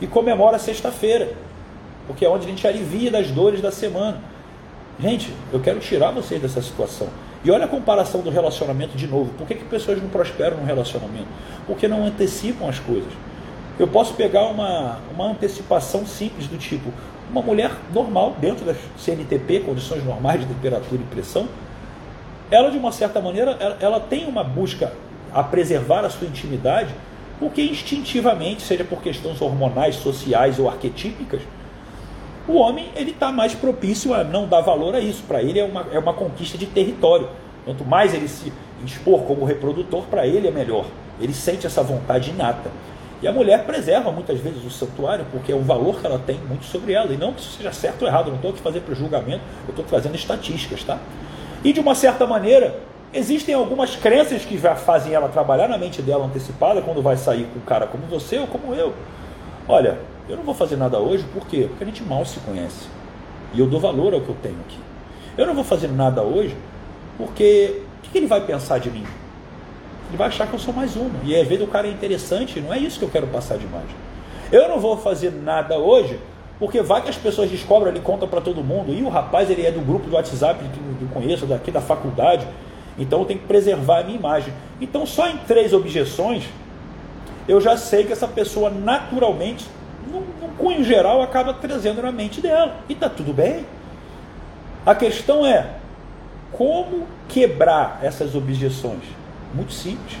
E 0.00 0.06
comemora 0.06 0.58
sexta-feira 0.58 1.46
porque 2.06 2.24
é 2.24 2.28
onde 2.28 2.46
a 2.46 2.48
gente 2.48 2.66
alivia 2.66 3.10
das 3.10 3.30
dores 3.30 3.60
da 3.60 3.70
semana. 3.70 4.20
Gente, 4.98 5.32
eu 5.52 5.60
quero 5.60 5.78
tirar 5.80 6.10
vocês 6.12 6.40
dessa 6.40 6.62
situação. 6.62 7.08
E 7.44 7.50
olha 7.50 7.64
a 7.64 7.68
comparação 7.68 8.22
do 8.22 8.30
relacionamento 8.30 8.96
de 8.96 9.06
novo. 9.06 9.30
Por 9.36 9.46
que, 9.46 9.54
que 9.54 9.64
pessoas 9.64 10.00
não 10.00 10.08
prosperam 10.08 10.56
no 10.56 10.64
relacionamento? 10.64 11.28
Porque 11.66 11.86
não 11.86 12.04
antecipam 12.04 12.68
as 12.68 12.78
coisas. 12.78 13.12
Eu 13.78 13.86
posso 13.86 14.14
pegar 14.14 14.44
uma, 14.46 14.98
uma 15.12 15.30
antecipação 15.30 16.06
simples 16.06 16.46
do 16.46 16.56
tipo, 16.56 16.90
uma 17.30 17.42
mulher 17.42 17.72
normal, 17.92 18.34
dentro 18.40 18.64
das 18.64 18.76
CNTP, 18.96 19.60
condições 19.60 20.04
normais 20.04 20.40
de 20.40 20.46
temperatura 20.46 21.02
e 21.02 21.14
pressão, 21.14 21.48
ela 22.50 22.70
de 22.70 22.78
uma 22.78 22.92
certa 22.92 23.20
maneira, 23.20 23.56
ela, 23.60 23.76
ela 23.80 24.00
tem 24.00 24.26
uma 24.26 24.44
busca 24.44 24.92
a 25.32 25.42
preservar 25.42 26.04
a 26.04 26.10
sua 26.10 26.26
intimidade, 26.26 26.94
porque 27.38 27.60
instintivamente, 27.60 28.62
seja 28.62 28.84
por 28.84 29.02
questões 29.02 29.42
hormonais, 29.42 29.96
sociais 29.96 30.58
ou 30.58 30.68
arquetípicas, 30.68 31.42
o 32.48 32.54
homem 32.54 32.88
ele 32.94 33.10
está 33.10 33.32
mais 33.32 33.54
propício 33.54 34.14
a 34.14 34.22
não 34.22 34.46
dar 34.46 34.60
valor 34.60 34.94
a 34.94 35.00
isso. 35.00 35.22
Para 35.26 35.42
ele 35.42 35.58
é 35.58 35.64
uma, 35.64 35.86
é 35.92 35.98
uma 35.98 36.14
conquista 36.14 36.56
de 36.56 36.66
território. 36.66 37.28
Quanto 37.64 37.84
mais 37.84 38.14
ele 38.14 38.28
se 38.28 38.52
expor 38.84 39.22
como 39.22 39.44
reprodutor, 39.44 40.04
para 40.04 40.26
ele 40.26 40.46
é 40.46 40.50
melhor. 40.50 40.86
Ele 41.20 41.34
sente 41.34 41.66
essa 41.66 41.82
vontade 41.82 42.30
inata. 42.30 42.70
E 43.22 43.26
a 43.26 43.32
mulher 43.32 43.64
preserva 43.64 44.12
muitas 44.12 44.38
vezes 44.38 44.62
o 44.64 44.70
santuário, 44.70 45.24
porque 45.32 45.50
é 45.50 45.54
um 45.56 45.62
valor 45.62 46.00
que 46.00 46.06
ela 46.06 46.18
tem 46.18 46.38
muito 46.38 46.66
sobre 46.66 46.92
ela. 46.92 47.12
E 47.12 47.16
não 47.16 47.32
que 47.32 47.40
isso 47.40 47.56
seja 47.56 47.72
certo 47.72 48.02
ou 48.02 48.08
errado, 48.08 48.26
eu 48.26 48.30
não 48.30 48.36
estou 48.36 48.50
aqui 48.50 48.60
fazendo 48.60 48.84
para 48.84 48.94
julgamento, 48.94 49.42
eu 49.66 49.70
estou 49.70 49.84
trazendo 49.84 50.14
estatísticas, 50.14 50.84
tá? 50.84 50.98
E 51.64 51.72
de 51.72 51.80
uma 51.80 51.94
certa 51.94 52.26
maneira, 52.26 52.78
existem 53.12 53.54
algumas 53.54 53.96
crenças 53.96 54.44
que 54.44 54.58
já 54.58 54.74
fazem 54.74 55.14
ela 55.14 55.28
trabalhar 55.28 55.68
na 55.68 55.78
mente 55.78 56.02
dela 56.02 56.26
antecipada 56.26 56.82
quando 56.82 57.00
vai 57.00 57.16
sair 57.16 57.44
com 57.44 57.58
um 57.58 57.62
cara 57.62 57.86
como 57.86 58.06
você 58.06 58.38
ou 58.38 58.46
como 58.46 58.74
eu. 58.74 58.92
Olha, 59.66 59.98
eu 60.28 60.36
não 60.36 60.44
vou 60.44 60.54
fazer 60.54 60.76
nada 60.76 60.98
hoje, 60.98 61.24
por 61.32 61.46
quê? 61.46 61.66
Porque 61.68 61.84
a 61.84 61.86
gente 61.86 62.02
mal 62.02 62.24
se 62.24 62.38
conhece. 62.40 62.86
E 63.54 63.60
eu 63.60 63.66
dou 63.66 63.80
valor 63.80 64.12
ao 64.12 64.20
que 64.20 64.28
eu 64.28 64.36
tenho 64.42 64.58
aqui. 64.66 64.78
Eu 65.38 65.46
não 65.46 65.54
vou 65.54 65.64
fazer 65.64 65.88
nada 65.88 66.22
hoje, 66.22 66.56
porque 67.16 67.80
o 68.04 68.10
que 68.10 68.18
ele 68.18 68.26
vai 68.26 68.40
pensar 68.42 68.78
de 68.78 68.90
mim? 68.90 69.04
Ele 70.08 70.16
vai 70.16 70.28
achar 70.28 70.46
que 70.46 70.54
eu 70.54 70.58
sou 70.58 70.72
mais 70.72 70.96
uma. 70.96 71.10
E 71.24 71.34
às 71.34 71.46
vezes 71.46 71.64
o 71.64 71.68
cara 71.68 71.86
é 71.86 71.90
interessante, 71.90 72.60
não 72.60 72.72
é 72.72 72.78
isso 72.78 72.98
que 72.98 73.04
eu 73.04 73.10
quero 73.10 73.26
passar 73.26 73.58
de 73.58 73.64
imagem. 73.64 73.94
Eu 74.52 74.68
não 74.68 74.78
vou 74.78 74.96
fazer 74.96 75.32
nada 75.32 75.78
hoje, 75.78 76.18
porque 76.58 76.80
vai 76.80 77.02
que 77.02 77.10
as 77.10 77.16
pessoas 77.16 77.50
descobrem, 77.50 77.92
ele 77.92 78.00
conta 78.00 78.26
para 78.26 78.40
todo 78.40 78.62
mundo. 78.62 78.92
E 78.92 79.02
o 79.02 79.08
rapaz, 79.08 79.50
ele 79.50 79.66
é 79.66 79.70
do 79.70 79.80
grupo 79.80 80.08
do 80.08 80.14
WhatsApp 80.14 80.64
que 80.64 81.02
eu 81.02 81.08
conheço, 81.08 81.46
daqui 81.46 81.70
da 81.70 81.80
faculdade. 81.80 82.46
Então 82.98 83.20
eu 83.20 83.24
tenho 83.24 83.40
que 83.40 83.46
preservar 83.46 84.00
a 84.00 84.04
minha 84.04 84.16
imagem. 84.16 84.52
Então, 84.80 85.04
só 85.04 85.28
em 85.28 85.36
três 85.38 85.72
objeções, 85.72 86.44
eu 87.48 87.60
já 87.60 87.76
sei 87.76 88.04
que 88.04 88.12
essa 88.12 88.28
pessoa 88.28 88.70
naturalmente 88.70 89.66
no, 90.06 90.20
no 90.20 90.54
cunho 90.56 90.84
geral, 90.84 91.20
acaba 91.22 91.52
trazendo 91.52 92.00
na 92.02 92.12
mente 92.12 92.40
dela. 92.40 92.76
E 92.88 92.92
está 92.92 93.08
tudo 93.08 93.32
bem. 93.32 93.66
A 94.84 94.94
questão 94.94 95.44
é 95.44 95.66
como 96.52 97.06
quebrar 97.28 98.00
essas 98.02 98.34
objeções? 98.34 99.02
Muito 99.56 99.72
simples. 99.72 100.18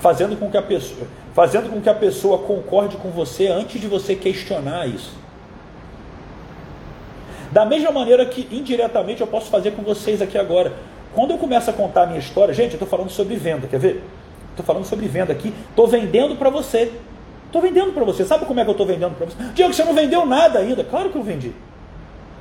Fazendo 0.00 0.36
com 0.36 0.50
que 0.50 0.56
a 0.56 0.62
pessoa, 0.62 1.06
fazendo 1.32 1.70
com 1.70 1.80
que 1.80 1.88
a 1.88 1.94
pessoa 1.94 2.38
concorde 2.38 2.96
com 2.96 3.10
você 3.10 3.46
antes 3.46 3.80
de 3.80 3.86
você 3.86 4.16
questionar 4.16 4.88
isso. 4.88 5.12
Da 7.52 7.64
mesma 7.64 7.92
maneira 7.92 8.26
que 8.26 8.48
indiretamente 8.50 9.20
eu 9.20 9.26
posso 9.26 9.48
fazer 9.50 9.72
com 9.72 9.82
vocês 9.82 10.20
aqui 10.20 10.36
agora. 10.36 10.72
Quando 11.14 11.32
eu 11.32 11.38
começo 11.38 11.70
a 11.70 11.72
contar 11.72 12.02
a 12.02 12.06
minha 12.06 12.18
história, 12.18 12.52
gente, 12.52 12.70
eu 12.70 12.74
estou 12.74 12.88
falando 12.88 13.10
sobre 13.10 13.36
venda, 13.36 13.66
quer 13.66 13.78
ver? 13.78 14.04
Estou 14.50 14.64
falando 14.64 14.84
sobre 14.84 15.06
venda 15.06 15.32
aqui, 15.32 15.52
estou 15.70 15.86
vendendo 15.86 16.36
para 16.36 16.50
você. 16.50 16.92
Estou 17.46 17.60
vendendo 17.60 17.92
para 17.92 18.04
você. 18.04 18.24
Sabe 18.24 18.46
como 18.46 18.60
é 18.60 18.64
que 18.64 18.70
eu 18.70 18.72
estou 18.72 18.86
vendendo 18.86 19.16
para 19.16 19.26
você? 19.26 19.36
Diego, 19.54 19.74
você 19.74 19.84
não 19.84 19.94
vendeu 19.94 20.24
nada 20.24 20.60
ainda. 20.60 20.84
Claro 20.84 21.10
que 21.10 21.16
eu 21.16 21.22
vendi. 21.22 21.52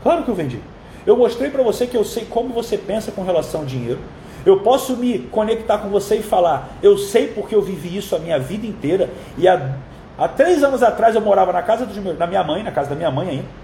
Claro 0.03 0.23
que 0.23 0.29
eu 0.29 0.35
vendi. 0.35 0.59
Eu 1.05 1.17
mostrei 1.17 1.49
para 1.49 1.63
você 1.63 1.87
que 1.87 1.97
eu 1.97 2.03
sei 2.03 2.25
como 2.25 2.53
você 2.53 2.77
pensa 2.77 3.11
com 3.11 3.23
relação 3.23 3.61
ao 3.61 3.65
dinheiro. 3.65 3.99
Eu 4.45 4.61
posso 4.61 4.95
me 4.95 5.19
conectar 5.19 5.79
com 5.79 5.89
você 5.89 6.17
e 6.17 6.23
falar, 6.23 6.69
eu 6.81 6.97
sei 6.97 7.27
porque 7.27 7.53
eu 7.53 7.61
vivi 7.61 7.97
isso 7.97 8.15
a 8.15 8.19
minha 8.19 8.39
vida 8.39 8.65
inteira. 8.65 9.09
E 9.37 9.47
há, 9.47 9.75
há 10.17 10.27
três 10.27 10.63
anos 10.63 10.81
atrás 10.81 11.15
eu 11.15 11.21
morava 11.21 11.51
na 11.51 11.61
casa 11.61 11.85
meus, 11.85 12.17
na 12.17 12.27
minha 12.27 12.43
mãe, 12.43 12.63
na 12.63 12.71
casa 12.71 12.89
da 12.89 12.95
minha 12.95 13.11
mãe 13.11 13.29
ainda. 13.29 13.59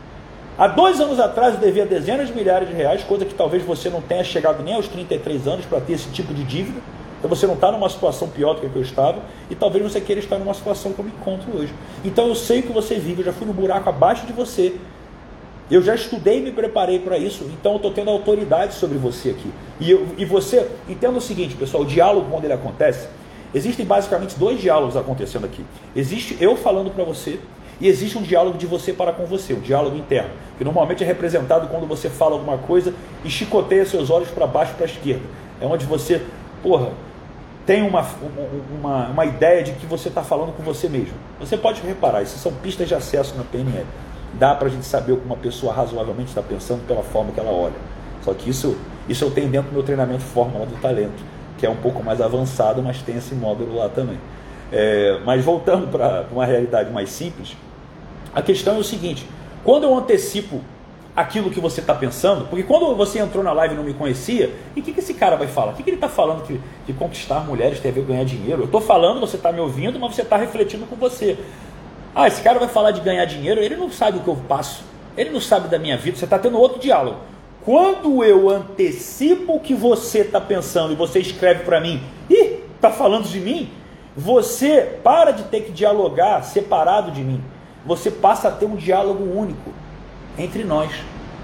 Há 0.57 0.67
dois 0.67 1.01
anos 1.01 1.19
atrás 1.19 1.55
eu 1.55 1.59
devia 1.59 1.85
dezenas 1.85 2.29
de 2.29 2.33
milhares 2.33 2.69
de 2.69 2.73
reais, 2.73 3.03
coisa 3.03 3.25
que 3.25 3.33
talvez 3.33 3.63
você 3.63 3.89
não 3.89 4.01
tenha 4.01 4.23
chegado 4.23 4.63
nem 4.63 4.73
aos 4.75 4.87
33 4.87 5.47
anos 5.47 5.65
para 5.65 5.81
ter 5.81 5.93
esse 5.93 6.09
tipo 6.09 6.33
de 6.33 6.43
dívida. 6.43 6.79
Então 7.19 7.29
você 7.29 7.47
não 7.47 7.55
está 7.55 7.71
numa 7.71 7.89
situação 7.89 8.29
pior 8.29 8.53
do 8.53 8.61
que, 8.61 8.69
que 8.69 8.75
eu 8.75 8.81
estava 8.81 9.19
e 9.49 9.55
talvez 9.55 9.83
você 9.83 9.99
queira 9.99 10.21
estar 10.21 10.37
numa 10.37 10.53
situação 10.53 10.93
que 10.93 10.99
eu 10.99 11.05
me 11.05 11.11
encontro 11.11 11.57
hoje. 11.57 11.73
Então 12.03 12.27
eu 12.27 12.35
sei 12.35 12.59
o 12.59 12.63
que 12.63 12.71
você 12.71 12.95
vive, 12.95 13.21
eu 13.21 13.25
já 13.25 13.33
fui 13.33 13.47
no 13.47 13.53
buraco 13.53 13.89
abaixo 13.89 14.25
de 14.25 14.33
você. 14.33 14.75
Eu 15.69 15.81
já 15.81 15.95
estudei 15.95 16.39
e 16.39 16.41
me 16.41 16.51
preparei 16.51 16.99
para 16.99 17.17
isso, 17.17 17.43
então 17.45 17.73
eu 17.73 17.77
estou 17.77 17.91
tendo 17.91 18.11
autoridade 18.11 18.75
sobre 18.75 18.97
você 18.97 19.31
aqui. 19.31 19.51
E, 19.79 19.89
eu, 19.89 20.07
e 20.15 20.23
você, 20.23 20.69
entenda 20.87 21.17
o 21.17 21.21
seguinte, 21.21 21.55
pessoal: 21.55 21.83
o 21.83 21.85
diálogo, 21.85 22.27
quando 22.29 22.43
ele 22.43 22.53
acontece, 22.53 23.07
existem 23.53 23.85
basicamente 23.85 24.37
dois 24.37 24.61
diálogos 24.61 24.95
acontecendo 24.95 25.45
aqui. 25.45 25.65
Existe 25.95 26.37
eu 26.39 26.55
falando 26.55 26.91
para 26.91 27.03
você, 27.03 27.39
e 27.81 27.87
existe 27.87 28.17
um 28.17 28.21
diálogo 28.21 28.57
de 28.57 28.67
você 28.67 28.93
para 28.93 29.11
com 29.11 29.25
você, 29.25 29.53
um 29.53 29.59
diálogo 29.59 29.97
interno, 29.97 30.29
que 30.57 30.63
normalmente 30.63 31.03
é 31.03 31.07
representado 31.07 31.67
quando 31.67 31.87
você 31.87 32.09
fala 32.09 32.33
alguma 32.33 32.57
coisa 32.59 32.93
e 33.23 33.29
chicoteia 33.29 33.85
seus 33.85 34.09
olhos 34.09 34.29
para 34.29 34.45
baixo 34.45 34.73
para 34.75 34.85
a 34.85 34.87
esquerda. 34.87 35.23
É 35.59 35.65
onde 35.65 35.85
você, 35.85 36.21
porra, 36.61 36.91
tem 37.65 37.81
uma, 37.81 38.05
uma, 38.79 39.07
uma 39.07 39.25
ideia 39.25 39.63
de 39.63 39.71
que 39.71 39.85
você 39.85 40.09
está 40.09 40.23
falando 40.23 40.55
com 40.55 40.63
você 40.63 40.87
mesmo. 40.87 41.15
Você 41.39 41.57
pode 41.57 41.81
reparar, 41.81 42.21
isso 42.21 42.37
são 42.37 42.53
pistas 42.53 42.87
de 42.87 42.93
acesso 42.93 43.35
na 43.35 43.43
PNL. 43.43 43.85
Dá 44.33 44.53
para 44.53 44.67
a 44.67 44.71
gente 44.71 44.85
saber 44.85 45.13
o 45.13 45.17
que 45.17 45.25
uma 45.25 45.37
pessoa 45.37 45.73
razoavelmente 45.73 46.29
está 46.29 46.41
pensando 46.41 46.85
pela 46.85 47.03
forma 47.03 47.31
que 47.31 47.39
ela 47.39 47.51
olha. 47.51 47.75
Só 48.21 48.33
que 48.33 48.49
isso, 48.49 48.77
isso 49.07 49.23
eu 49.23 49.31
tenho 49.31 49.49
dentro 49.49 49.69
do 49.69 49.73
meu 49.73 49.83
treinamento 49.83 50.23
Fórmula 50.23 50.65
do 50.65 50.75
Talento, 50.81 51.23
que 51.57 51.65
é 51.65 51.69
um 51.69 51.75
pouco 51.75 52.03
mais 52.03 52.19
avançado, 52.19 52.81
mas 52.81 53.01
tem 53.01 53.17
esse 53.17 53.33
módulo 53.33 53.75
lá 53.75 53.87
também. 53.87 54.17
É, 54.71 55.19
mas 55.23 55.45
voltando 55.45 55.87
para 55.87 56.25
uma 56.31 56.45
realidade 56.45 56.91
mais 56.91 57.09
simples, 57.09 57.55
A 58.33 58.41
questão 58.41 58.75
é 58.75 58.79
o 58.79 58.83
seguinte: 58.83 59.25
quando 59.63 59.83
eu 59.83 59.97
antecipo 59.97 60.59
aquilo 61.15 61.49
que 61.49 61.61
você 61.61 61.79
está 61.79 61.93
pensando, 61.93 62.45
porque 62.49 62.63
quando 62.63 62.93
você 62.93 63.19
entrou 63.19 63.41
na 63.41 63.53
live 63.53 63.73
e 63.73 63.77
não 63.77 63.83
me 63.85 63.93
conhecia, 63.93 64.53
e 64.75 64.81
o 64.81 64.83
que, 64.83 64.91
que 64.91 64.99
esse 64.99 65.13
cara 65.13 65.37
vai 65.37 65.47
falar? 65.47 65.71
O 65.71 65.75
que, 65.75 65.83
que 65.83 65.89
ele 65.89 65.95
está 65.95 66.09
falando 66.09 66.43
que, 66.45 66.59
de 66.85 66.91
conquistar 66.91 67.39
mulheres 67.39 67.79
tem 67.79 67.89
a 67.89 67.93
ver 67.93 68.03
ganhar 68.03 68.25
dinheiro? 68.25 68.63
Eu 68.63 68.65
estou 68.65 68.81
falando, 68.81 69.21
você 69.21 69.37
está 69.37 69.51
me 69.51 69.61
ouvindo, 69.61 69.97
mas 69.97 70.13
você 70.13 70.23
está 70.23 70.35
refletindo 70.35 70.85
com 70.85 70.97
você. 70.97 71.37
Ah, 72.15 72.29
esse 72.29 72.41
cara 72.41 72.57
vai 72.57 72.69
falar 72.69 72.91
de 72.91 73.01
ganhar 73.01 73.25
dinheiro, 73.25 73.59
ele 73.59 73.75
não 73.75 73.91
sabe 73.91 74.19
o 74.19 74.21
que 74.21 74.27
eu 74.29 74.37
passo, 74.47 74.85
ele 75.17 75.31
não 75.31 75.41
sabe 75.41 75.67
da 75.67 75.77
minha 75.77 75.97
vida, 75.97 76.17
você 76.17 76.23
está 76.23 76.39
tendo 76.39 76.57
outro 76.57 76.79
diálogo. 76.79 77.17
Quando 77.65 78.23
eu 78.23 78.49
antecipo 78.49 79.55
o 79.55 79.59
que 79.59 79.73
você 79.73 80.19
está 80.19 80.39
pensando 80.39 80.93
e 80.93 80.95
você 80.95 81.19
escreve 81.19 81.65
para 81.65 81.81
mim, 81.81 82.01
ih, 82.29 82.61
está 82.73 82.89
falando 82.89 83.27
de 83.27 83.41
mim, 83.41 83.69
você 84.15 84.99
para 85.03 85.31
de 85.31 85.43
ter 85.43 85.61
que 85.61 85.73
dialogar 85.73 86.41
separado 86.43 87.11
de 87.11 87.21
mim. 87.21 87.43
Você 87.85 88.09
passa 88.09 88.47
a 88.47 88.51
ter 88.51 88.65
um 88.65 88.77
diálogo 88.77 89.23
único 89.37 89.73
entre 90.37 90.63
nós. 90.63 90.91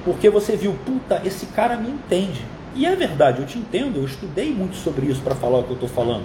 Porque 0.05 0.29
você 0.29 0.55
viu, 0.55 0.73
puta, 0.85 1.21
esse 1.25 1.47
cara 1.47 1.75
me 1.75 1.89
entende. 1.89 2.45
E 2.73 2.85
é 2.85 2.95
verdade, 2.95 3.41
eu 3.41 3.45
te 3.45 3.57
entendo, 3.57 3.97
eu 3.97 4.05
estudei 4.05 4.51
muito 4.53 4.77
sobre 4.77 5.07
isso 5.07 5.21
para 5.21 5.35
falar 5.35 5.59
o 5.59 5.63
que 5.63 5.71
eu 5.71 5.75
estou 5.75 5.89
falando. 5.89 6.23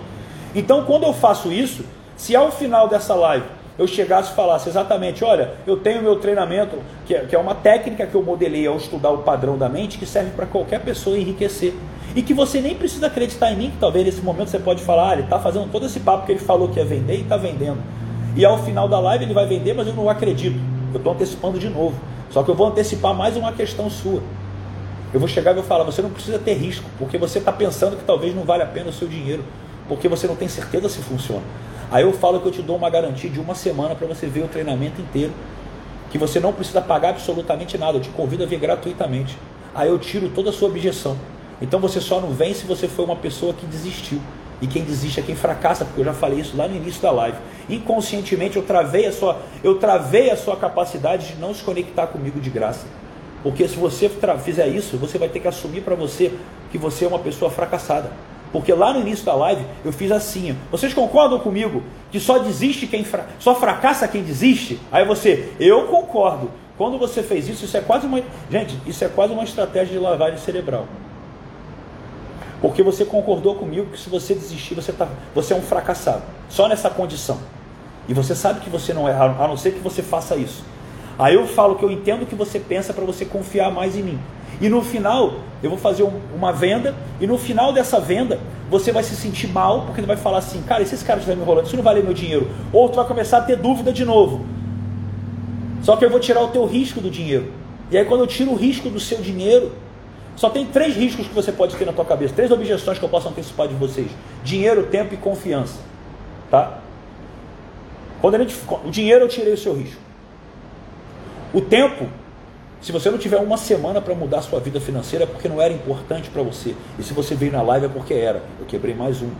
Então, 0.54 0.84
quando 0.84 1.02
eu 1.02 1.12
faço 1.12 1.50
isso, 1.50 1.84
se 2.16 2.36
ao 2.36 2.52
final 2.52 2.88
dessa 2.88 3.14
live 3.14 3.44
eu 3.78 3.86
chegasse 3.86 4.32
e 4.32 4.34
falasse 4.34 4.68
exatamente, 4.68 5.22
olha, 5.22 5.52
eu 5.66 5.76
tenho 5.76 6.02
meu 6.02 6.16
treinamento, 6.16 6.76
que 7.04 7.14
é, 7.14 7.20
que 7.20 7.36
é 7.36 7.38
uma 7.38 7.54
técnica 7.54 8.06
que 8.06 8.14
eu 8.14 8.22
modelei 8.22 8.66
ao 8.66 8.76
estudar 8.76 9.10
o 9.10 9.18
padrão 9.18 9.58
da 9.58 9.68
mente, 9.68 9.98
que 9.98 10.06
serve 10.06 10.30
para 10.30 10.46
qualquer 10.46 10.80
pessoa 10.80 11.18
enriquecer. 11.18 11.74
E 12.14 12.22
que 12.22 12.32
você 12.32 12.60
nem 12.60 12.74
precisa 12.74 13.08
acreditar 13.08 13.52
em 13.52 13.56
mim, 13.56 13.70
que 13.70 13.76
talvez 13.76 14.06
nesse 14.06 14.22
momento 14.22 14.48
você 14.48 14.58
pode 14.58 14.82
falar, 14.82 15.10
ah, 15.10 15.12
ele 15.12 15.22
está 15.22 15.38
fazendo 15.38 15.70
todo 15.70 15.84
esse 15.84 16.00
papo 16.00 16.24
que 16.24 16.32
ele 16.32 16.38
falou 16.38 16.68
que 16.68 16.78
ia 16.78 16.84
vender 16.84 17.16
e 17.16 17.20
está 17.20 17.36
vendendo. 17.36 17.78
E 18.34 18.44
ao 18.44 18.58
final 18.64 18.88
da 18.88 18.98
live 18.98 19.24
ele 19.24 19.34
vai 19.34 19.46
vender, 19.46 19.74
mas 19.74 19.86
eu 19.86 19.92
não 19.92 20.08
acredito. 20.08 20.58
Eu 20.94 20.98
estou 20.98 21.12
antecipando 21.12 21.58
de 21.58 21.68
novo. 21.68 21.94
Só 22.30 22.42
que 22.42 22.50
eu 22.50 22.54
vou 22.54 22.68
antecipar 22.68 23.14
mais 23.14 23.36
uma 23.36 23.52
questão 23.52 23.90
sua. 23.90 24.22
Eu 25.12 25.20
vou 25.20 25.28
chegar 25.28 25.52
e 25.52 25.54
vou 25.54 25.64
falar, 25.64 25.84
você 25.84 26.00
não 26.00 26.10
precisa 26.10 26.38
ter 26.38 26.54
risco, 26.54 26.88
porque 26.98 27.18
você 27.18 27.38
está 27.38 27.52
pensando 27.52 27.96
que 27.96 28.04
talvez 28.04 28.34
não 28.34 28.44
vale 28.44 28.62
a 28.62 28.66
pena 28.66 28.88
o 28.88 28.92
seu 28.92 29.06
dinheiro, 29.06 29.44
porque 29.88 30.08
você 30.08 30.26
não 30.26 30.34
tem 30.34 30.48
certeza 30.48 30.88
se 30.88 30.98
funciona. 30.98 31.42
Aí 31.90 32.02
eu 32.02 32.12
falo 32.12 32.40
que 32.40 32.46
eu 32.46 32.52
te 32.52 32.62
dou 32.62 32.76
uma 32.76 32.90
garantia 32.90 33.30
de 33.30 33.38
uma 33.38 33.54
semana 33.54 33.94
para 33.94 34.06
você 34.06 34.26
ver 34.26 34.44
o 34.44 34.48
treinamento 34.48 35.00
inteiro, 35.00 35.32
que 36.10 36.18
você 36.18 36.40
não 36.40 36.52
precisa 36.52 36.80
pagar 36.80 37.10
absolutamente 37.10 37.78
nada, 37.78 37.98
eu 37.98 38.02
te 38.02 38.08
convido 38.10 38.42
a 38.42 38.46
ver 38.46 38.58
gratuitamente. 38.58 39.38
Aí 39.74 39.88
eu 39.88 39.98
tiro 39.98 40.30
toda 40.30 40.50
a 40.50 40.52
sua 40.52 40.68
objeção. 40.68 41.16
Então 41.60 41.78
você 41.78 42.00
só 42.00 42.20
não 42.20 42.30
vem 42.30 42.52
se 42.54 42.66
você 42.66 42.88
foi 42.88 43.04
uma 43.04 43.16
pessoa 43.16 43.54
que 43.54 43.66
desistiu. 43.66 44.20
E 44.60 44.66
quem 44.66 44.82
desiste 44.82 45.20
é 45.20 45.22
quem 45.22 45.36
fracassa, 45.36 45.84
porque 45.84 46.00
eu 46.00 46.04
já 46.04 46.14
falei 46.14 46.40
isso 46.40 46.56
lá 46.56 46.66
no 46.66 46.74
início 46.74 47.02
da 47.02 47.10
live. 47.10 47.36
Inconscientemente 47.68 48.56
eu 48.56 48.62
travei 48.62 49.06
a 49.06 49.12
sua, 49.12 49.38
eu 49.62 49.78
travei 49.78 50.30
a 50.30 50.36
sua 50.36 50.56
capacidade 50.56 51.34
de 51.34 51.36
não 51.36 51.54
se 51.54 51.62
conectar 51.62 52.06
comigo 52.06 52.40
de 52.40 52.48
graça. 52.48 52.86
Porque 53.42 53.68
se 53.68 53.76
você 53.76 54.10
fizer 54.42 54.66
isso, 54.68 54.96
você 54.96 55.18
vai 55.18 55.28
ter 55.28 55.40
que 55.40 55.48
assumir 55.48 55.82
para 55.82 55.94
você 55.94 56.32
que 56.72 56.78
você 56.78 57.04
é 57.04 57.08
uma 57.08 57.18
pessoa 57.18 57.50
fracassada. 57.50 58.10
Porque 58.56 58.72
lá 58.72 58.90
no 58.90 59.00
início 59.00 59.22
da 59.26 59.34
live 59.34 59.62
eu 59.84 59.92
fiz 59.92 60.10
assim. 60.10 60.56
Vocês 60.70 60.94
concordam 60.94 61.38
comigo 61.38 61.82
que 62.10 62.18
só 62.18 62.38
desiste 62.38 62.86
quem 62.86 63.04
fra... 63.04 63.26
só 63.38 63.54
fracassa 63.54 64.08
quem 64.08 64.22
desiste? 64.22 64.80
Aí 64.90 65.04
você, 65.04 65.52
eu 65.60 65.88
concordo. 65.88 66.50
Quando 66.78 66.96
você 66.98 67.22
fez 67.22 67.50
isso, 67.50 67.66
isso 67.66 67.76
é 67.76 67.82
quase 67.82 68.06
uma, 68.06 68.18
gente, 68.50 68.74
isso 68.86 69.04
é 69.04 69.08
quase 69.08 69.34
uma 69.34 69.44
estratégia 69.44 69.92
de 69.92 69.98
lavagem 69.98 70.38
cerebral. 70.38 70.86
Porque 72.62 72.82
você 72.82 73.04
concordou 73.04 73.56
comigo 73.56 73.88
que 73.92 74.00
se 74.00 74.08
você 74.08 74.32
desistir, 74.32 74.74
você, 74.74 74.90
tá, 74.90 75.06
você 75.34 75.52
é 75.52 75.56
um 75.56 75.60
fracassado. 75.60 76.22
Só 76.48 76.66
nessa 76.66 76.88
condição. 76.88 77.38
E 78.08 78.14
você 78.14 78.34
sabe 78.34 78.60
que 78.60 78.70
você 78.70 78.94
não 78.94 79.06
é, 79.06 79.12
a 79.12 79.46
não 79.46 79.58
ser 79.58 79.72
que 79.72 79.80
você 79.80 80.02
faça 80.02 80.34
isso. 80.34 80.64
Aí 81.18 81.34
eu 81.34 81.46
falo 81.46 81.76
que 81.76 81.84
eu 81.84 81.90
entendo 81.90 82.22
o 82.22 82.26
que 82.26 82.34
você 82.34 82.58
pensa 82.58 82.94
para 82.94 83.04
você 83.04 83.26
confiar 83.26 83.70
mais 83.70 83.94
em 83.96 84.02
mim. 84.02 84.18
E 84.60 84.68
no 84.68 84.82
final, 84.82 85.34
eu 85.62 85.70
vou 85.70 85.78
fazer 85.78 86.02
um, 86.02 86.20
uma 86.34 86.52
venda, 86.52 86.94
e 87.20 87.26
no 87.26 87.36
final 87.36 87.72
dessa 87.72 88.00
venda, 88.00 88.38
você 88.70 88.90
vai 88.90 89.02
se 89.02 89.14
sentir 89.14 89.48
mal, 89.48 89.82
porque 89.82 90.00
ele 90.00 90.06
vai 90.06 90.16
falar 90.16 90.38
assim: 90.38 90.62
cara, 90.62 90.82
e 90.82 90.86
se 90.86 90.94
esse 90.94 91.04
cara 91.04 91.18
estiver 91.18 91.36
me 91.36 91.42
enrolando, 91.42 91.66
isso 91.66 91.76
não 91.76 91.82
vale 91.82 92.02
meu 92.02 92.14
dinheiro? 92.14 92.48
Ou 92.72 92.88
tu 92.88 92.96
vai 92.96 93.06
começar 93.06 93.38
a 93.38 93.42
ter 93.42 93.56
dúvida 93.56 93.92
de 93.92 94.04
novo. 94.04 94.44
Só 95.82 95.96
que 95.96 96.04
eu 96.04 96.10
vou 96.10 96.18
tirar 96.18 96.42
o 96.42 96.48
teu 96.48 96.64
risco 96.66 97.00
do 97.00 97.10
dinheiro. 97.10 97.52
E 97.90 97.96
aí, 97.96 98.04
quando 98.04 98.22
eu 98.22 98.26
tiro 98.26 98.50
o 98.50 98.56
risco 98.56 98.88
do 98.88 98.98
seu 98.98 99.20
dinheiro, 99.20 99.72
só 100.34 100.50
tem 100.50 100.66
três 100.66 100.96
riscos 100.96 101.26
que 101.26 101.34
você 101.34 101.52
pode 101.52 101.76
ter 101.76 101.84
na 101.84 101.92
tua 101.92 102.04
cabeça, 102.04 102.34
três 102.34 102.50
objeções 102.50 102.98
que 102.98 103.04
eu 103.04 103.08
posso 103.08 103.28
antecipar 103.28 103.68
de 103.68 103.74
vocês: 103.74 104.08
dinheiro, 104.42 104.84
tempo 104.84 105.14
e 105.14 105.16
confiança. 105.16 105.78
Tá? 106.50 106.78
Quando 108.20 108.38
gente, 108.38 108.56
o 108.84 108.90
dinheiro 108.90 109.24
eu 109.24 109.28
tirei 109.28 109.52
o 109.52 109.58
seu 109.58 109.74
risco. 109.74 110.00
O 111.52 111.60
tempo, 111.60 112.08
se 112.86 112.92
você 112.92 113.10
não 113.10 113.18
tiver 113.18 113.38
uma 113.38 113.56
semana 113.56 114.00
para 114.00 114.14
mudar 114.14 114.42
sua 114.42 114.60
vida 114.60 114.80
financeira, 114.80 115.24
é 115.24 115.26
porque 115.26 115.48
não 115.48 115.60
era 115.60 115.74
importante 115.74 116.30
para 116.30 116.40
você. 116.40 116.72
E 116.96 117.02
se 117.02 117.12
você 117.12 117.34
veio 117.34 117.50
na 117.50 117.60
live 117.60 117.86
é 117.86 117.88
porque 117.88 118.14
era. 118.14 118.44
Eu 118.60 118.64
quebrei 118.64 118.94
mais 118.94 119.20
um. 119.20 119.30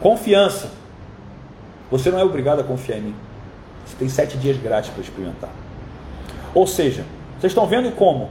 Confiança. 0.00 0.72
Você 1.88 2.10
não 2.10 2.18
é 2.18 2.24
obrigado 2.24 2.58
a 2.58 2.64
confiar 2.64 2.98
em 2.98 3.02
mim. 3.02 3.14
Você 3.86 3.94
tem 3.96 4.08
sete 4.08 4.36
dias 4.38 4.56
grátis 4.56 4.90
para 4.90 5.00
experimentar. 5.00 5.50
Ou 6.52 6.66
seja, 6.66 7.04
vocês 7.38 7.52
estão 7.52 7.68
vendo 7.68 7.94
como 7.94 8.28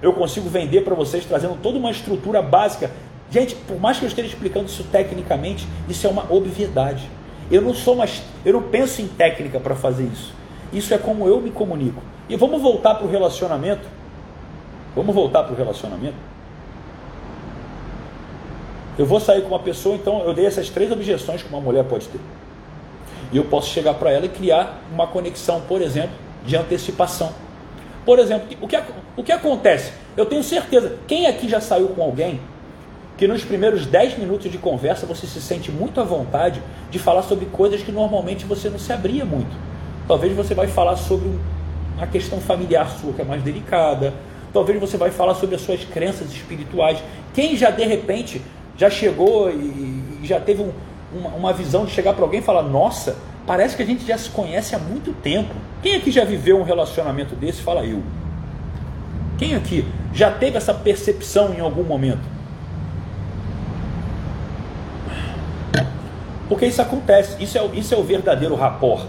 eu 0.00 0.14
consigo 0.14 0.48
vender 0.48 0.80
para 0.80 0.94
vocês 0.94 1.26
trazendo 1.26 1.58
toda 1.62 1.76
uma 1.76 1.90
estrutura 1.90 2.40
básica. 2.40 2.90
Gente, 3.30 3.54
por 3.54 3.78
mais 3.78 3.98
que 3.98 4.06
eu 4.06 4.08
esteja 4.08 4.28
explicando 4.28 4.64
isso 4.64 4.84
tecnicamente, 4.84 5.68
isso 5.86 6.06
é 6.06 6.10
uma 6.10 6.24
obviedade. 6.32 7.06
Eu 7.50 7.60
não 7.60 7.74
sou 7.74 7.96
mais, 7.96 8.22
eu 8.46 8.54
não 8.54 8.62
penso 8.62 9.02
em 9.02 9.08
técnica 9.08 9.60
para 9.60 9.74
fazer 9.74 10.04
isso. 10.04 10.39
Isso 10.72 10.94
é 10.94 10.98
como 10.98 11.26
eu 11.26 11.40
me 11.40 11.50
comunico. 11.50 12.02
E 12.28 12.36
vamos 12.36 12.62
voltar 12.62 12.94
para 12.94 13.06
o 13.06 13.10
relacionamento. 13.10 13.88
Vamos 14.94 15.14
voltar 15.14 15.42
para 15.42 15.52
o 15.52 15.56
relacionamento. 15.56 16.16
Eu 18.98 19.06
vou 19.06 19.18
sair 19.18 19.42
com 19.42 19.48
uma 19.48 19.58
pessoa, 19.58 19.94
então 19.94 20.22
eu 20.24 20.34
dei 20.34 20.46
essas 20.46 20.68
três 20.68 20.92
objeções 20.92 21.42
que 21.42 21.48
uma 21.48 21.60
mulher 21.60 21.84
pode 21.84 22.06
ter. 22.08 22.20
E 23.32 23.36
eu 23.36 23.44
posso 23.44 23.70
chegar 23.70 23.94
para 23.94 24.10
ela 24.10 24.26
e 24.26 24.28
criar 24.28 24.80
uma 24.92 25.06
conexão, 25.06 25.60
por 25.62 25.80
exemplo, 25.80 26.16
de 26.44 26.56
antecipação. 26.56 27.32
Por 28.04 28.18
exemplo, 28.18 28.48
o 28.60 28.66
que, 28.66 28.78
o 29.16 29.22
que 29.22 29.32
acontece? 29.32 29.92
Eu 30.16 30.26
tenho 30.26 30.42
certeza, 30.42 30.98
quem 31.06 31.26
aqui 31.26 31.48
já 31.48 31.60
saiu 31.60 31.88
com 31.88 32.02
alguém 32.02 32.40
que 33.16 33.28
nos 33.28 33.44
primeiros 33.44 33.86
10 33.86 34.18
minutos 34.18 34.50
de 34.50 34.58
conversa 34.58 35.06
você 35.06 35.26
se 35.26 35.40
sente 35.40 35.70
muito 35.70 36.00
à 36.00 36.04
vontade 36.04 36.62
de 36.90 36.98
falar 36.98 37.22
sobre 37.22 37.46
coisas 37.46 37.82
que 37.82 37.92
normalmente 37.92 38.46
você 38.46 38.70
não 38.70 38.78
se 38.78 38.92
abria 38.92 39.24
muito. 39.24 39.69
Talvez 40.10 40.34
você 40.34 40.54
vai 40.54 40.66
falar 40.66 40.96
sobre 40.96 41.30
uma 41.96 42.06
questão 42.08 42.40
familiar 42.40 42.90
sua 42.90 43.12
que 43.12 43.22
é 43.22 43.24
mais 43.24 43.44
delicada. 43.44 44.12
Talvez 44.52 44.80
você 44.80 44.96
vai 44.96 45.12
falar 45.12 45.36
sobre 45.36 45.54
as 45.54 45.60
suas 45.60 45.84
crenças 45.84 46.32
espirituais. 46.32 46.98
Quem 47.32 47.56
já 47.56 47.70
de 47.70 47.84
repente 47.84 48.42
já 48.76 48.90
chegou 48.90 49.48
e, 49.48 49.54
e 49.54 50.20
já 50.24 50.40
teve 50.40 50.62
um, 50.62 50.72
uma, 51.14 51.30
uma 51.30 51.52
visão 51.52 51.84
de 51.84 51.92
chegar 51.92 52.12
para 52.14 52.24
alguém 52.24 52.40
e 52.40 52.42
falar: 52.42 52.62
Nossa, 52.62 53.16
Parece 53.46 53.76
que 53.76 53.82
a 53.82 53.86
gente 53.86 54.04
já 54.04 54.18
se 54.18 54.30
conhece 54.30 54.74
há 54.74 54.78
muito 54.78 55.12
tempo. 55.12 55.54
Quem 55.80 55.94
aqui 55.94 56.10
já 56.10 56.24
viveu 56.24 56.58
um 56.58 56.62
relacionamento 56.62 57.36
desse? 57.36 57.62
Fala 57.62 57.84
eu. 57.84 58.02
Quem 59.38 59.54
aqui 59.54 59.84
já 60.12 60.30
teve 60.30 60.56
essa 60.56 60.74
percepção 60.74 61.54
em 61.54 61.60
algum 61.60 61.84
momento? 61.84 62.20
Porque 66.48 66.66
isso 66.66 66.82
acontece, 66.82 67.42
isso 67.42 67.56
é, 67.56 67.64
isso 67.74 67.94
é 67.94 67.96
o 67.96 68.02
verdadeiro 68.02 68.56
rapport. 68.56 69.06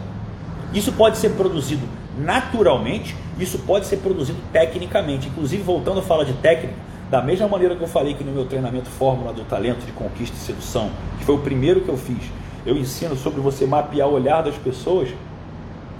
Isso 0.73 0.91
pode 0.93 1.17
ser 1.17 1.31
produzido 1.31 1.85
naturalmente, 2.17 3.15
isso 3.39 3.59
pode 3.59 3.85
ser 3.85 3.97
produzido 3.97 4.39
tecnicamente. 4.51 5.27
Inclusive, 5.27 5.61
voltando 5.63 5.99
a 5.99 6.03
falar 6.03 6.23
de 6.23 6.33
técnica, 6.33 6.73
da 7.09 7.21
mesma 7.21 7.47
maneira 7.47 7.75
que 7.75 7.81
eu 7.81 7.87
falei 7.87 8.13
que 8.13 8.23
no 8.23 8.31
meu 8.31 8.45
treinamento 8.45 8.89
Fórmula 8.89 9.33
do 9.33 9.43
Talento 9.43 9.85
de 9.85 9.91
Conquista 9.91 10.35
e 10.35 10.39
Sedução, 10.39 10.89
que 11.19 11.25
foi 11.25 11.35
o 11.35 11.39
primeiro 11.39 11.81
que 11.81 11.89
eu 11.89 11.97
fiz, 11.97 12.23
eu 12.65 12.77
ensino 12.77 13.17
sobre 13.17 13.41
você 13.41 13.65
mapear 13.65 14.07
o 14.07 14.13
olhar 14.13 14.41
das 14.41 14.55
pessoas, 14.55 15.09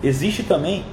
existe 0.01 0.43
também 0.43 0.85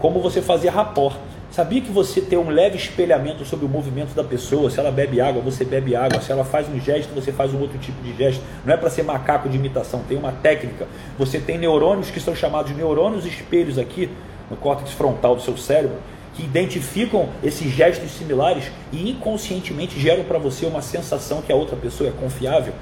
como 0.00 0.20
você 0.20 0.42
fazer 0.42 0.70
rapport. 0.70 1.16
Sabia 1.50 1.80
que 1.80 1.90
você 1.90 2.20
tem 2.20 2.38
um 2.38 2.48
leve 2.48 2.76
espelhamento 2.76 3.44
sobre 3.44 3.66
o 3.66 3.68
movimento 3.68 4.14
da 4.14 4.22
pessoa? 4.22 4.70
Se 4.70 4.78
ela 4.78 4.92
bebe 4.92 5.20
água, 5.20 5.42
você 5.42 5.64
bebe 5.64 5.96
água. 5.96 6.20
Se 6.20 6.30
ela 6.30 6.44
faz 6.44 6.68
um 6.68 6.78
gesto, 6.78 7.12
você 7.12 7.32
faz 7.32 7.52
um 7.52 7.58
outro 7.58 7.76
tipo 7.78 8.00
de 8.04 8.16
gesto. 8.16 8.40
Não 8.64 8.72
é 8.72 8.76
para 8.76 8.88
ser 8.88 9.02
macaco 9.02 9.48
de 9.48 9.56
imitação, 9.56 10.04
tem 10.08 10.16
uma 10.16 10.30
técnica. 10.30 10.86
Você 11.18 11.40
tem 11.40 11.58
neurônios 11.58 12.08
que 12.08 12.20
são 12.20 12.36
chamados 12.36 12.70
de 12.70 12.76
neurônios 12.76 13.26
espelhos 13.26 13.78
aqui 13.78 14.08
no 14.48 14.56
córtex 14.56 14.92
frontal 14.92 15.34
do 15.34 15.42
seu 15.42 15.56
cérebro, 15.56 15.96
que 16.34 16.44
identificam 16.44 17.28
esses 17.42 17.68
gestos 17.72 18.12
similares 18.12 18.70
e 18.92 19.10
inconscientemente 19.10 19.98
geram 19.98 20.22
para 20.22 20.38
você 20.38 20.66
uma 20.66 20.80
sensação 20.80 21.42
que 21.42 21.52
a 21.52 21.56
outra 21.56 21.74
pessoa 21.74 22.10
é 22.10 22.12
confiável. 22.12 22.72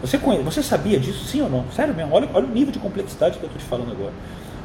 Você, 0.00 0.16
conhece, 0.16 0.42
você 0.42 0.62
sabia 0.62 0.98
disso, 0.98 1.24
sim 1.26 1.42
ou 1.42 1.50
não? 1.50 1.66
Sério 1.72 1.92
mesmo, 1.92 2.14
olha, 2.14 2.30
olha 2.32 2.46
o 2.46 2.50
nível 2.50 2.72
de 2.72 2.78
complexidade 2.78 3.36
que 3.36 3.44
eu 3.44 3.48
estou 3.48 3.60
te 3.60 3.68
falando 3.68 3.92
agora. 3.92 4.12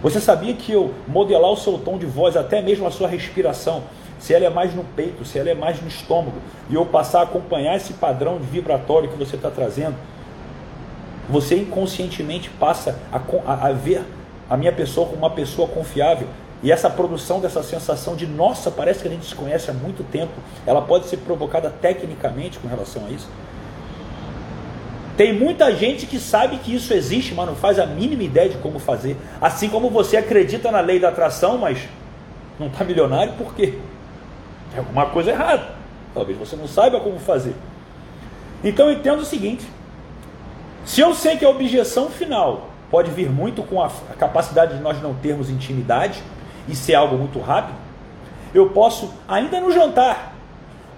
Você 0.03 0.19
sabia 0.19 0.53
que 0.53 0.73
eu 0.73 0.93
modelar 1.07 1.49
o 1.49 1.55
seu 1.55 1.77
tom 1.77 1.97
de 1.97 2.05
voz, 2.05 2.35
até 2.35 2.61
mesmo 2.61 2.85
a 2.85 2.91
sua 2.91 3.07
respiração, 3.07 3.83
se 4.19 4.33
ela 4.33 4.45
é 4.45 4.49
mais 4.49 4.75
no 4.75 4.83
peito, 4.83 5.23
se 5.23 5.39
ela 5.39 5.49
é 5.49 5.53
mais 5.53 5.81
no 5.81 5.87
estômago, 5.87 6.37
e 6.69 6.75
eu 6.75 6.85
passar 6.85 7.21
a 7.21 7.23
acompanhar 7.23 7.77
esse 7.77 7.93
padrão 7.93 8.37
de 8.37 8.43
vibratório 8.43 9.09
que 9.09 9.17
você 9.17 9.37
está 9.37 9.49
trazendo, 9.49 9.95
você 11.29 11.55
inconscientemente 11.55 12.49
passa 12.49 12.99
a, 13.13 13.17
a, 13.49 13.67
a 13.67 13.71
ver 13.71 14.03
a 14.49 14.57
minha 14.57 14.73
pessoa 14.73 15.07
como 15.07 15.19
uma 15.19 15.29
pessoa 15.29 15.69
confiável. 15.69 16.27
E 16.61 16.69
essa 16.69 16.89
produção 16.89 17.39
dessa 17.39 17.63
sensação 17.63 18.13
de 18.13 18.27
nossa, 18.27 18.69
parece 18.69 19.01
que 19.01 19.07
a 19.07 19.11
gente 19.11 19.25
se 19.25 19.35
conhece 19.35 19.71
há 19.71 19.73
muito 19.73 20.03
tempo, 20.03 20.33
ela 20.65 20.81
pode 20.81 21.07
ser 21.07 21.17
provocada 21.17 21.69
tecnicamente 21.69 22.59
com 22.59 22.67
relação 22.67 23.05
a 23.05 23.09
isso. 23.09 23.29
Tem 25.15 25.31
muita 25.31 25.75
gente 25.75 26.07
que 26.07 26.19
sabe 26.19 26.57
que 26.57 26.73
isso 26.73 26.93
existe, 26.93 27.35
mas 27.35 27.45
não 27.45 27.55
faz 27.55 27.77
a 27.77 27.85
mínima 27.85 28.23
ideia 28.23 28.49
de 28.49 28.57
como 28.57 28.79
fazer. 28.79 29.15
Assim 29.39 29.69
como 29.69 29.89
você 29.89 30.17
acredita 30.17 30.71
na 30.71 30.79
lei 30.79 30.99
da 30.99 31.09
atração, 31.09 31.57
mas 31.57 31.87
não 32.59 32.67
está 32.67 32.83
milionário, 32.83 33.33
por 33.33 33.53
quê? 33.53 33.77
Tem 34.71 34.79
alguma 34.79 35.05
coisa 35.07 35.31
errada. 35.31 35.67
Talvez 36.13 36.37
você 36.37 36.55
não 36.55 36.67
saiba 36.67 36.99
como 36.99 37.19
fazer. 37.19 37.55
Então 38.63 38.89
eu 38.89 38.97
entendo 38.97 39.19
o 39.19 39.25
seguinte: 39.25 39.65
se 40.85 41.01
eu 41.01 41.13
sei 41.13 41.37
que 41.37 41.45
a 41.45 41.49
objeção 41.49 42.09
final 42.09 42.69
pode 42.89 43.11
vir 43.11 43.29
muito 43.29 43.63
com 43.63 43.81
a, 43.81 43.89
capacidade 44.17 44.77
de 44.77 44.81
nós 44.81 45.01
não 45.01 45.13
termos 45.13 45.49
intimidade 45.49 46.21
e 46.67 46.75
ser 46.75 46.95
algo 46.95 47.17
muito 47.17 47.39
rápido, 47.39 47.77
eu 48.53 48.69
posso, 48.69 49.13
ainda 49.27 49.59
no 49.59 49.71
jantar, 49.71 50.32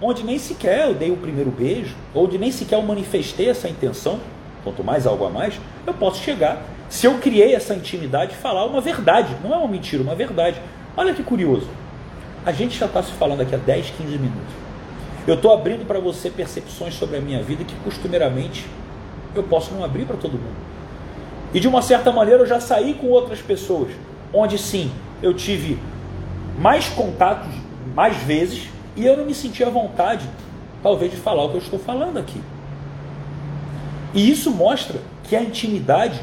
onde 0.00 0.22
nem 0.22 0.38
sequer 0.38 0.88
eu 0.88 0.94
dei 0.94 1.10
o 1.10 1.16
primeiro 1.16 1.50
beijo, 1.50 1.94
ou 2.14 2.26
de 2.26 2.38
nem 2.38 2.50
sequer 2.50 2.76
eu 2.76 2.82
manifestei 2.82 3.48
essa 3.48 3.68
intenção, 3.68 4.20
quanto 4.62 4.84
mais 4.84 5.06
algo 5.06 5.24
a 5.24 5.30
mais, 5.30 5.58
eu 5.86 5.94
posso 5.94 6.22
chegar, 6.22 6.62
se 6.88 7.06
eu 7.06 7.18
criei 7.18 7.54
essa 7.54 7.74
intimidade, 7.74 8.34
falar 8.36 8.64
uma 8.64 8.80
verdade, 8.80 9.34
não 9.42 9.52
é 9.52 9.56
uma 9.58 9.68
mentira, 9.68 10.02
uma 10.02 10.14
verdade. 10.14 10.60
Olha 10.96 11.12
que 11.12 11.22
curioso. 11.22 11.68
A 12.44 12.52
gente 12.52 12.78
já 12.78 12.86
está 12.86 13.02
se 13.02 13.10
falando 13.12 13.40
aqui 13.40 13.54
há 13.54 13.58
10, 13.58 13.90
15 13.90 14.10
minutos. 14.18 14.54
Eu 15.26 15.34
estou 15.34 15.52
abrindo 15.52 15.84
para 15.84 15.98
você 15.98 16.30
percepções 16.30 16.94
sobre 16.94 17.16
a 17.16 17.20
minha 17.20 17.42
vida 17.42 17.64
que 17.64 17.74
costumeiramente 17.82 18.64
eu 19.34 19.42
posso 19.42 19.74
não 19.74 19.84
abrir 19.84 20.04
para 20.04 20.16
todo 20.16 20.32
mundo. 20.32 20.56
E 21.52 21.58
de 21.58 21.66
uma 21.66 21.82
certa 21.82 22.12
maneira 22.12 22.42
eu 22.42 22.46
já 22.46 22.60
saí 22.60 22.94
com 22.94 23.08
outras 23.08 23.40
pessoas, 23.40 23.90
onde 24.32 24.56
sim, 24.56 24.90
eu 25.20 25.34
tive 25.34 25.78
mais 26.58 26.88
contatos, 26.88 27.52
mais 27.94 28.16
vezes, 28.18 28.68
e 28.96 29.04
eu 29.04 29.16
não 29.16 29.24
me 29.24 29.34
senti 29.34 29.62
à 29.62 29.68
vontade, 29.68 30.26
talvez, 30.82 31.10
de 31.10 31.18
falar 31.18 31.44
o 31.44 31.50
que 31.50 31.56
eu 31.56 31.60
estou 31.60 31.78
falando 31.78 32.18
aqui. 32.18 32.40
E 34.14 34.30
isso 34.30 34.50
mostra 34.50 34.98
que 35.24 35.36
a 35.36 35.42
intimidade 35.42 36.20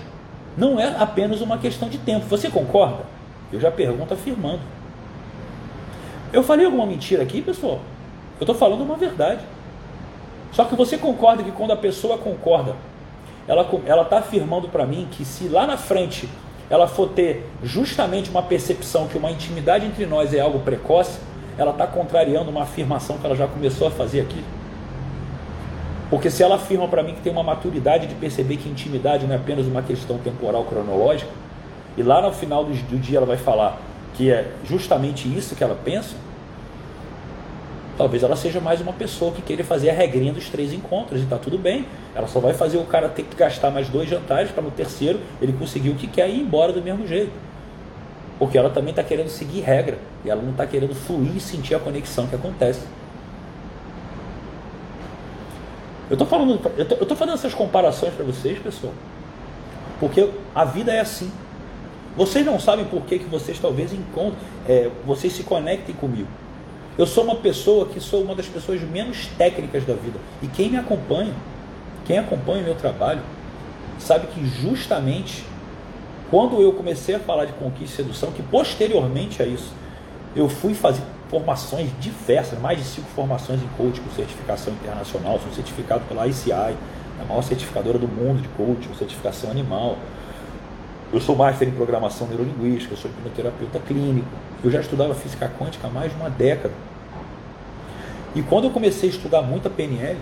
não 0.57 0.79
é 0.79 0.95
apenas 0.97 1.41
uma 1.41 1.57
questão 1.57 1.87
de 1.87 1.99
tempo. 1.99 2.25
Você 2.27 2.49
concorda? 2.49 3.03
Eu 3.51 3.59
já 3.59 3.69
pergunto 3.69 4.13
afirmando. 4.13 4.61
Eu 6.31 6.41
falei 6.41 6.65
alguma 6.65 6.85
mentira 6.85 7.21
aqui, 7.21 7.41
pessoal? 7.41 7.81
Eu 8.39 8.43
estou 8.43 8.55
falando 8.55 8.81
uma 8.81 8.95
verdade. 8.95 9.41
Só 10.51 10.65
que 10.65 10.75
você 10.75 10.97
concorda 10.97 11.43
que 11.43 11.51
quando 11.51 11.71
a 11.71 11.77
pessoa 11.77 12.17
concorda, 12.17 12.75
ela 13.47 14.01
está 14.01 14.17
afirmando 14.19 14.69
para 14.69 14.85
mim 14.85 15.07
que 15.11 15.23
se 15.23 15.47
lá 15.47 15.67
na 15.67 15.77
frente 15.77 16.27
ela 16.69 16.87
for 16.87 17.09
ter 17.09 17.47
justamente 17.61 18.29
uma 18.29 18.41
percepção 18.41 19.07
que 19.07 19.17
uma 19.17 19.29
intimidade 19.29 19.85
entre 19.85 20.05
nós 20.05 20.33
é 20.33 20.39
algo 20.39 20.59
precoce, 20.59 21.19
ela 21.57 21.71
está 21.71 21.85
contrariando 21.87 22.49
uma 22.49 22.63
afirmação 22.63 23.17
que 23.17 23.25
ela 23.25 23.35
já 23.35 23.47
começou 23.47 23.87
a 23.87 23.91
fazer 23.91 24.21
aqui. 24.21 24.43
Porque 26.09 26.29
se 26.29 26.43
ela 26.43 26.55
afirma 26.55 26.87
para 26.87 27.01
mim 27.01 27.15
que 27.15 27.21
tem 27.21 27.31
uma 27.31 27.43
maturidade 27.43 28.07
de 28.07 28.15
perceber 28.15 28.57
que 28.57 28.69
intimidade 28.69 29.25
não 29.25 29.33
é 29.33 29.37
apenas 29.37 29.65
uma 29.65 29.81
questão 29.81 30.17
temporal 30.19 30.63
cronológica, 30.65 31.31
e 31.97 32.03
lá 32.03 32.21
no 32.21 32.31
final 32.31 32.63
do, 32.65 32.73
dia 32.99 33.17
ela 33.17 33.25
vai 33.25 33.37
falar 33.37 33.79
que 34.13 34.31
é 34.31 34.51
justamente 34.63 35.27
isso 35.27 35.55
que 35.55 35.63
ela 35.63 35.75
pensa, 35.83 36.15
talvez 37.97 38.23
ela 38.23 38.35
seja 38.35 38.59
mais 38.59 38.81
uma 38.81 38.93
pessoa 38.93 39.31
que 39.31 39.41
queira 39.41 39.63
fazer 39.63 39.89
a 39.89 39.93
regrinha 39.93 40.31
dos 40.31 40.49
três 40.49 40.71
encontros 40.73 41.19
e 41.19 41.23
está 41.23 41.37
tudo 41.37 41.57
bem. 41.57 41.85
Ela 42.15 42.27
só 42.27 42.39
vai 42.39 42.53
fazer 42.53 42.77
o 42.77 42.85
cara 42.85 43.09
ter 43.09 43.23
que 43.23 43.35
gastar 43.35 43.71
mais 43.71 43.89
dois 43.89 44.09
jantares 44.09 44.51
para 44.51 44.61
no 44.61 44.71
terceiro 44.71 45.19
ele 45.41 45.53
conseguir 45.53 45.89
o 45.89 45.95
que 45.95 46.07
quer 46.07 46.29
e 46.29 46.35
ir 46.35 46.41
embora 46.41 46.71
do 46.71 46.81
mesmo 46.81 47.07
jeito. 47.07 47.31
Porque 48.43 48.57
ela 48.57 48.69
também 48.69 48.89
está 48.89 49.01
querendo 49.01 49.29
seguir 49.29 49.61
regra 49.61 49.97
e 50.25 50.29
ela 50.29 50.41
não 50.41 50.51
está 50.51 50.67
querendo 50.67 50.93
fluir 50.93 51.37
e 51.37 51.39
sentir 51.39 51.75
a 51.75 51.79
conexão 51.79 52.27
que 52.27 52.35
acontece. 52.35 52.81
Eu 56.09 56.15
estou 56.15 56.27
falando, 56.27 56.59
eu 56.77 56.83
estou 56.83 57.15
fazendo 57.15 57.35
essas 57.35 57.53
comparações 57.53 58.13
para 58.13 58.25
vocês, 58.25 58.59
pessoal, 58.59 58.91
porque 59.97 60.29
a 60.53 60.65
vida 60.65 60.91
é 60.91 60.99
assim. 60.99 61.31
Vocês 62.17 62.45
não 62.45 62.59
sabem 62.59 62.83
por 62.83 63.03
que, 63.03 63.19
que 63.19 63.29
vocês 63.29 63.57
talvez 63.59 63.93
encontrem, 63.93 64.35
é, 64.67 64.91
vocês 65.05 65.31
se 65.31 65.43
conectem 65.43 65.95
comigo. 65.95 66.27
Eu 66.97 67.07
sou 67.07 67.23
uma 67.23 67.35
pessoa 67.35 67.85
que 67.85 68.01
sou 68.01 68.23
uma 68.23 68.35
das 68.35 68.47
pessoas 68.47 68.81
menos 68.81 69.25
técnicas 69.37 69.85
da 69.85 69.93
vida. 69.93 70.19
E 70.41 70.47
quem 70.47 70.69
me 70.69 70.75
acompanha, 70.75 71.33
quem 72.03 72.17
acompanha 72.17 72.59
o 72.59 72.65
meu 72.65 72.75
trabalho, 72.75 73.21
sabe 73.97 74.27
que 74.27 74.45
justamente 74.45 75.45
quando 76.33 76.59
eu 76.59 76.73
comecei 76.73 77.13
a 77.13 77.19
falar 77.19 77.45
de 77.45 77.53
conquista 77.53 78.01
e 78.01 78.05
sedução, 78.05 78.31
que 78.31 78.41
posteriormente 78.41 79.39
a 79.43 79.45
isso, 79.45 79.71
eu 80.35 80.49
fui 80.49 80.73
fazer 80.73 81.03
formações 81.29 81.91
diversas, 81.99 82.57
mais 82.57 82.79
de 82.79 82.85
cinco 82.85 83.07
formações 83.15 83.61
em 83.61 83.67
coaching 83.77 84.01
com 84.01 84.09
certificação 84.15 84.73
internacional, 84.73 85.39
sou 85.39 85.53
certificado 85.53 86.03
pela 86.05 86.25
ICI, 86.25 86.51
a 86.51 87.25
maior 87.29 87.43
certificadora 87.43 87.99
do 87.99 88.07
mundo 88.07 88.41
de 88.41 88.47
coaching, 88.47 88.91
certificação 88.97 89.51
animal. 89.51 89.95
Eu 91.13 91.21
sou 91.21 91.35
master 91.35 91.67
em 91.67 91.71
programação 91.71 92.25
neurolinguística, 92.25 92.95
eu 92.95 92.97
sou 92.97 93.11
hipnoterapeuta 93.11 93.77
clínico. 93.81 94.27
Eu 94.63 94.71
já 94.71 94.79
estudava 94.79 95.13
física 95.13 95.51
quântica 95.59 95.85
há 95.85 95.91
mais 95.91 96.11
de 96.11 96.17
uma 96.19 96.31
década. 96.31 96.73
E 98.33 98.41
quando 98.41 98.63
eu 98.63 98.71
comecei 98.71 99.07
a 99.07 99.11
estudar 99.11 99.43
muito 99.43 99.67
a 99.67 99.69
PNL, 99.69 100.17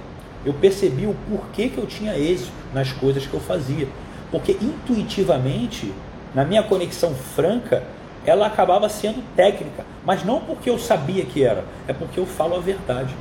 eu 0.45 0.51
percebi 0.51 1.07
o 1.07 1.15
porquê 1.29 1.69
que 1.69 1.77
eu 1.77 1.85
tinha 1.85 2.17
êxito 2.17 2.51
nas 2.73 2.91
coisas 2.91 3.25
que 3.25 3.33
eu 3.33 3.39
fazia. 3.39 3.87
Porque 4.31 4.53
intuitivamente, 4.53 5.93
na 6.33 6.45
minha 6.45 6.63
conexão 6.63 7.13
franca, 7.13 7.83
ela 8.25 8.47
acabava 8.47 8.87
sendo 8.87 9.23
técnica, 9.35 9.85
mas 10.05 10.23
não 10.23 10.39
porque 10.39 10.69
eu 10.69 10.79
sabia 10.79 11.25
que 11.25 11.43
era, 11.43 11.65
é 11.87 11.93
porque 11.93 12.19
eu 12.19 12.25
falo 12.25 12.55
a 12.55 12.59
verdade. 12.59 13.13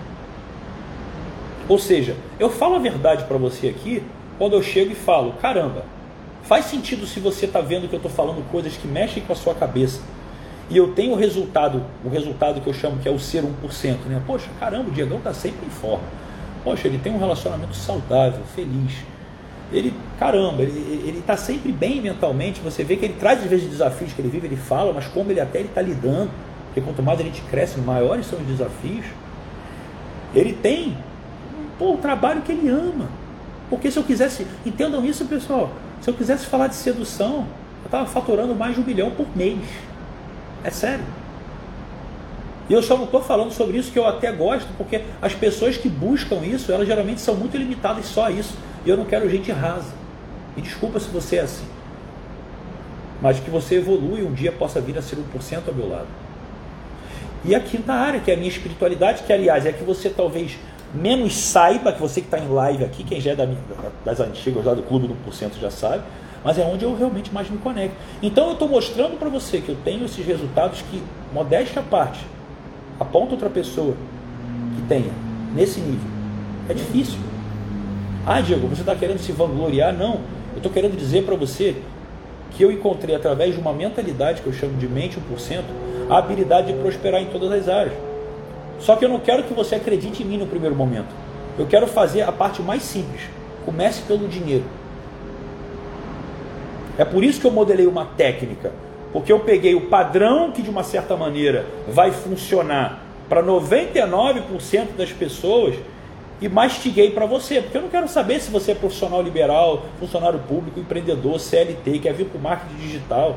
Ou 1.69 1.79
seja, 1.79 2.17
eu 2.39 2.51
falo 2.51 2.77
a 2.77 2.79
verdade 2.79 3.25
para 3.25 3.39
você 3.39 3.69
aqui 3.69 4.03
quando 4.39 4.55
eu 4.55 4.63
chego 4.63 4.93
e 4.93 4.95
falo: 4.95 5.33
caramba, 5.41 5.85
Faz 6.51 6.65
sentido 6.65 7.07
se 7.07 7.21
você 7.21 7.47
está 7.47 7.61
vendo 7.61 7.87
que 7.89 7.95
eu 7.95 7.99
estou 7.99 8.11
falando 8.11 8.45
coisas 8.51 8.77
que 8.77 8.89
mexem 8.89 9.23
com 9.23 9.33
a 9.33 9.37
sua 9.37 9.55
cabeça. 9.55 10.01
E 10.69 10.77
eu 10.77 10.93
tenho 10.95 11.13
o 11.13 11.17
resultado, 11.17 11.85
o 12.05 12.09
resultado 12.09 12.61
que 12.61 12.67
eu 12.67 12.75
chamo 12.75 12.99
que 12.99 13.09
é 13.09 13.13
o 13.13 13.21
ser 13.21 13.45
1%. 13.45 13.97
Né? 14.07 14.21
Poxa, 14.27 14.49
caramba, 14.59 14.89
o 14.89 14.93
Diegão 14.93 15.19
está 15.19 15.33
sempre 15.33 15.67
em 15.67 15.71
forma. 15.71 16.03
Poxa, 16.65 16.89
ele 16.89 16.99
tem 16.99 17.13
um 17.13 17.19
relacionamento 17.19 17.75
saudável, 17.75 18.43
feliz. 18.55 18.95
Ele, 19.73 19.95
caramba, 20.19 20.63
ele 20.63 21.19
está 21.19 21.37
sempre 21.37 21.71
bem 21.71 22.01
mentalmente. 22.01 22.61
Você 22.61 22.83
vê 22.83 22.97
que 22.97 23.05
ele 23.05 23.15
traz 23.15 23.43
às 23.43 23.49
vezes 23.49 23.69
desafios 23.69 24.13
que 24.13 24.21
ele 24.21 24.29
vive, 24.29 24.47
ele 24.47 24.57
fala, 24.57 24.93
mas 24.93 25.07
como 25.07 25.31
ele 25.31 25.41
até 25.41 25.61
está 25.61 25.81
lidando. 25.81 26.31
Porque 26.67 26.81
quanto 26.81 27.03
mais 27.03 27.21
a 27.21 27.23
gente 27.23 27.41
cresce, 27.43 27.79
maiores 27.81 28.27
são 28.27 28.39
os 28.39 28.47
desafios. 28.47 29.07
Ele 30.35 30.53
tem 30.53 30.97
pô, 31.79 31.95
o 31.95 31.97
trabalho 31.97 32.43
que 32.43 32.53
ele 32.53 32.69
ama. 32.69 33.09
Porque 33.69 33.91
se 33.91 33.99
eu 33.99 34.03
quisesse, 34.03 34.47
entendam 34.67 35.05
isso, 35.05 35.25
pessoal. 35.25 35.71
Se 36.01 36.11
eu 36.11 36.15
quisesse 36.15 36.47
falar 36.47 36.67
de 36.67 36.75
sedução, 36.75 37.47
eu 37.83 37.87
estava 37.87 38.07
faturando 38.07 38.55
mais 38.55 38.75
de 38.75 38.81
um 38.81 38.85
milhão 38.85 39.11
por 39.13 39.27
mês. 39.37 39.59
É 40.65 40.71
sério. 40.71 41.05
E 42.69 42.73
eu 42.73 42.83
só 42.83 42.97
não 42.97 43.05
estou 43.05 43.21
falando 43.21 43.51
sobre 43.51 43.79
isso 43.79 43.91
que 43.91 43.99
eu 43.99 44.07
até 44.07 44.31
gosto, 44.31 44.69
porque 44.77 45.03
as 45.21 45.35
pessoas 45.35 45.77
que 45.77 45.89
buscam 45.89 46.37
isso, 46.37 46.71
elas 46.71 46.87
geralmente 46.87 47.21
são 47.21 47.35
muito 47.35 47.57
limitadas 47.57 48.07
só 48.07 48.27
a 48.27 48.31
isso. 48.31 48.55
E 48.85 48.91
eu 48.91 48.97
não 48.97 49.05
quero 49.05 49.29
gente 49.29 49.51
rasa. 49.53 49.93
E 50.57 50.61
desculpa 50.61 50.99
se 50.99 51.09
você 51.09 51.37
é 51.37 51.41
assim. 51.41 51.67
Mas 53.21 53.39
que 53.39 53.51
você 53.51 53.77
evolui 53.77 54.21
e 54.21 54.25
um 54.25 54.33
dia 54.33 54.51
possa 54.51 54.81
vir 54.81 54.97
a 54.97 55.03
ser 55.03 55.17
1% 55.17 55.69
ao 55.69 55.75
meu 55.75 55.89
lado. 55.89 56.09
E 57.45 57.55
a 57.55 57.61
quinta 57.61 57.93
área, 57.93 58.21
que 58.21 58.31
é 58.31 58.35
a 58.35 58.37
minha 58.37 58.49
espiritualidade, 58.49 59.23
que 59.23 59.33
aliás 59.33 59.65
é 59.65 59.73
que 59.73 59.85
você 59.85 60.11
talvez 60.11 60.59
menos 60.95 61.37
saiba, 61.37 61.93
que 61.93 62.01
você 62.01 62.21
que 62.21 62.27
está 62.27 62.39
em 62.39 62.49
live 62.49 62.85
aqui, 62.85 63.05
quem 63.05 63.21
já 63.21 63.33
é 63.33 63.37
da, 63.37 63.49
das 64.05 64.21
antigas 64.21 64.65
lá 64.65 64.75
do 64.75 64.83
Clube 64.83 65.07
do 65.07 65.15
Porcento 65.25 65.59
já 65.59 65.71
sabe, 65.71 66.03
mas 66.45 66.59
é 66.59 66.63
onde 66.63 66.85
eu 66.85 66.97
realmente 66.97 67.33
mais 67.33 67.49
me 67.49 67.59
conecto. 67.59 67.97
Então 68.23 68.49
eu 68.49 68.53
estou 68.55 68.69
mostrando 68.69 69.19
para 69.19 69.29
você 69.29 69.61
que 69.61 69.69
eu 69.69 69.77
tenho 69.85 70.05
esses 70.05 70.25
resultados 70.25 70.83
que, 70.91 71.03
modéstia 71.33 71.81
à 71.81 71.85
parte, 71.85 72.21
aponta 72.99 73.33
outra 73.33 73.49
pessoa 73.49 73.95
que 74.77 74.83
tenha 74.89 75.13
nesse 75.55 75.81
nível. 75.81 76.11
É 76.69 76.75
difícil. 76.75 77.19
Ah, 78.27 78.41
Diego, 78.43 78.67
você 78.69 78.83
está 78.83 78.95
querendo 78.95 79.19
se 79.19 79.33
vangloriar? 79.33 79.97
Não. 79.97 80.21
Eu 80.53 80.59
estou 80.59 80.71
querendo 80.71 80.97
dizer 80.97 81.25
para 81.25 81.35
você 81.37 81.77
que 82.51 82.63
eu 82.63 82.71
encontrei 82.71 83.15
através 83.15 83.55
de 83.55 83.61
uma 83.61 83.73
mentalidade 83.73 84.43
que 84.43 84.47
eu 84.47 84.53
chamo 84.53 84.77
de 84.77 84.87
mente 84.87 85.19
1%, 85.19 85.63
a 86.11 86.19
habilidade 86.19 86.73
de 86.73 86.79
prosperar 86.79 87.23
em 87.23 87.27
todas 87.27 87.51
as 87.51 87.69
áreas. 87.69 87.95
Só 88.79 88.97
que 88.97 89.05
eu 89.05 89.09
não 89.09 89.21
quero 89.21 89.45
que 89.45 89.55
você 89.55 89.77
acredite 89.77 90.23
em 90.23 90.27
mim 90.27 90.37
no 90.37 90.47
primeiro 90.47 90.77
momento. 90.77 91.09
Eu 91.59 91.67
quero 91.67 91.87
fazer 91.87 92.23
a 92.23 92.33
parte 92.33 92.61
mais 92.61 92.83
simples. 92.83 93.23
Comece 93.65 94.03
pelo 94.03 94.29
dinheiro. 94.29 94.65
É 96.99 97.05
por 97.05 97.25
isso 97.25 97.41
que 97.41 97.47
eu 97.47 97.51
modelei 97.51 97.87
uma 97.87 98.05
técnica. 98.05 98.73
Porque 99.13 99.33
eu 99.33 99.41
peguei 99.41 99.75
o 99.75 99.87
padrão 99.87 100.53
que 100.53 100.63
de 100.63 100.69
uma 100.69 100.85
certa 100.85 101.17
maneira 101.17 101.65
vai 101.89 102.11
funcionar 102.11 103.03
para 103.29 103.43
99% 103.43 104.97
das 104.97 105.11
pessoas 105.11 105.75
e 106.41 106.49
mastiguei 106.49 107.11
para 107.11 107.27
você. 107.27 107.61
Porque 107.61 107.77
eu 107.77 107.83
não 107.83 107.89
quero 107.89 108.09
saber 108.09 108.41
se 108.41 108.51
você 108.51 108.73
é 108.73 108.75
profissional 108.75 109.23
liberal, 109.23 109.85
funcionário 109.99 110.39
público, 110.41 110.81
empreendedor, 110.81 111.39
CLT, 111.39 111.99
quer 111.99 112.15
vir 112.15 112.27
para 112.27 112.39
o 112.39 112.43
marketing 112.43 112.77
digital. 112.77 113.37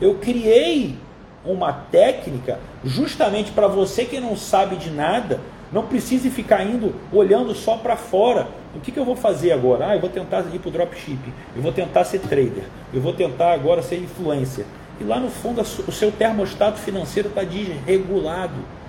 Eu 0.00 0.14
criei 0.14 0.96
uma 1.44 1.72
técnica 1.72 2.58
justamente 2.84 3.52
para 3.52 3.66
você 3.66 4.04
que 4.04 4.20
não 4.20 4.36
sabe 4.36 4.76
de 4.76 4.90
nada, 4.90 5.40
não 5.72 5.86
precise 5.86 6.30
ficar 6.30 6.64
indo 6.64 6.94
olhando 7.12 7.54
só 7.54 7.76
para 7.76 7.96
fora. 7.96 8.48
O 8.74 8.80
que, 8.80 8.92
que 8.92 8.98
eu 8.98 9.04
vou 9.04 9.16
fazer 9.16 9.52
agora? 9.52 9.88
Ah, 9.88 9.94
eu 9.96 10.00
vou 10.00 10.10
tentar 10.10 10.44
ir 10.52 10.58
para 10.58 10.68
o 10.68 10.72
dropshipping, 10.72 11.32
eu 11.56 11.62
vou 11.62 11.72
tentar 11.72 12.04
ser 12.04 12.20
trader, 12.20 12.64
eu 12.92 13.00
vou 13.00 13.12
tentar 13.12 13.52
agora 13.52 13.82
ser 13.82 13.96
influencer. 13.96 14.64
E 15.00 15.04
lá 15.04 15.18
no 15.18 15.30
fundo 15.30 15.60
o 15.60 15.92
seu 15.92 16.12
termostato 16.12 16.78
financeiro 16.78 17.28
está 17.28 17.42
desregulado. 17.42 18.79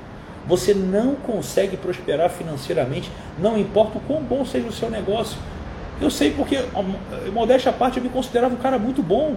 Você 0.48 0.74
não 0.74 1.16
consegue 1.16 1.78
prosperar 1.78 2.30
financeiramente, 2.30 3.12
não 3.38 3.58
importa 3.58 3.98
o 3.98 4.02
quão 4.02 4.22
bom 4.22 4.44
seja 4.44 4.68
o 4.68 4.72
seu 4.72 4.90
negócio. 4.90 5.38
Eu 6.02 6.10
sei 6.10 6.32
porque, 6.32 6.58
modéstia 7.32 7.70
à 7.70 7.74
parte, 7.74 7.98
eu 7.98 8.04
me 8.04 8.10
considerava 8.10 8.54
um 8.54 8.58
cara 8.58 8.80
muito 8.80 9.04
bom. 9.04 9.36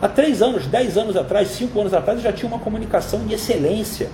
Há 0.00 0.08
três 0.08 0.40
anos, 0.42 0.66
dez 0.66 0.96
anos 0.96 1.16
atrás, 1.16 1.48
cinco 1.48 1.80
anos 1.80 1.92
atrás, 1.92 2.18
eu 2.18 2.24
já 2.24 2.32
tinha 2.32 2.48
uma 2.48 2.60
comunicação 2.60 3.26
de 3.26 3.34
excelência. 3.34 4.10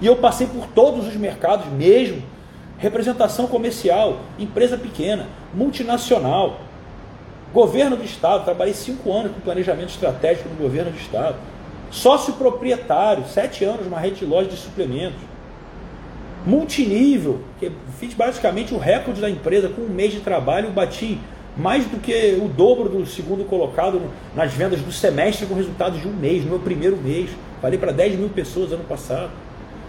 E 0.00 0.06
eu 0.06 0.16
passei 0.16 0.46
por 0.46 0.66
todos 0.68 1.08
os 1.08 1.16
mercados 1.16 1.66
mesmo. 1.66 2.22
Representação 2.78 3.46
comercial, 3.46 4.20
empresa 4.38 4.76
pequena, 4.76 5.26
multinacional, 5.54 6.60
governo 7.52 7.96
do 7.96 8.04
Estado. 8.04 8.44
Trabalhei 8.44 8.74
cinco 8.74 9.12
anos 9.12 9.32
com 9.32 9.40
planejamento 9.40 9.88
estratégico 9.88 10.48
no 10.50 10.56
governo 10.56 10.90
do 10.90 10.98
Estado. 10.98 11.36
Sócio 11.90 12.34
proprietário, 12.34 13.24
sete 13.26 13.64
anos 13.64 13.84
numa 13.84 13.98
rede 13.98 14.16
de 14.16 14.26
loja 14.26 14.48
de 14.48 14.56
suplementos. 14.56 15.20
Multinível, 16.44 17.40
que 17.58 17.72
fiz 17.98 18.14
basicamente 18.14 18.72
o 18.72 18.78
recorde 18.78 19.20
da 19.20 19.28
empresa 19.28 19.68
com 19.68 19.82
um 19.82 19.88
mês 19.88 20.12
de 20.12 20.20
trabalho, 20.20 20.70
bati 20.70 21.18
mais 21.56 21.86
do 21.86 21.98
que 21.98 22.38
o 22.40 22.48
dobro 22.48 22.88
do 22.88 23.06
segundo 23.06 23.44
colocado 23.44 24.02
nas 24.34 24.52
vendas 24.52 24.80
do 24.80 24.92
semestre 24.92 25.46
com 25.46 25.54
resultados 25.54 26.00
de 26.00 26.06
um 26.06 26.12
mês, 26.12 26.44
no 26.44 26.50
meu 26.50 26.58
primeiro 26.58 26.96
mês. 26.96 27.30
Falei 27.62 27.78
para 27.78 27.92
10 27.92 28.16
mil 28.16 28.28
pessoas 28.28 28.72
ano 28.72 28.84
passado. 28.84 29.30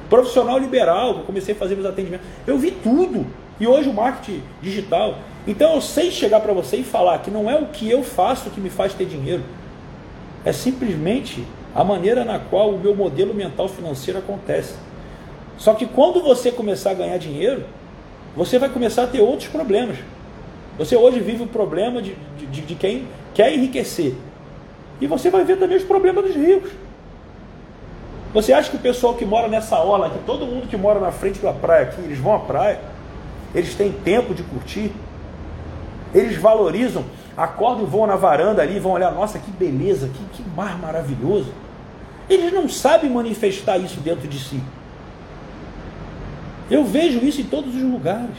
Profissional 0.09 0.57
liberal, 0.57 1.23
comecei 1.25 1.53
a 1.53 1.57
fazer 1.57 1.75
meus 1.75 1.87
atendimentos. 1.87 2.25
Eu 2.45 2.57
vi 2.57 2.71
tudo. 2.71 3.25
E 3.59 3.67
hoje 3.67 3.89
o 3.89 3.93
marketing 3.93 4.41
digital. 4.61 5.17
Então 5.45 5.73
eu 5.73 5.81
sei 5.81 6.11
chegar 6.11 6.39
para 6.39 6.53
você 6.53 6.77
e 6.77 6.83
falar 6.83 7.17
que 7.19 7.31
não 7.31 7.49
é 7.49 7.55
o 7.55 7.67
que 7.67 7.89
eu 7.89 8.03
faço 8.03 8.49
que 8.49 8.61
me 8.61 8.69
faz 8.69 8.93
ter 8.93 9.05
dinheiro. 9.05 9.43
É 10.45 10.53
simplesmente 10.53 11.43
a 11.77 11.83
maneira 11.83 12.25
na 12.25 12.39
qual 12.39 12.71
o 12.71 12.79
meu 12.79 12.95
modelo 12.95 13.35
mental 13.35 13.69
financeiro 13.69 14.17
acontece. 14.17 14.73
Só 15.59 15.75
que 15.75 15.85
quando 15.85 16.23
você 16.23 16.51
começar 16.51 16.89
a 16.89 16.93
ganhar 16.95 17.19
dinheiro, 17.19 17.65
você 18.35 18.57
vai 18.57 18.67
começar 18.67 19.03
a 19.03 19.07
ter 19.07 19.21
outros 19.21 19.47
problemas. 19.47 19.97
Você 20.79 20.95
hoje 20.95 21.19
vive 21.19 21.43
o 21.43 21.47
problema 21.47 22.01
de, 22.01 22.15
de, 22.39 22.61
de 22.61 22.73
quem 22.73 23.07
quer 23.31 23.53
enriquecer. 23.53 24.15
E 24.99 25.05
você 25.05 25.29
vai 25.29 25.43
ver 25.43 25.59
também 25.59 25.77
os 25.77 25.83
problemas 25.83 26.25
dos 26.25 26.35
ricos. 26.35 26.71
Você 28.33 28.53
acha 28.53 28.71
que 28.71 28.77
o 28.77 28.79
pessoal 28.79 29.13
que 29.13 29.23
mora 29.23 29.47
nessa 29.47 29.77
orla, 29.77 30.09
que 30.09 30.19
todo 30.25 30.47
mundo 30.47 30.67
que 30.67 30.75
mora 30.75 30.99
na 30.99 31.11
frente 31.11 31.39
da 31.39 31.53
praia 31.53 31.83
aqui, 31.83 32.01
eles 32.01 32.17
vão 32.17 32.33
à 32.33 32.39
praia, 32.39 32.79
eles 33.53 33.75
têm 33.75 33.91
tempo 33.91 34.33
de 34.33 34.41
curtir, 34.41 34.91
eles 36.11 36.37
valorizam, 36.37 37.05
acordam 37.37 37.83
e 37.83 37.87
vão 37.87 38.07
na 38.07 38.15
varanda 38.15 38.63
ali, 38.63 38.79
vão 38.79 38.93
olhar, 38.93 39.11
nossa, 39.11 39.37
que 39.37 39.51
beleza, 39.51 40.07
que, 40.07 40.41
que 40.41 40.49
mar 40.55 40.79
maravilhoso. 40.79 41.66
Eles 42.29 42.51
não 42.51 42.67
sabem 42.67 43.09
manifestar 43.09 43.77
isso 43.77 43.99
dentro 43.99 44.27
de 44.27 44.39
si. 44.39 44.61
Eu 46.69 46.83
vejo 46.83 47.19
isso 47.25 47.39
em 47.39 47.45
todos 47.45 47.73
os 47.73 47.81
lugares. 47.81 48.35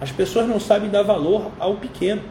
As 0.00 0.10
pessoas 0.10 0.48
não 0.48 0.58
sabem 0.58 0.90
dar 0.90 1.02
valor 1.02 1.52
ao 1.58 1.76
pequeno. 1.76 2.22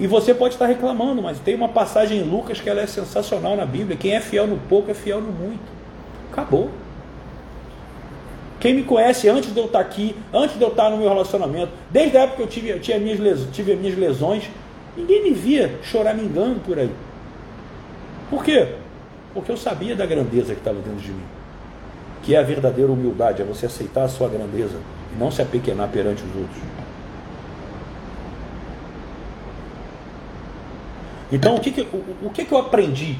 E 0.00 0.06
você 0.06 0.32
pode 0.32 0.54
estar 0.54 0.66
reclamando, 0.66 1.20
mas 1.20 1.38
tem 1.38 1.54
uma 1.54 1.68
passagem 1.68 2.20
em 2.20 2.22
Lucas 2.22 2.60
que 2.60 2.70
ela 2.70 2.80
é 2.80 2.86
sensacional 2.86 3.56
na 3.56 3.66
Bíblia. 3.66 3.96
Quem 3.96 4.14
é 4.14 4.20
fiel 4.20 4.46
no 4.46 4.56
pouco 4.56 4.90
é 4.90 4.94
fiel 4.94 5.20
no 5.20 5.32
muito. 5.32 5.60
Acabou. 6.32 6.70
Quem 8.60 8.74
me 8.74 8.82
conhece 8.82 9.28
antes 9.28 9.52
de 9.52 9.58
eu 9.58 9.66
estar 9.66 9.80
aqui, 9.80 10.16
antes 10.32 10.56
de 10.56 10.62
eu 10.62 10.68
estar 10.68 10.90
no 10.90 10.96
meu 10.96 11.08
relacionamento, 11.08 11.70
desde 11.90 12.16
a 12.16 12.22
época 12.22 12.38
que 12.38 12.42
eu 12.42 12.46
tive, 12.48 12.68
eu 12.70 12.80
tinha 12.80 12.98
minhas 12.98 13.20
lesões, 13.20 13.50
tive 13.52 13.76
minhas 13.76 13.96
lesões, 13.96 14.44
ninguém 14.96 15.22
me 15.22 15.30
via 15.30 15.78
engano 16.24 16.60
por 16.64 16.78
aí. 16.78 16.90
Por 18.30 18.42
quê? 18.42 18.74
Porque 19.38 19.52
eu 19.52 19.56
sabia 19.56 19.94
da 19.94 20.04
grandeza 20.04 20.52
que 20.52 20.58
estava 20.58 20.80
dentro 20.80 20.98
de 20.98 21.12
mim. 21.12 21.22
Que 22.24 22.34
é 22.34 22.40
a 22.40 22.42
verdadeira 22.42 22.90
humildade, 22.90 23.40
é 23.40 23.44
você 23.44 23.66
aceitar 23.66 24.02
a 24.02 24.08
sua 24.08 24.28
grandeza 24.28 24.76
e 25.14 25.16
não 25.16 25.30
se 25.30 25.40
apequenar 25.40 25.88
perante 25.90 26.24
os 26.24 26.34
outros. 26.34 26.60
Então, 31.30 31.54
o 31.54 31.60
que, 31.60 31.70
que, 31.70 31.82
o, 31.82 32.26
o 32.26 32.30
que, 32.30 32.44
que 32.44 32.50
eu 32.52 32.58
aprendi 32.58 33.16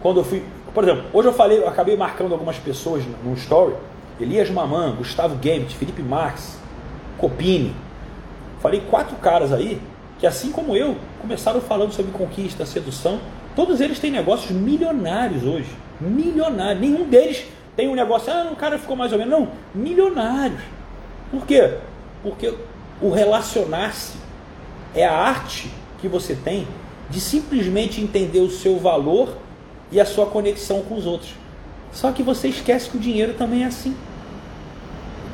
quando 0.00 0.20
eu 0.20 0.24
fui. 0.24 0.44
Por 0.72 0.84
exemplo, 0.84 1.06
hoje 1.12 1.26
eu 1.26 1.32
falei, 1.32 1.58
eu 1.58 1.68
acabei 1.68 1.96
marcando 1.96 2.30
algumas 2.30 2.56
pessoas 2.58 3.02
no 3.24 3.34
story. 3.34 3.74
Elias 4.20 4.48
Maman, 4.48 4.94
Gustavo 4.94 5.34
Gambit, 5.34 5.74
Felipe 5.74 6.02
Marx, 6.02 6.56
Copini. 7.18 7.74
Falei 8.60 8.80
quatro 8.88 9.16
caras 9.16 9.52
aí 9.52 9.82
que, 10.20 10.26
assim 10.26 10.52
como 10.52 10.76
eu, 10.76 10.96
começaram 11.20 11.60
falando 11.60 11.92
sobre 11.92 12.12
conquista, 12.12 12.64
sedução. 12.64 13.18
Todos 13.54 13.80
eles 13.80 13.98
têm 13.98 14.10
negócios 14.10 14.50
milionários 14.50 15.44
hoje. 15.44 15.68
Milionários. 16.00 16.80
Nenhum 16.80 17.08
deles 17.08 17.44
tem 17.76 17.88
um 17.88 17.94
negócio, 17.94 18.32
ah, 18.32 18.50
o 18.52 18.56
cara 18.56 18.78
ficou 18.78 18.96
mais 18.96 19.12
ou 19.12 19.18
menos. 19.18 19.32
Não, 19.32 19.48
milionários. 19.74 20.60
Por 21.30 21.46
quê? 21.46 21.74
Porque 22.22 22.54
o 23.00 23.10
relacionar-se 23.10 24.16
é 24.94 25.04
a 25.04 25.12
arte 25.12 25.70
que 26.00 26.08
você 26.08 26.34
tem 26.34 26.66
de 27.08 27.20
simplesmente 27.20 28.00
entender 28.00 28.40
o 28.40 28.50
seu 28.50 28.78
valor 28.78 29.36
e 29.90 30.00
a 30.00 30.04
sua 30.04 30.26
conexão 30.26 30.82
com 30.82 30.94
os 30.94 31.06
outros. 31.06 31.34
Só 31.92 32.10
que 32.10 32.22
você 32.22 32.48
esquece 32.48 32.88
que 32.88 32.96
o 32.96 33.00
dinheiro 33.00 33.34
também 33.34 33.64
é 33.64 33.66
assim. 33.66 33.94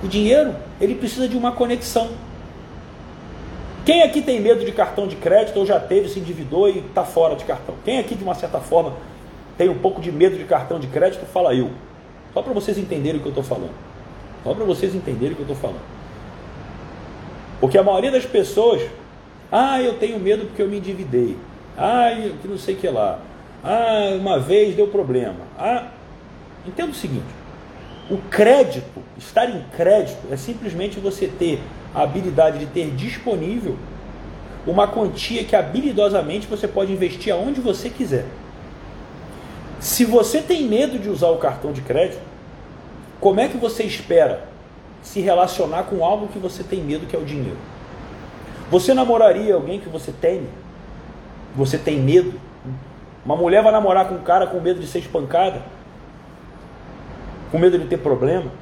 O 0.02 0.08
dinheiro, 0.08 0.54
ele 0.80 0.94
precisa 0.94 1.28
de 1.28 1.36
uma 1.36 1.52
conexão. 1.52 2.10
Quem 3.88 4.02
aqui 4.02 4.20
tem 4.20 4.38
medo 4.38 4.66
de 4.66 4.72
cartão 4.72 5.08
de 5.08 5.16
crédito 5.16 5.58
ou 5.58 5.64
já 5.64 5.80
teve, 5.80 6.10
se 6.10 6.18
endividou 6.18 6.68
e 6.68 6.80
está 6.80 7.06
fora 7.06 7.34
de 7.34 7.46
cartão? 7.46 7.74
Quem 7.86 7.98
aqui, 7.98 8.14
de 8.14 8.22
uma 8.22 8.34
certa 8.34 8.60
forma, 8.60 8.92
tem 9.56 9.70
um 9.70 9.78
pouco 9.78 9.98
de 9.98 10.12
medo 10.12 10.36
de 10.36 10.44
cartão 10.44 10.78
de 10.78 10.86
crédito, 10.88 11.24
fala 11.24 11.54
eu. 11.54 11.70
Só 12.34 12.42
para 12.42 12.52
vocês 12.52 12.76
entenderem 12.76 13.18
o 13.18 13.22
que 13.22 13.28
eu 13.28 13.30
estou 13.30 13.42
falando. 13.42 13.72
Só 14.44 14.52
para 14.52 14.66
vocês 14.66 14.94
entenderem 14.94 15.32
o 15.32 15.36
que 15.36 15.40
eu 15.40 15.54
estou 15.54 15.56
falando. 15.56 15.80
Porque 17.62 17.78
a 17.78 17.82
maioria 17.82 18.10
das 18.10 18.26
pessoas, 18.26 18.82
ah, 19.50 19.80
eu 19.80 19.94
tenho 19.94 20.20
medo 20.20 20.44
porque 20.44 20.60
eu 20.60 20.68
me 20.68 20.76
endividei. 20.76 21.38
Ah, 21.74 22.10
que 22.42 22.46
não 22.46 22.58
sei 22.58 22.74
o 22.74 22.76
que 22.76 22.88
lá. 22.88 23.20
Ah, 23.64 24.10
uma 24.20 24.38
vez 24.38 24.76
deu 24.76 24.88
problema. 24.88 25.40
Ah, 25.58 25.88
entenda 26.66 26.90
o 26.90 26.94
seguinte: 26.94 27.24
o 28.10 28.18
crédito, 28.18 29.02
estar 29.16 29.48
em 29.48 29.64
crédito, 29.74 30.30
é 30.30 30.36
simplesmente 30.36 31.00
você 31.00 31.26
ter 31.26 31.58
a 31.98 32.04
habilidade 32.04 32.60
de 32.60 32.66
ter 32.66 32.92
disponível 32.92 33.76
uma 34.64 34.86
quantia 34.86 35.42
que 35.42 35.56
habilidosamente 35.56 36.46
você 36.46 36.68
pode 36.68 36.92
investir 36.92 37.32
aonde 37.34 37.60
você 37.60 37.90
quiser. 37.90 38.24
Se 39.80 40.04
você 40.04 40.40
tem 40.40 40.62
medo 40.62 40.96
de 40.96 41.08
usar 41.08 41.28
o 41.30 41.38
cartão 41.38 41.72
de 41.72 41.80
crédito, 41.80 42.20
como 43.20 43.40
é 43.40 43.48
que 43.48 43.56
você 43.56 43.82
espera 43.82 44.44
se 45.02 45.20
relacionar 45.20 45.84
com 45.84 46.04
algo 46.04 46.28
que 46.28 46.38
você 46.38 46.62
tem 46.62 46.80
medo, 46.80 47.06
que 47.06 47.16
é 47.16 47.18
o 47.18 47.24
dinheiro? 47.24 47.58
Você 48.70 48.94
namoraria 48.94 49.54
alguém 49.54 49.80
que 49.80 49.88
você 49.88 50.12
teme? 50.12 50.48
Você 51.56 51.78
tem 51.78 51.98
medo? 51.98 52.38
Uma 53.24 53.34
mulher 53.34 53.60
vai 53.60 53.72
namorar 53.72 54.06
com 54.06 54.14
um 54.14 54.22
cara 54.22 54.46
com 54.46 54.60
medo 54.60 54.78
de 54.78 54.86
ser 54.86 55.00
espancada? 55.00 55.62
Com 57.50 57.58
medo 57.58 57.76
de 57.76 57.86
ter 57.86 57.98
problema? 57.98 58.52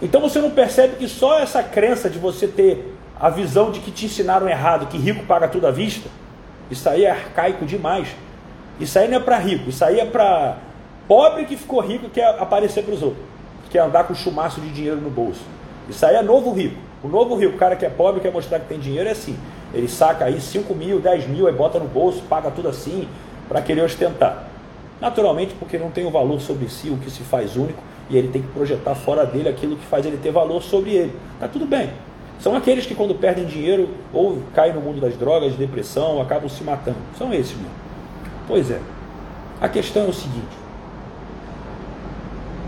Então 0.00 0.20
você 0.20 0.40
não 0.40 0.50
percebe 0.50 0.96
que 0.96 1.08
só 1.08 1.38
essa 1.38 1.62
crença 1.62 2.08
de 2.08 2.18
você 2.18 2.46
ter 2.46 2.94
a 3.18 3.28
visão 3.28 3.70
de 3.70 3.80
que 3.80 3.90
te 3.90 4.06
ensinaram 4.06 4.48
errado, 4.48 4.86
que 4.86 4.96
rico 4.96 5.24
paga 5.24 5.48
tudo 5.48 5.66
à 5.66 5.70
vista, 5.70 6.08
isso 6.70 6.88
aí 6.88 7.04
é 7.04 7.10
arcaico 7.10 7.64
demais. 7.64 8.08
Isso 8.78 8.96
aí 8.98 9.08
não 9.08 9.16
é 9.16 9.20
para 9.20 9.38
rico, 9.38 9.70
isso 9.70 9.84
aí 9.84 9.98
é 9.98 10.04
para 10.04 10.58
pobre 11.08 11.44
que 11.46 11.56
ficou 11.56 11.80
rico 11.80 12.06
e 12.06 12.10
quer 12.10 12.28
aparecer 12.38 12.84
para 12.84 12.94
os 12.94 13.02
outros, 13.02 13.24
quer 13.70 13.80
andar 13.80 14.04
com 14.04 14.14
chumaço 14.14 14.60
de 14.60 14.70
dinheiro 14.70 15.00
no 15.00 15.10
bolso. 15.10 15.42
Isso 15.88 16.04
aí 16.06 16.14
é 16.14 16.22
novo 16.22 16.52
rico. 16.52 16.76
O 17.02 17.08
novo 17.08 17.34
rico, 17.36 17.54
o 17.54 17.58
cara 17.58 17.76
que 17.76 17.86
é 17.86 17.88
pobre 17.88 18.20
quer 18.20 18.32
mostrar 18.32 18.60
que 18.60 18.66
tem 18.66 18.78
dinheiro 18.78 19.08
é 19.08 19.12
assim. 19.12 19.36
Ele 19.72 19.88
saca 19.88 20.24
aí 20.24 20.40
5 20.40 20.74
mil, 20.74 21.00
10 21.00 21.26
mil, 21.28 21.46
aí 21.46 21.52
bota 21.52 21.78
no 21.78 21.86
bolso, 21.86 22.22
paga 22.28 22.50
tudo 22.50 22.68
assim, 22.68 23.08
para 23.48 23.62
querer 23.62 23.82
ostentar. 23.82 24.48
Naturalmente, 25.00 25.54
porque 25.54 25.78
não 25.78 25.90
tem 25.90 26.04
o 26.06 26.10
valor 26.10 26.40
sobre 26.40 26.68
si, 26.68 26.90
o 26.90 26.96
que 26.96 27.10
se 27.10 27.22
faz 27.22 27.56
único, 27.56 27.82
e 28.10 28.16
ele 28.16 28.28
tem 28.28 28.42
que 28.42 28.48
projetar 28.48 28.94
fora 28.94 29.24
dele 29.26 29.48
aquilo 29.48 29.76
que 29.76 29.84
faz 29.86 30.06
ele 30.06 30.16
ter 30.16 30.30
valor 30.30 30.62
sobre 30.62 30.90
ele. 30.90 31.12
Tá 31.38 31.48
tudo 31.48 31.66
bem. 31.66 31.90
São 32.40 32.54
aqueles 32.54 32.86
que 32.86 32.94
quando 32.94 33.14
perdem 33.14 33.44
dinheiro 33.44 33.88
ou 34.12 34.42
caem 34.54 34.72
no 34.72 34.80
mundo 34.80 35.00
das 35.00 35.16
drogas, 35.16 35.54
depressão, 35.54 36.20
acabam 36.20 36.48
se 36.48 36.62
matando. 36.62 36.98
São 37.16 37.32
esses 37.32 37.56
mesmo. 37.56 37.70
Pois 38.46 38.70
é. 38.70 38.80
A 39.60 39.68
questão 39.68 40.04
é 40.04 40.08
o 40.08 40.12
seguinte: 40.12 40.56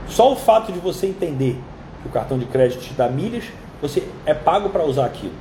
só 0.09 0.33
o 0.33 0.37
fato 0.37 0.73
de 0.73 0.79
você 0.79 1.07
entender 1.07 1.57
que 2.03 2.09
o 2.09 2.11
cartão 2.11 2.39
de 2.39 2.47
crédito 2.47 2.83
te 2.83 2.95
dá 2.95 3.09
milhas, 3.09 3.45
você 3.81 4.03
é 4.27 4.35
pago 4.35 4.71
para 4.71 4.85
usar 4.85 5.07
aquilo. 5.07 5.35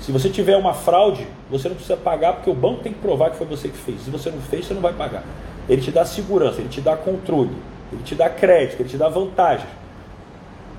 Se 0.00 0.12
você 0.12 0.28
tiver 0.28 0.56
uma 0.56 0.74
fraude, 0.74 1.26
você 1.50 1.68
não 1.68 1.76
precisa 1.76 1.96
pagar 1.96 2.34
porque 2.34 2.50
o 2.50 2.54
banco 2.54 2.82
tem 2.82 2.92
que 2.92 2.98
provar 2.98 3.30
que 3.30 3.36
foi 3.36 3.46
você 3.46 3.68
que 3.68 3.78
fez. 3.78 4.02
Se 4.02 4.10
você 4.10 4.30
não 4.30 4.40
fez, 4.40 4.66
você 4.66 4.74
não 4.74 4.82
vai 4.82 4.92
pagar. 4.92 5.24
Ele 5.68 5.80
te 5.80 5.90
dá 5.90 6.04
segurança, 6.04 6.60
ele 6.60 6.68
te 6.68 6.80
dá 6.80 6.96
controle, 6.96 7.50
ele 7.92 8.02
te 8.02 8.14
dá 8.14 8.28
crédito, 8.28 8.80
ele 8.80 8.88
te 8.88 8.96
dá 8.96 9.08
vantagens. 9.08 9.68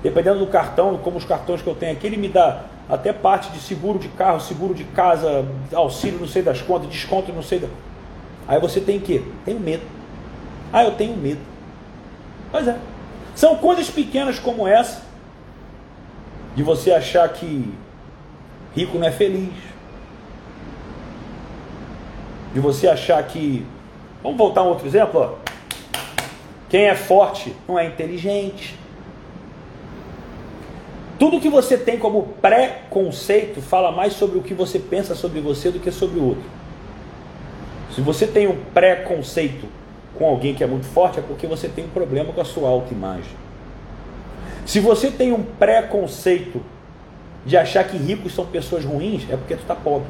Dependendo 0.02 0.38
do 0.38 0.46
cartão, 0.46 0.96
como 0.98 1.16
os 1.16 1.24
cartões 1.24 1.60
que 1.60 1.68
eu 1.68 1.74
tenho 1.74 1.92
aqui, 1.92 2.06
ele 2.06 2.16
me 2.16 2.28
dá 2.28 2.62
até 2.88 3.12
parte 3.12 3.50
de 3.50 3.58
seguro 3.58 3.98
de 3.98 4.08
carro, 4.08 4.40
seguro 4.40 4.74
de 4.74 4.84
casa, 4.84 5.44
auxílio 5.72 6.20
não 6.20 6.28
sei 6.28 6.42
das 6.42 6.62
contas, 6.62 6.88
desconto 6.88 7.32
não 7.32 7.42
sei 7.42 7.58
da. 7.58 7.68
Aí 8.46 8.60
você 8.60 8.80
tem 8.80 8.98
quê? 8.98 9.22
Tenho 9.44 9.60
medo. 9.60 9.82
Ah, 10.72 10.84
eu 10.84 10.92
tenho 10.92 11.16
medo. 11.16 11.40
Pois 12.50 12.66
é. 12.66 12.76
São 13.34 13.56
coisas 13.56 13.90
pequenas 13.90 14.38
como 14.38 14.66
essa, 14.66 15.02
de 16.54 16.62
você 16.62 16.92
achar 16.92 17.28
que 17.28 17.72
rico 18.74 18.98
não 18.98 19.06
é 19.06 19.12
feliz, 19.12 19.52
de 22.52 22.60
você 22.60 22.88
achar 22.88 23.22
que. 23.22 23.66
Vamos 24.22 24.38
voltar 24.38 24.62
a 24.62 24.64
um 24.64 24.68
outro 24.68 24.86
exemplo? 24.86 25.20
Ó. 25.20 25.47
Quem 26.68 26.84
é 26.84 26.94
forte 26.94 27.54
não 27.66 27.78
é 27.78 27.86
inteligente. 27.86 28.78
Tudo 31.18 31.40
que 31.40 31.48
você 31.48 31.76
tem 31.76 31.98
como 31.98 32.34
pré-conceito 32.40 33.60
fala 33.60 33.90
mais 33.90 34.12
sobre 34.12 34.38
o 34.38 34.42
que 34.42 34.54
você 34.54 34.78
pensa 34.78 35.14
sobre 35.14 35.40
você 35.40 35.70
do 35.70 35.80
que 35.80 35.90
sobre 35.90 36.20
o 36.20 36.24
outro. 36.28 36.44
Se 37.94 38.00
você 38.00 38.26
tem 38.26 38.46
um 38.46 38.56
pré-conceito 38.72 39.66
com 40.14 40.28
alguém 40.28 40.54
que 40.54 40.62
é 40.62 40.66
muito 40.66 40.86
forte, 40.86 41.18
é 41.18 41.22
porque 41.22 41.46
você 41.46 41.68
tem 41.68 41.86
um 41.86 41.88
problema 41.88 42.32
com 42.32 42.40
a 42.40 42.44
sua 42.44 42.68
autoimagem. 42.68 43.32
Se 44.64 44.78
você 44.78 45.10
tem 45.10 45.32
um 45.32 45.42
pré-conceito 45.42 46.60
de 47.46 47.56
achar 47.56 47.84
que 47.84 47.96
ricos 47.96 48.34
são 48.34 48.44
pessoas 48.44 48.84
ruins, 48.84 49.24
é 49.30 49.36
porque 49.36 49.56
tu 49.56 49.62
está 49.62 49.74
pobre. 49.74 50.08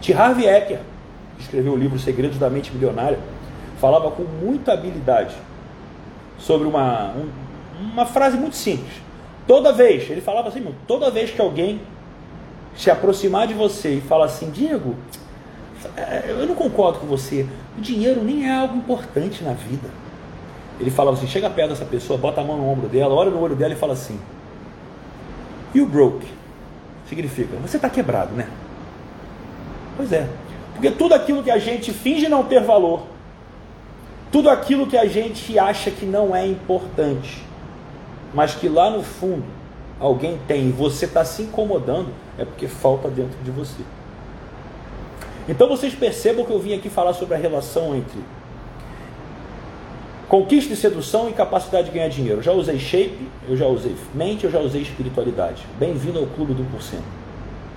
T. 0.00 0.14
Harvey 0.14 0.48
Eker, 0.48 0.80
que 1.36 1.42
escreveu 1.42 1.74
o 1.74 1.76
livro 1.76 1.98
Segredos 1.98 2.38
da 2.38 2.48
Mente 2.48 2.72
Milionária, 2.72 3.18
falava 3.78 4.10
com 4.10 4.22
muita 4.22 4.72
habilidade 4.72 5.34
sobre 6.38 6.66
uma, 6.66 7.12
um, 7.12 7.28
uma 7.92 8.06
frase 8.06 8.36
muito 8.36 8.56
simples. 8.56 8.92
Toda 9.46 9.72
vez, 9.72 10.08
ele 10.10 10.20
falava 10.20 10.48
assim, 10.48 10.64
toda 10.86 11.10
vez 11.10 11.30
que 11.30 11.40
alguém 11.40 11.80
se 12.76 12.90
aproximar 12.90 13.46
de 13.46 13.54
você 13.54 13.94
e 13.94 14.00
falar 14.00 14.26
assim, 14.26 14.50
Diego, 14.50 14.94
é, 15.96 16.26
eu 16.28 16.46
não 16.46 16.54
concordo 16.54 16.98
com 16.98 17.06
você, 17.06 17.46
o 17.76 17.80
dinheiro 17.80 18.22
nem 18.22 18.48
é 18.48 18.54
algo 18.54 18.76
importante 18.76 19.42
na 19.42 19.52
vida. 19.52 19.88
Ele 20.80 20.90
falava 20.90 21.16
assim, 21.16 21.26
chega 21.26 21.50
perto 21.50 21.70
dessa 21.70 21.84
pessoa, 21.84 22.18
bota 22.18 22.40
a 22.40 22.44
mão 22.44 22.56
no 22.56 22.68
ombro 22.68 22.88
dela, 22.88 23.14
olha 23.14 23.30
no 23.30 23.40
olho 23.40 23.56
dela 23.56 23.72
e 23.72 23.76
fala 23.76 23.94
assim, 23.94 24.18
you 25.74 25.86
broke. 25.86 26.26
Significa, 27.08 27.56
você 27.56 27.76
está 27.76 27.88
quebrado, 27.88 28.34
né? 28.34 28.48
Pois 29.96 30.12
é. 30.12 30.28
Porque 30.74 30.90
tudo 30.90 31.14
aquilo 31.14 31.42
que 31.42 31.50
a 31.50 31.58
gente 31.58 31.92
finge 31.92 32.28
não 32.28 32.44
ter 32.44 32.62
valor, 32.62 33.02
tudo 34.30 34.50
aquilo 34.50 34.86
que 34.86 34.96
a 34.96 35.06
gente 35.06 35.58
acha 35.58 35.90
que 35.90 36.04
não 36.04 36.34
é 36.34 36.46
importante, 36.46 37.42
mas 38.34 38.54
que 38.54 38.68
lá 38.68 38.90
no 38.90 39.02
fundo 39.02 39.44
alguém 39.98 40.38
tem 40.46 40.68
e 40.68 40.72
você 40.72 41.06
está 41.06 41.24
se 41.24 41.42
incomodando, 41.42 42.08
é 42.38 42.44
porque 42.44 42.68
falta 42.68 43.08
dentro 43.08 43.38
de 43.42 43.50
você. 43.50 43.82
Então 45.48 45.66
vocês 45.66 45.94
percebam 45.94 46.44
que 46.44 46.52
eu 46.52 46.58
vim 46.58 46.74
aqui 46.74 46.90
falar 46.90 47.14
sobre 47.14 47.34
a 47.34 47.38
relação 47.38 47.96
entre 47.96 48.20
conquista 50.28 50.74
e 50.74 50.76
sedução 50.76 51.30
e 51.30 51.32
capacidade 51.32 51.88
de 51.88 51.94
ganhar 51.94 52.08
dinheiro. 52.08 52.40
Eu 52.40 52.42
já 52.42 52.52
usei 52.52 52.78
shape, 52.78 53.26
eu 53.48 53.56
já 53.56 53.66
usei 53.66 53.96
mente, 54.14 54.44
eu 54.44 54.50
já 54.50 54.60
usei 54.60 54.82
espiritualidade. 54.82 55.66
Bem-vindo 55.78 56.18
ao 56.18 56.26
clube 56.26 56.52
do 56.52 56.62
1%. 56.64 56.98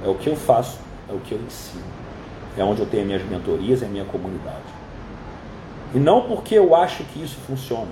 É 0.03 0.09
o 0.09 0.15
que 0.15 0.27
eu 0.27 0.35
faço, 0.35 0.79
é 1.09 1.13
o 1.13 1.19
que 1.19 1.31
eu 1.31 1.39
ensino. 1.39 1.83
É 2.57 2.63
onde 2.63 2.81
eu 2.81 2.85
tenho 2.85 3.05
minhas 3.05 3.23
mentorias, 3.23 3.81
é 3.81 3.85
minha 3.85 4.03
comunidade. 4.03 4.70
E 5.93 5.99
não 5.99 6.21
porque 6.21 6.55
eu 6.55 6.75
acho 6.75 7.03
que 7.05 7.21
isso 7.21 7.37
funciona, 7.45 7.91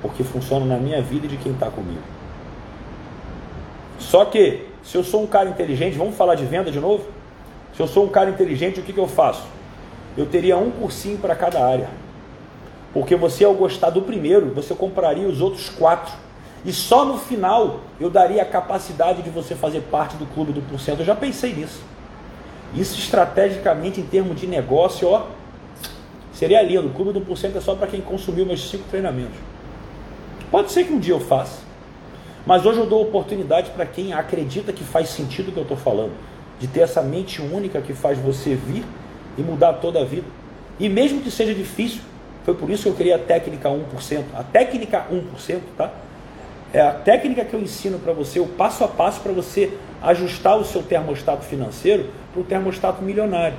porque 0.00 0.22
funciona 0.22 0.64
na 0.64 0.76
minha 0.76 1.02
vida 1.02 1.26
e 1.26 1.28
de 1.28 1.36
quem 1.36 1.52
está 1.52 1.70
comigo. 1.70 2.02
Só 3.98 4.24
que, 4.24 4.66
se 4.82 4.96
eu 4.96 5.04
sou 5.04 5.22
um 5.22 5.26
cara 5.26 5.48
inteligente, 5.48 5.96
vamos 5.96 6.16
falar 6.16 6.34
de 6.34 6.44
venda 6.44 6.70
de 6.70 6.80
novo? 6.80 7.06
Se 7.74 7.80
eu 7.80 7.88
sou 7.88 8.04
um 8.04 8.08
cara 8.08 8.30
inteligente, 8.30 8.80
o 8.80 8.82
que, 8.82 8.92
que 8.92 9.00
eu 9.00 9.08
faço? 9.08 9.46
Eu 10.16 10.26
teria 10.26 10.56
um 10.56 10.70
cursinho 10.70 11.18
para 11.18 11.34
cada 11.34 11.64
área. 11.64 11.88
Porque 12.92 13.16
você, 13.16 13.44
ao 13.44 13.54
gostar 13.54 13.90
do 13.90 14.02
primeiro, 14.02 14.52
você 14.54 14.74
compraria 14.74 15.26
os 15.26 15.40
outros 15.40 15.70
quatro. 15.70 16.12
E 16.64 16.72
só 16.72 17.04
no 17.04 17.18
final 17.18 17.80
eu 17.98 18.10
daria 18.10 18.42
a 18.42 18.44
capacidade 18.44 19.22
de 19.22 19.30
você 19.30 19.54
fazer 19.54 19.80
parte 19.90 20.16
do 20.16 20.26
clube 20.26 20.52
do 20.52 20.60
porcento. 20.62 21.00
Eu 21.00 21.06
já 21.06 21.14
pensei 21.14 21.52
nisso. 21.54 21.82
Isso 22.74 22.98
estrategicamente, 22.98 24.00
em 24.00 24.04
termos 24.04 24.38
de 24.38 24.46
negócio, 24.46 25.08
ó, 25.08 25.26
seria 26.42 26.60
lindo. 26.60 26.88
O 26.88 26.90
clube 26.90 27.12
do 27.12 27.20
porcento 27.20 27.56
é 27.56 27.60
só 27.60 27.76
para 27.76 27.86
quem 27.86 28.00
consumiu 28.00 28.44
meus 28.44 28.68
cinco 28.68 28.82
treinamentos. 28.90 29.36
Pode 30.50 30.72
ser 30.72 30.84
que 30.84 30.92
um 30.92 30.98
dia 30.98 31.14
eu 31.14 31.20
faça. 31.20 31.62
Mas 32.44 32.66
hoje 32.66 32.80
eu 32.80 32.86
dou 32.86 33.00
oportunidade 33.00 33.70
para 33.70 33.86
quem 33.86 34.12
acredita 34.12 34.72
que 34.72 34.82
faz 34.82 35.08
sentido 35.10 35.50
o 35.50 35.52
que 35.52 35.58
eu 35.58 35.62
estou 35.62 35.76
falando. 35.76 36.10
De 36.58 36.66
ter 36.66 36.80
essa 36.80 37.00
mente 37.00 37.40
única 37.40 37.80
que 37.80 37.94
faz 37.94 38.18
você 38.18 38.56
vir 38.56 38.84
e 39.38 39.42
mudar 39.42 39.74
toda 39.74 40.00
a 40.00 40.04
vida. 40.04 40.26
E 40.80 40.88
mesmo 40.88 41.20
que 41.20 41.30
seja 41.30 41.54
difícil, 41.54 42.00
foi 42.44 42.54
por 42.54 42.68
isso 42.68 42.82
que 42.82 42.88
eu 42.88 42.94
queria 42.94 43.14
a 43.14 43.20
técnica 43.20 43.68
1%. 43.68 44.24
A 44.34 44.42
técnica 44.42 45.06
1%, 45.12 45.60
tá? 45.78 45.92
É 46.72 46.80
a 46.80 46.90
técnica 46.90 47.44
que 47.44 47.54
eu 47.54 47.60
ensino 47.60 48.00
para 48.00 48.12
você, 48.12 48.40
o 48.40 48.46
passo 48.46 48.82
a 48.82 48.88
passo 48.88 49.20
para 49.20 49.30
você 49.30 49.78
ajustar 50.02 50.58
o 50.58 50.64
seu 50.64 50.82
termostato 50.82 51.44
financeiro 51.44 52.10
para 52.32 52.40
o 52.40 52.44
termostato 52.44 53.00
milionário. 53.00 53.58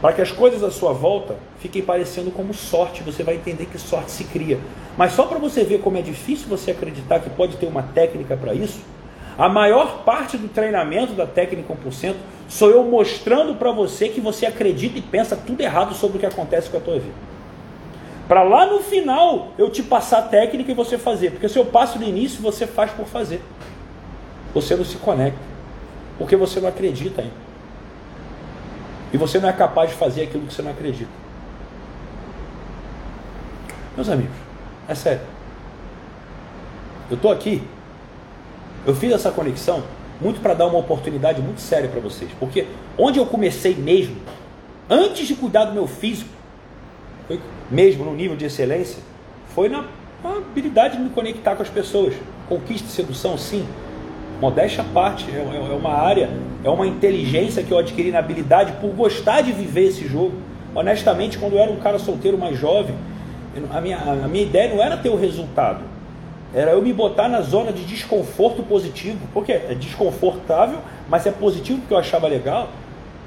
Para 0.00 0.12
que 0.12 0.22
as 0.22 0.30
coisas 0.30 0.62
à 0.62 0.70
sua 0.70 0.92
volta 0.92 1.36
fiquem 1.58 1.82
parecendo 1.82 2.30
como 2.30 2.54
sorte, 2.54 3.02
você 3.02 3.24
vai 3.24 3.34
entender 3.34 3.66
que 3.66 3.78
sorte 3.78 4.12
se 4.12 4.24
cria. 4.24 4.58
Mas 4.96 5.12
só 5.12 5.26
para 5.26 5.38
você 5.38 5.64
ver 5.64 5.80
como 5.80 5.98
é 5.98 6.02
difícil 6.02 6.48
você 6.48 6.70
acreditar 6.70 7.18
que 7.20 7.30
pode 7.30 7.56
ter 7.56 7.66
uma 7.66 7.82
técnica 7.82 8.36
para 8.36 8.54
isso, 8.54 8.80
a 9.36 9.48
maior 9.48 10.04
parte 10.04 10.36
do 10.36 10.48
treinamento 10.48 11.14
da 11.14 11.26
técnica 11.26 11.72
1% 11.72 12.14
sou 12.48 12.70
eu 12.70 12.82
mostrando 12.84 13.54
para 13.54 13.72
você 13.72 14.08
que 14.08 14.20
você 14.20 14.46
acredita 14.46 14.98
e 14.98 15.02
pensa 15.02 15.36
tudo 15.36 15.60
errado 15.60 15.94
sobre 15.94 16.16
o 16.16 16.20
que 16.20 16.26
acontece 16.26 16.70
com 16.70 16.76
a 16.76 16.80
tua 16.80 16.94
vida. 16.94 17.14
Para 18.28 18.42
lá 18.42 18.66
no 18.66 18.80
final 18.80 19.52
eu 19.56 19.70
te 19.70 19.82
passar 19.82 20.18
a 20.18 20.22
técnica 20.22 20.70
e 20.70 20.74
você 20.74 20.98
fazer. 20.98 21.30
Porque 21.30 21.48
se 21.48 21.58
eu 21.58 21.64
passo 21.64 21.98
no 21.98 22.04
início, 22.04 22.42
você 22.42 22.66
faz 22.66 22.90
por 22.90 23.06
fazer. 23.06 23.40
Você 24.52 24.76
não 24.76 24.84
se 24.84 24.96
conecta. 24.98 25.38
Porque 26.18 26.36
você 26.36 26.60
não 26.60 26.68
acredita 26.68 27.22
ainda. 27.22 27.47
E 29.12 29.16
você 29.16 29.38
não 29.38 29.48
é 29.48 29.52
capaz 29.52 29.90
de 29.90 29.96
fazer 29.96 30.22
aquilo 30.22 30.46
que 30.46 30.54
você 30.54 30.62
não 30.62 30.70
acredita. 30.70 31.10
Meus 33.96 34.08
amigos, 34.08 34.36
é 34.86 34.94
sério. 34.94 35.22
Eu 37.10 37.16
estou 37.16 37.32
aqui. 37.32 37.62
Eu 38.86 38.94
fiz 38.94 39.12
essa 39.12 39.30
conexão 39.30 39.82
muito 40.20 40.40
para 40.40 40.54
dar 40.54 40.66
uma 40.66 40.78
oportunidade 40.78 41.40
muito 41.40 41.60
séria 41.60 41.88
para 41.88 42.00
vocês. 42.00 42.30
Porque 42.38 42.66
onde 42.96 43.18
eu 43.18 43.26
comecei 43.26 43.74
mesmo, 43.74 44.16
antes 44.88 45.26
de 45.26 45.34
cuidar 45.34 45.66
do 45.66 45.72
meu 45.72 45.86
físico, 45.86 46.30
foi 47.26 47.40
mesmo 47.70 48.04
no 48.04 48.14
nível 48.14 48.36
de 48.36 48.44
excelência, 48.44 49.02
foi 49.54 49.68
na, 49.68 49.84
na 50.22 50.36
habilidade 50.36 50.96
de 50.96 51.02
me 51.02 51.10
conectar 51.10 51.56
com 51.56 51.62
as 51.62 51.68
pessoas. 51.68 52.14
Conquista 52.48 52.88
e 52.88 52.90
sedução, 52.90 53.36
sim. 53.36 53.66
Modéstia 54.40 54.82
à 54.82 54.84
parte, 54.84 55.26
é, 55.30 55.38
é, 55.38 55.72
é 55.72 55.74
uma 55.74 55.92
área, 55.92 56.30
é 56.62 56.70
uma 56.70 56.86
inteligência 56.86 57.62
que 57.62 57.72
eu 57.72 57.78
adquiri 57.78 58.10
na 58.10 58.20
habilidade 58.20 58.72
por 58.80 58.90
gostar 58.90 59.40
de 59.40 59.52
viver 59.52 59.88
esse 59.88 60.06
jogo. 60.06 60.34
Honestamente, 60.74 61.38
quando 61.38 61.54
eu 61.54 61.58
era 61.58 61.70
um 61.70 61.76
cara 61.76 61.98
solteiro 61.98 62.38
mais 62.38 62.58
jovem, 62.58 62.94
a 63.70 63.80
minha, 63.80 63.98
a 63.98 64.28
minha 64.28 64.44
ideia 64.44 64.72
não 64.72 64.82
era 64.82 64.96
ter 64.96 65.08
o 65.08 65.16
resultado, 65.16 65.80
era 66.54 66.70
eu 66.70 66.80
me 66.80 66.92
botar 66.92 67.28
na 67.28 67.40
zona 67.40 67.72
de 67.72 67.84
desconforto 67.84 68.62
positivo, 68.62 69.18
porque 69.34 69.52
é 69.52 69.76
desconfortável, 69.78 70.78
mas 71.08 71.26
é 71.26 71.30
positivo 71.30 71.80
porque 71.80 71.92
eu 71.92 71.98
achava 71.98 72.26
legal, 72.28 72.68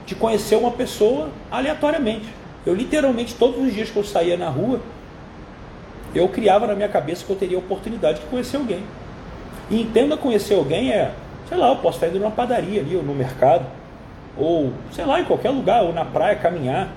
de 0.05 0.15
conhecer 0.15 0.55
uma 0.55 0.71
pessoa 0.71 1.29
aleatoriamente. 1.51 2.27
Eu 2.65 2.73
literalmente, 2.73 3.35
todos 3.35 3.63
os 3.63 3.73
dias 3.73 3.89
que 3.89 3.97
eu 3.97 4.03
saía 4.03 4.37
na 4.37 4.49
rua, 4.49 4.79
eu 6.13 6.27
criava 6.29 6.67
na 6.67 6.75
minha 6.75 6.89
cabeça 6.89 7.25
que 7.25 7.31
eu 7.31 7.35
teria 7.35 7.57
a 7.57 7.59
oportunidade 7.59 8.19
de 8.19 8.25
conhecer 8.25 8.57
alguém. 8.57 8.83
E 9.71 9.81
entenda 9.81 10.17
conhecer 10.17 10.53
alguém 10.53 10.91
é, 10.91 11.11
sei 11.47 11.57
lá, 11.57 11.69
eu 11.69 11.77
posso 11.77 11.95
estar 11.95 12.07
indo 12.09 12.19
numa 12.19 12.29
padaria 12.29 12.81
ali, 12.81 12.93
ou 12.93 13.01
no 13.01 13.15
mercado, 13.15 13.65
ou 14.37 14.73
sei 14.91 15.05
lá, 15.05 15.21
em 15.21 15.23
qualquer 15.23 15.49
lugar, 15.49 15.81
ou 15.83 15.93
na 15.93 16.03
praia 16.03 16.35
caminhar. 16.35 16.89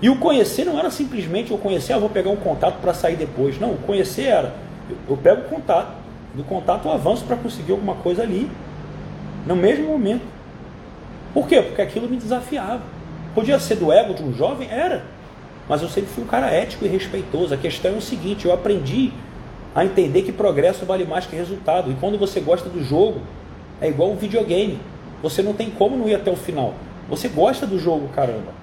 E 0.00 0.08
o 0.08 0.16
conhecer 0.16 0.64
não 0.64 0.78
era 0.78 0.90
simplesmente 0.90 1.50
eu 1.50 1.58
conhecer, 1.58 1.92
ah, 1.92 1.98
vou 1.98 2.08
pegar 2.08 2.30
um 2.30 2.36
contato 2.36 2.80
para 2.80 2.94
sair 2.94 3.16
depois. 3.16 3.60
Não, 3.60 3.72
o 3.72 3.76
conhecer 3.78 4.24
era, 4.24 4.54
eu, 4.88 4.96
eu 5.10 5.16
pego 5.18 5.42
o 5.42 5.44
contato, 5.44 5.92
do 6.34 6.42
contato 6.44 6.86
eu 6.88 6.92
avanço 6.92 7.24
para 7.26 7.36
conseguir 7.36 7.72
alguma 7.72 7.94
coisa 7.96 8.22
ali, 8.22 8.50
no 9.46 9.54
mesmo 9.54 9.86
momento. 9.86 10.24
Por 11.34 11.46
quê? 11.46 11.60
Porque 11.60 11.82
aquilo 11.82 12.08
me 12.08 12.16
desafiava. 12.16 12.80
Podia 13.34 13.58
ser 13.58 13.76
do 13.76 13.92
ego 13.92 14.14
de 14.14 14.22
um 14.22 14.32
jovem? 14.32 14.66
Era. 14.70 15.04
Mas 15.68 15.82
eu 15.82 15.88
sempre 15.88 16.08
fui 16.10 16.24
um 16.24 16.26
cara 16.26 16.46
ético 16.46 16.86
e 16.86 16.88
respeitoso. 16.88 17.52
A 17.52 17.58
questão 17.58 17.92
é 17.92 17.94
o 17.98 18.00
seguinte: 18.00 18.46
eu 18.46 18.52
aprendi 18.54 19.12
a 19.76 19.84
entender 19.84 20.22
que 20.22 20.32
progresso 20.32 20.86
vale 20.86 21.04
mais 21.04 21.26
que 21.26 21.36
resultado. 21.36 21.92
E 21.92 21.94
quando 21.96 22.18
você 22.18 22.40
gosta 22.40 22.66
do 22.66 22.82
jogo, 22.82 23.20
é 23.78 23.88
igual 23.88 24.10
um 24.10 24.16
videogame. 24.16 24.80
Você 25.22 25.42
não 25.42 25.52
tem 25.52 25.68
como 25.68 25.98
não 25.98 26.08
ir 26.08 26.14
até 26.14 26.30
o 26.30 26.36
final. 26.36 26.72
Você 27.10 27.28
gosta 27.28 27.66
do 27.66 27.78
jogo, 27.78 28.08
caramba. 28.08 28.54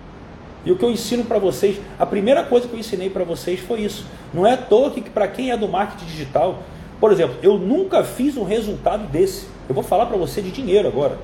E 0.66 0.72
o 0.72 0.76
que 0.76 0.84
eu 0.84 0.90
ensino 0.90 1.24
para 1.24 1.38
vocês, 1.38 1.80
a 2.00 2.06
primeira 2.06 2.44
coisa 2.44 2.68
que 2.68 2.74
eu 2.74 2.80
ensinei 2.80 3.12
para 3.12 3.24
vocês 3.24 3.60
foi 3.60 3.82
isso. 3.82 4.08
Não 4.34 4.48
é 4.48 4.54
à 4.54 4.58
toa 4.58 4.90
que 4.90 5.02
para 5.02 5.28
quem 5.28 5.52
é 5.52 5.58
do 5.58 5.68
marketing 5.68 6.06
digital, 6.06 6.64
por 7.00 7.12
exemplo, 7.12 7.36
eu 7.44 7.60
nunca 7.60 8.04
fiz 8.04 8.36
um 8.36 8.44
resultado 8.44 9.06
desse. 9.06 9.46
Eu 9.70 9.76
vou 9.76 9.84
falar 9.84 10.08
para 10.08 10.18
você 10.18 10.42
de 10.42 10.50
dinheiro 10.50 10.88
agora. 10.88 11.20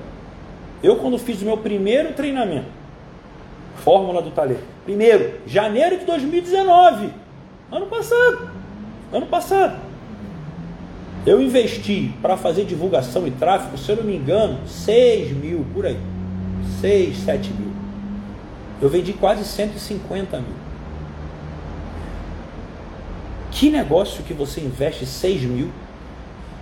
Eu 0.84 0.96
quando 0.96 1.18
fiz 1.18 1.42
o 1.42 1.44
meu 1.44 1.56
primeiro 1.56 2.12
treinamento, 2.12 2.68
Fórmula 3.76 4.22
do 4.22 4.30
Talento, 4.30 4.62
primeiro, 4.84 5.40
janeiro 5.46 5.98
de 5.98 6.04
2019, 6.04 7.10
ano 7.72 7.86
passado, 7.86 8.59
ano 9.12 9.26
passado, 9.26 9.78
eu 11.26 11.40
investi 11.40 12.14
para 12.22 12.36
fazer 12.36 12.64
divulgação 12.64 13.26
e 13.26 13.30
tráfego, 13.30 13.76
se 13.76 13.90
eu 13.90 13.96
não 13.96 14.04
me 14.04 14.16
engano, 14.16 14.66
6 14.66 15.36
mil 15.36 15.66
por 15.74 15.84
aí, 15.84 15.98
6, 16.80 17.16
7 17.18 17.52
mil. 17.52 17.72
Eu 18.80 18.88
vendi 18.88 19.12
quase 19.12 19.44
150 19.44 20.38
mil. 20.38 20.70
Que 23.50 23.68
negócio 23.68 24.22
que 24.22 24.32
você 24.32 24.60
investe 24.60 25.04
6 25.04 25.42
mil 25.42 25.70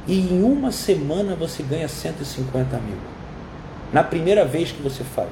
e 0.07 0.19
em 0.19 0.43
uma 0.43 0.73
semana 0.73 1.37
você 1.37 1.63
ganha 1.63 1.87
150 1.87 2.77
mil? 2.79 2.97
Na 3.93 4.03
primeira 4.03 4.45
vez 4.45 4.73
que 4.73 4.83
você 4.83 5.05
faz. 5.05 5.29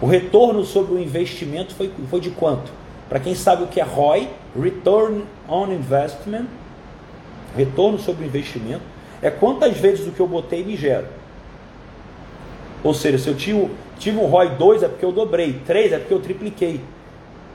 O 0.00 0.06
retorno 0.06 0.64
sobre 0.64 0.94
o 0.94 0.98
investimento 0.98 1.74
foi, 1.74 1.90
foi 2.10 2.20
de 2.20 2.30
quanto? 2.30 2.77
Para 3.08 3.20
quem 3.20 3.34
sabe 3.34 3.62
o 3.62 3.66
que 3.66 3.80
é 3.80 3.84
ROI, 3.84 4.28
Return 4.60 5.24
on 5.48 5.72
Investment, 5.72 6.46
retorno 7.56 7.98
sobre 7.98 8.24
o 8.24 8.26
investimento, 8.26 8.82
é 9.22 9.30
quantas 9.30 9.76
vezes 9.76 10.06
o 10.06 10.12
que 10.12 10.20
eu 10.20 10.26
botei 10.26 10.62
me 10.62 10.76
gera. 10.76 11.10
Ou 12.84 12.94
seja, 12.94 13.18
se 13.18 13.28
eu 13.28 13.34
tive, 13.34 13.70
tive 13.98 14.18
um 14.18 14.26
ROI 14.26 14.50
2 14.50 14.82
é 14.82 14.88
porque 14.88 15.04
eu 15.04 15.12
dobrei, 15.12 15.54
3 15.66 15.92
é 15.92 15.98
porque 15.98 16.14
eu 16.14 16.20
tripliquei. 16.20 16.80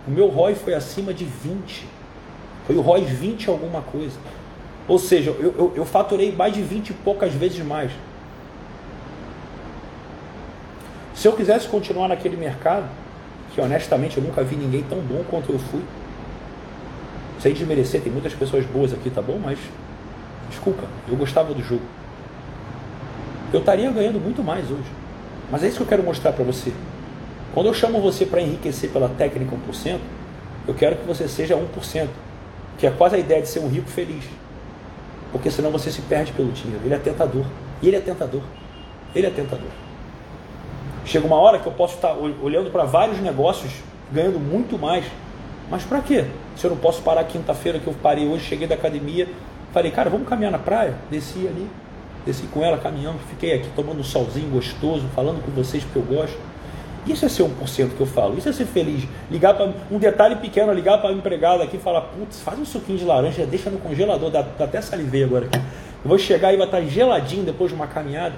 O 0.08 0.12
meu 0.12 0.28
ROI 0.28 0.56
foi 0.56 0.74
acima 0.74 1.14
de 1.14 1.24
20. 1.24 1.86
Foi 2.66 2.76
o 2.76 2.82
ROI 2.82 3.06
20 3.06 3.50
alguma 3.50 3.82
coisa. 3.82 4.18
Ou 4.88 5.00
seja, 5.00 5.32
eu, 5.32 5.54
eu, 5.58 5.74
eu 5.76 5.86
faturei 5.86 6.32
mais 6.32 6.54
de 6.54 6.62
20 6.62 6.90
e 6.90 6.94
poucas 6.94 7.34
vezes 7.34 7.64
mais. 7.64 7.92
Se 11.16 11.28
eu 11.28 11.34
quisesse 11.34 11.68
continuar 11.70 12.10
naquele 12.10 12.36
mercado, 12.36 12.90
que 13.54 13.62
honestamente 13.62 14.18
eu 14.18 14.24
nunca 14.24 14.44
vi 14.44 14.56
ninguém 14.56 14.84
tão 14.84 15.00
bom 15.00 15.24
quanto 15.30 15.52
eu 15.52 15.60
fui, 15.60 15.82
sem 17.40 17.54
desmerecer, 17.54 18.02
tem 18.02 18.12
muitas 18.12 18.34
pessoas 18.34 18.66
boas 18.66 18.94
aqui, 18.94 19.10
tá 19.10 19.22
bom? 19.22 19.38
Mas, 19.38 19.60
desculpa, 20.50 20.84
eu 21.10 21.16
gostava 21.16 21.54
do 21.54 21.62
jogo. 21.62 21.84
Eu 23.52 23.60
estaria 23.60 23.92
ganhando 23.92 24.20
muito 24.20 24.42
mais 24.42 24.72
hoje. 24.72 24.90
Mas 25.52 25.62
é 25.62 25.68
isso 25.68 25.78
que 25.78 25.84
eu 25.84 25.88
quero 25.88 26.04
mostrar 26.04 26.32
para 26.32 26.44
você. 26.44 26.72
Quando 27.54 27.68
eu 27.68 27.74
chamo 27.74 28.02
você 28.02 28.26
para 28.26 28.42
enriquecer 28.42 28.90
pela 28.90 29.10
técnica 29.10 29.56
1%, 29.56 30.00
eu 30.68 30.74
quero 30.74 30.96
que 30.96 31.06
você 31.06 31.28
seja 31.28 31.56
1%, 31.56 32.08
que 32.78 32.88
é 32.88 32.92
quase 32.92 33.18
a 33.18 33.20
ideia 33.20 33.42
de 33.42 33.50
ser 33.50 33.60
um 33.60 33.68
rico 33.68 33.90
feliz. 33.90 34.24
Porque 35.32 35.52
senão 35.52 35.70
você 35.70 35.92
se 35.92 36.02
perde 36.02 36.32
pelo 36.32 36.52
dinheiro. 36.52 36.82
Ele 36.86 36.94
é 36.94 36.98
tentador. 36.98 37.46
E 37.82 37.88
ele 37.90 37.98
é 37.98 38.00
tentador. 38.00 38.42
Ele 39.14 39.28
é 39.28 39.30
tentador. 39.30 39.83
Chega 41.06 41.26
uma 41.28 41.36
hora 41.36 41.60
que 41.60 41.68
eu 41.68 41.72
posso 41.72 41.96
estar 41.96 42.14
olhando 42.14 42.72
para 42.72 42.86
vários 42.86 43.20
negócios, 43.20 43.72
ganhando 44.12 44.40
muito 44.40 44.80
mais. 44.80 45.06
Mas 45.70 45.84
para 45.84 46.02
quê? 46.02 46.26
Se 46.56 46.66
eu 46.66 46.72
não 46.72 46.78
posso 46.78 47.02
parar 47.02 47.24
quinta-feira 47.26 47.80
que 47.80 47.88
eu 47.88 47.94
parei 48.02 48.28
hoje, 48.28 48.46
cheguei 48.46 48.68
da 48.68 48.76
academia, 48.76 49.28
falei, 49.74 49.92
cara, 49.92 50.10
vamos 50.10 50.28
caminhar 50.28 50.52
na 50.52 50.60
praia? 50.60 50.96
Desci 51.10 51.48
ali, 51.48 51.68
desci 52.26 52.44
com 52.48 52.64
ela 52.64 52.78
caminhando, 52.78 53.20
fiquei 53.30 53.54
aqui 53.54 53.70
tomando 53.76 54.00
um 54.00 54.04
solzinho 54.04 54.50
gostoso, 54.50 55.06
falando 55.16 55.44
com 55.44 55.52
vocês 55.52 55.84
porque 55.84 56.00
eu 56.00 56.18
gosto. 56.18 56.38
Isso 57.06 57.26
é 57.26 57.30
ser 57.30 57.44
1% 57.44 57.98
que 57.98 58.00
eu 58.00 58.08
falo, 58.08 58.38
isso 58.38 58.48
é 58.48 58.54
ser 58.54 58.66
feliz. 58.66 59.06
Ligar 59.30 59.56
para 59.56 59.74
um 59.92 60.00
detalhe 60.00 60.38
pequeno, 60.38 60.72
ligar 60.72 61.00
para 61.02 61.12
o 61.12 61.14
empregado 61.14 61.62
aqui 61.62 61.76
e 61.76 61.80
falar, 61.80 62.02
putz, 62.02 62.40
faz 62.40 62.58
um 62.58 62.66
suquinho 62.66 62.98
de 62.98 63.04
laranja, 63.04 63.46
deixa 63.46 63.70
no 63.70 63.78
congelador, 63.78 64.30
dá, 64.30 64.42
dá 64.42 64.64
até 64.64 64.82
salivei 64.82 65.26
agora 65.26 65.46
aqui. 65.48 65.58
Eu 65.58 66.10
vou 66.10 66.18
chegar 66.18 66.54
e 66.54 66.58
vai 66.58 66.66
estar 66.66 66.82
geladinho 66.82 67.44
depois 67.44 67.70
de 67.70 67.76
uma 67.76 67.88
caminhada. 67.88 68.36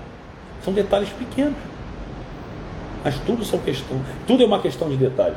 São 0.64 0.74
detalhes 0.74 1.10
pequenos. 1.10 1.56
Mas 3.06 3.20
tudo 3.20 3.46
são 3.46 3.60
questão, 3.60 4.02
tudo 4.26 4.42
é 4.42 4.48
uma 4.48 4.60
questão 4.60 4.90
de 4.90 4.98
detalhe. 4.98 5.36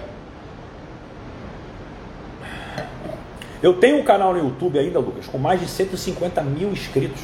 Eu 3.62 3.75
tenho 3.75 3.99
um 3.99 4.03
canal 4.03 4.33
no 4.33 4.39
YouTube 4.39 4.79
ainda, 4.79 4.99
Lucas, 4.99 5.27
com 5.27 5.37
mais 5.37 5.61
de 5.61 5.69
150 5.69 6.41
mil 6.45 6.71
inscritos, 6.71 7.21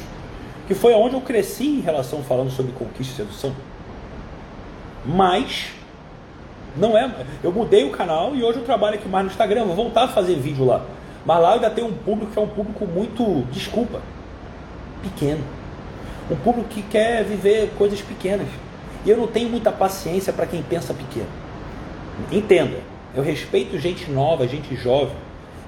que 0.67 0.75
foi 0.75 0.93
onde 0.93 1.15
eu 1.15 1.21
cresci 1.21 1.65
em 1.65 1.79
relação 1.79 2.21
falando 2.21 2.51
sobre 2.51 2.73
conquista 2.73 3.13
e 3.13 3.25
sedução. 3.25 3.55
Mas 5.03 5.71
não 6.77 6.95
é. 6.95 7.11
Eu 7.43 7.51
mudei 7.51 7.83
o 7.83 7.89
canal 7.89 8.35
e 8.35 8.43
hoje 8.43 8.59
eu 8.59 8.65
trabalho 8.65 8.99
aqui 8.99 9.07
mais 9.07 9.25
no 9.25 9.31
Instagram. 9.31 9.65
Vou 9.65 9.75
voltar 9.75 10.03
a 10.03 10.07
fazer 10.09 10.35
vídeo 10.35 10.63
lá. 10.63 10.85
Mas 11.25 11.41
lá 11.41 11.49
eu 11.49 11.53
ainda 11.55 11.71
tenho 11.71 11.87
um 11.87 11.93
público 11.93 12.31
que 12.31 12.37
é 12.37 12.41
um 12.41 12.47
público 12.47 12.85
muito, 12.85 13.43
desculpa, 13.51 13.99
pequeno. 15.01 15.43
Um 16.29 16.35
público 16.35 16.69
que 16.69 16.83
quer 16.83 17.23
viver 17.23 17.71
coisas 17.79 17.99
pequenas. 17.99 18.47
E 19.05 19.09
eu 19.09 19.17
não 19.17 19.27
tenho 19.27 19.49
muita 19.49 19.71
paciência 19.71 20.33
para 20.33 20.45
quem 20.45 20.63
pensa 20.63 20.93
pequeno. 20.93 21.27
Entenda, 22.31 22.77
eu 23.13 23.21
respeito 23.21 23.77
gente 23.77 24.09
nova, 24.09 24.47
gente 24.47 24.75
jovem, 24.75 25.15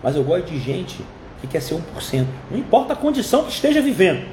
mas 0.01 0.15
eu 0.15 0.23
gosto 0.23 0.45
de 0.47 0.59
gente 0.59 0.99
que 1.39 1.47
quer 1.47 1.61
ser 1.61 1.75
1%. 1.75 2.25
Não 2.49 2.57
importa 2.57 2.93
a 2.93 2.95
condição 2.95 3.43
que 3.43 3.51
esteja 3.51 3.81
vivendo. 3.81 4.25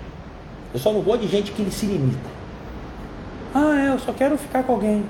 Eu 0.72 0.80
só 0.80 0.92
não 0.92 1.02
gosto 1.02 1.20
de 1.20 1.28
gente 1.28 1.52
que 1.52 1.70
se 1.70 1.86
limita. 1.86 2.34
Ah, 3.54 3.86
é, 3.86 3.88
eu 3.94 3.98
só 3.98 4.12
quero 4.12 4.36
ficar 4.38 4.62
com 4.64 4.72
alguém. 4.72 5.04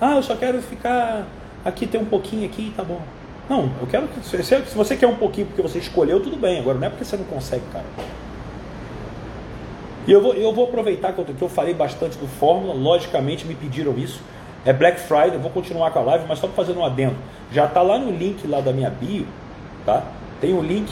Ah, 0.00 0.16
eu 0.16 0.22
só 0.22 0.36
quero 0.36 0.60
ficar 0.62 1.26
aqui, 1.64 1.86
ter 1.86 1.98
um 1.98 2.04
pouquinho 2.04 2.46
aqui 2.46 2.72
tá 2.76 2.84
bom. 2.84 3.00
Não, 3.48 3.68
eu 3.80 3.86
quero 3.88 4.06
que. 4.06 4.24
Se 4.24 4.74
você 4.74 4.96
quer 4.96 5.08
um 5.08 5.16
pouquinho 5.16 5.48
porque 5.48 5.60
você 5.60 5.78
escolheu, 5.78 6.20
tudo 6.20 6.36
bem. 6.36 6.60
Agora 6.60 6.78
não 6.78 6.86
é 6.86 6.90
porque 6.90 7.04
você 7.04 7.16
não 7.16 7.24
consegue, 7.24 7.64
cara. 7.72 7.84
E 10.10 10.12
eu 10.12 10.20
vou, 10.20 10.34
eu 10.34 10.52
vou 10.52 10.64
aproveitar 10.64 11.12
que 11.12 11.20
eu, 11.20 11.24
que 11.24 11.40
eu 11.40 11.48
falei 11.48 11.72
bastante 11.72 12.18
do 12.18 12.26
Fórmula, 12.26 12.74
logicamente 12.74 13.46
me 13.46 13.54
pediram 13.54 13.96
isso. 13.96 14.20
É 14.64 14.72
Black 14.72 14.98
Friday, 14.98 15.34
eu 15.34 15.40
vou 15.40 15.52
continuar 15.52 15.92
com 15.92 16.00
a 16.00 16.02
live, 16.02 16.24
mas 16.26 16.40
só 16.40 16.48
fazer 16.48 16.72
um 16.72 16.84
adendo. 16.84 17.14
Já 17.52 17.66
está 17.66 17.80
lá 17.80 17.96
no 17.96 18.10
link 18.10 18.44
lá 18.44 18.60
da 18.60 18.72
minha 18.72 18.90
bio, 18.90 19.24
tá? 19.86 20.02
Tem 20.40 20.52
um 20.52 20.62
link 20.62 20.90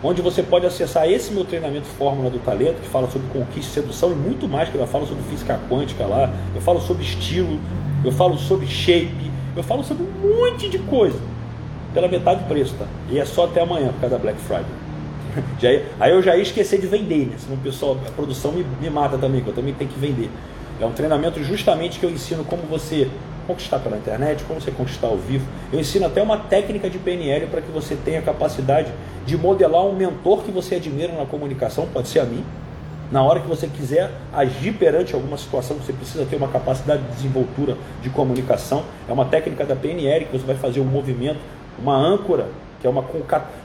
onde 0.00 0.22
você 0.22 0.44
pode 0.44 0.64
acessar 0.64 1.10
esse 1.10 1.32
meu 1.32 1.44
treinamento 1.44 1.86
Fórmula 1.86 2.30
do 2.30 2.38
Talento, 2.38 2.80
que 2.80 2.88
fala 2.88 3.10
sobre 3.10 3.26
conquista 3.32 3.80
sedução 3.80 4.12
e 4.12 4.14
muito 4.14 4.46
mais, 4.46 4.68
que 4.68 4.76
eu 4.76 4.86
falo 4.86 5.08
sobre 5.08 5.24
física 5.24 5.58
quântica 5.68 6.06
lá, 6.06 6.30
eu 6.54 6.60
falo 6.60 6.80
sobre 6.80 7.02
estilo, 7.02 7.58
eu 8.04 8.12
falo 8.12 8.38
sobre 8.38 8.68
shape, 8.68 9.28
eu 9.56 9.64
falo 9.64 9.82
sobre 9.82 10.04
um 10.04 10.36
monte 10.36 10.68
de 10.68 10.78
coisa. 10.78 11.18
Pela 11.92 12.06
metade 12.06 12.44
do 12.44 12.46
preço, 12.46 12.76
tá? 12.78 12.86
E 13.10 13.18
é 13.18 13.24
só 13.24 13.46
até 13.46 13.60
amanhã, 13.60 13.88
por 13.88 14.02
causa 14.02 14.14
da 14.14 14.22
Black 14.22 14.38
Friday. 14.38 14.79
Já, 15.60 15.68
aí 15.98 16.10
eu 16.12 16.22
já 16.22 16.36
ia 16.36 16.42
esquecer 16.42 16.80
de 16.80 16.86
vender, 16.86 17.26
né? 17.26 17.36
Senão 17.38 17.56
o 17.56 17.60
pessoal, 17.60 17.98
a 18.06 18.10
produção 18.10 18.52
me, 18.52 18.64
me 18.80 18.90
mata 18.90 19.18
também, 19.18 19.42
que 19.42 19.48
eu 19.48 19.54
também 19.54 19.74
tenho 19.74 19.90
que 19.90 19.98
vender. 19.98 20.30
É 20.80 20.86
um 20.86 20.92
treinamento 20.92 21.42
justamente 21.44 21.98
que 21.98 22.06
eu 22.06 22.10
ensino 22.10 22.42
como 22.44 22.62
você 22.62 23.08
conquistar 23.46 23.80
pela 23.80 23.96
internet, 23.96 24.44
como 24.44 24.60
você 24.60 24.70
conquistar 24.70 25.08
ao 25.08 25.16
vivo. 25.16 25.46
Eu 25.72 25.78
ensino 25.78 26.06
até 26.06 26.22
uma 26.22 26.38
técnica 26.38 26.88
de 26.88 26.98
PNL 26.98 27.46
para 27.46 27.60
que 27.60 27.70
você 27.70 27.96
tenha 27.96 28.20
a 28.20 28.22
capacidade 28.22 28.90
de 29.26 29.36
modelar 29.36 29.84
um 29.84 29.94
mentor 29.94 30.42
que 30.42 30.50
você 30.50 30.76
admira 30.76 31.12
na 31.12 31.26
comunicação, 31.26 31.86
pode 31.92 32.08
ser 32.08 32.20
a 32.20 32.24
mim. 32.24 32.44
Na 33.10 33.24
hora 33.24 33.40
que 33.40 33.48
você 33.48 33.66
quiser 33.66 34.10
agir 34.32 34.72
perante 34.72 35.14
alguma 35.14 35.36
situação, 35.36 35.76
você 35.76 35.92
precisa 35.92 36.24
ter 36.24 36.36
uma 36.36 36.46
capacidade 36.46 37.02
de 37.02 37.08
desenvoltura 37.16 37.76
de 38.00 38.08
comunicação. 38.08 38.84
É 39.08 39.12
uma 39.12 39.24
técnica 39.24 39.64
da 39.64 39.74
PNL 39.74 40.26
que 40.26 40.32
você 40.38 40.46
vai 40.46 40.54
fazer 40.54 40.78
um 40.78 40.84
movimento, 40.84 41.40
uma 41.78 41.96
âncora 41.96 42.46
que 42.80 42.86
é 42.86 42.90
uma 42.90 43.04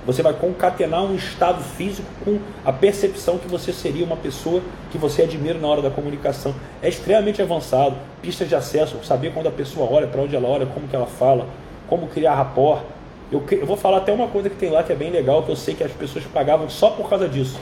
você 0.05 0.21
vai 0.21 0.33
concatenar 0.33 1.03
um 1.03 1.15
estado 1.15 1.63
físico 1.63 2.07
com 2.23 2.37
a 2.65 2.73
percepção 2.73 3.37
que 3.37 3.47
você 3.47 3.71
seria 3.71 4.05
uma 4.05 4.17
pessoa 4.17 4.61
que 4.91 4.97
você 4.97 5.21
admira 5.21 5.57
na 5.57 5.67
hora 5.67 5.81
da 5.81 5.89
comunicação. 5.89 6.53
É 6.81 6.89
extremamente 6.89 7.41
avançado, 7.41 7.95
pistas 8.21 8.49
de 8.49 8.55
acesso, 8.55 8.99
saber 9.03 9.33
quando 9.33 9.47
a 9.47 9.51
pessoa 9.51 9.89
olha, 9.89 10.05
para 10.05 10.21
onde 10.21 10.35
ela 10.35 10.47
olha, 10.47 10.65
como 10.65 10.87
que 10.87 10.95
ela 10.95 11.05
fala, 11.05 11.47
como 11.87 12.07
criar 12.07 12.35
rapport. 12.35 12.83
Eu, 13.31 13.41
eu 13.51 13.65
vou 13.65 13.77
falar 13.77 13.97
até 13.97 14.11
uma 14.11 14.27
coisa 14.27 14.49
que 14.49 14.57
tem 14.57 14.69
lá 14.69 14.83
que 14.83 14.91
é 14.91 14.95
bem 14.95 15.09
legal, 15.09 15.43
que 15.43 15.49
eu 15.49 15.55
sei 15.55 15.73
que 15.73 15.83
as 15.83 15.91
pessoas 15.91 16.25
pagavam 16.25 16.69
só 16.69 16.89
por 16.89 17.09
causa 17.09 17.29
disso. 17.29 17.59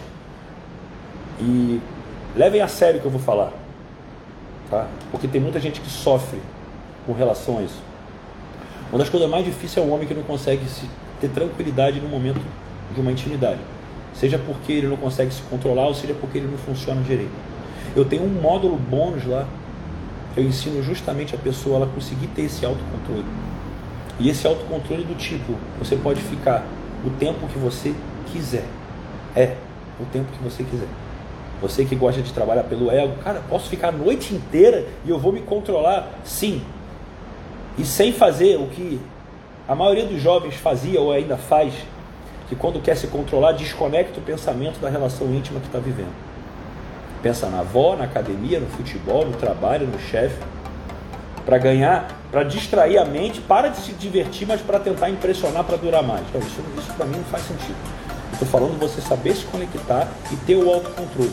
E 1.39 1.79
levem 2.35 2.61
a 2.61 2.67
sério 2.67 2.97
o 2.97 3.01
que 3.01 3.07
eu 3.07 3.11
vou 3.11 3.21
falar, 3.21 3.53
tá? 4.71 4.87
Porque 5.11 5.27
tem 5.27 5.39
muita 5.39 5.59
gente 5.59 5.79
que 5.79 5.89
sofre 5.89 6.39
com 7.05 7.13
relação 7.13 7.59
a 7.59 7.61
isso. 7.61 7.79
Uma 8.91 8.99
das 8.99 9.09
coisas 9.09 9.29
mais 9.29 9.45
difíceis 9.45 9.77
é 9.77 9.87
o 9.87 9.93
homem 9.93 10.07
que 10.07 10.13
não 10.13 10.23
consegue 10.23 10.65
se 10.67 10.87
ter 11.23 11.29
tranquilidade 11.29 12.01
no 12.01 12.09
momento 12.09 12.41
de 12.93 12.99
uma 12.99 13.11
intimidade. 13.11 13.59
Seja 14.13 14.37
porque 14.37 14.73
ele 14.73 14.87
não 14.87 14.97
consegue 14.97 15.33
se 15.33 15.41
controlar 15.43 15.87
ou 15.87 15.93
seja 15.93 16.13
porque 16.13 16.37
ele 16.37 16.47
não 16.47 16.57
funciona 16.57 17.01
direito. 17.01 17.31
Eu 17.95 18.03
tenho 18.03 18.23
um 18.23 18.41
módulo 18.41 18.75
bônus 18.75 19.25
lá. 19.25 19.47
Eu 20.35 20.43
ensino 20.43 20.83
justamente 20.83 21.33
a 21.33 21.37
pessoa 21.37 21.77
ela 21.77 21.87
conseguir 21.87 22.27
ter 22.27 22.43
esse 22.43 22.65
autocontrole. 22.65 23.25
E 24.19 24.29
esse 24.29 24.45
autocontrole 24.45 25.03
do 25.03 25.15
tipo, 25.15 25.55
você 25.79 25.95
pode 25.95 26.21
ficar 26.21 26.65
o 27.05 27.09
tempo 27.11 27.47
que 27.47 27.57
você 27.57 27.93
quiser. 28.31 28.65
É, 29.35 29.55
o 29.99 30.05
tempo 30.05 30.27
que 30.31 30.43
você 30.43 30.63
quiser. 30.63 30.87
Você 31.61 31.85
que 31.85 31.95
gosta 31.95 32.21
de 32.21 32.33
trabalhar 32.33 32.63
pelo 32.63 32.91
ego, 32.91 33.15
cara, 33.23 33.41
posso 33.47 33.69
ficar 33.69 33.89
a 33.89 33.91
noite 33.91 34.33
inteira 34.33 34.85
e 35.05 35.09
eu 35.09 35.17
vou 35.17 35.31
me 35.31 35.39
controlar? 35.39 36.19
Sim. 36.25 36.61
E 37.77 37.85
sem 37.85 38.11
fazer 38.11 38.57
o 38.57 38.67
que 38.67 38.99
a 39.67 39.73
maioria 39.73 40.05
dos 40.05 40.21
jovens 40.21 40.55
fazia 40.55 40.99
ou 40.99 41.11
ainda 41.11 41.37
faz, 41.37 41.73
que 42.49 42.55
quando 42.55 42.81
quer 42.81 42.97
se 42.97 43.07
controlar, 43.07 43.53
desconecta 43.53 44.19
o 44.19 44.23
pensamento 44.23 44.79
da 44.79 44.89
relação 44.89 45.27
íntima 45.33 45.59
que 45.59 45.67
está 45.67 45.79
vivendo. 45.79 46.13
Pensa 47.21 47.47
na 47.47 47.61
avó, 47.61 47.95
na 47.95 48.03
academia, 48.03 48.59
no 48.59 48.67
futebol, 48.67 49.25
no 49.25 49.33
trabalho, 49.37 49.87
no 49.87 49.97
chefe, 49.97 50.37
para 51.45 51.57
ganhar, 51.57 52.07
para 52.29 52.43
distrair 52.43 52.97
a 52.97 53.05
mente, 53.05 53.39
para 53.39 53.69
de 53.69 53.77
se 53.77 53.93
divertir, 53.93 54.45
mas 54.45 54.61
para 54.61 54.79
tentar 54.79 55.09
impressionar 55.09 55.63
para 55.63 55.77
durar 55.77 56.03
mais. 56.03 56.21
Então, 56.27 56.41
isso, 56.41 56.61
isso 56.77 56.93
para 56.93 57.05
mim 57.05 57.17
não 57.17 57.23
faz 57.25 57.43
sentido. 57.43 57.77
Estou 58.33 58.47
falando 58.47 58.73
de 58.73 58.79
você 58.79 58.99
saber 58.99 59.33
se 59.33 59.45
conectar 59.45 60.07
e 60.31 60.35
ter 60.37 60.55
o 60.55 60.69
autocontrole. 60.69 61.31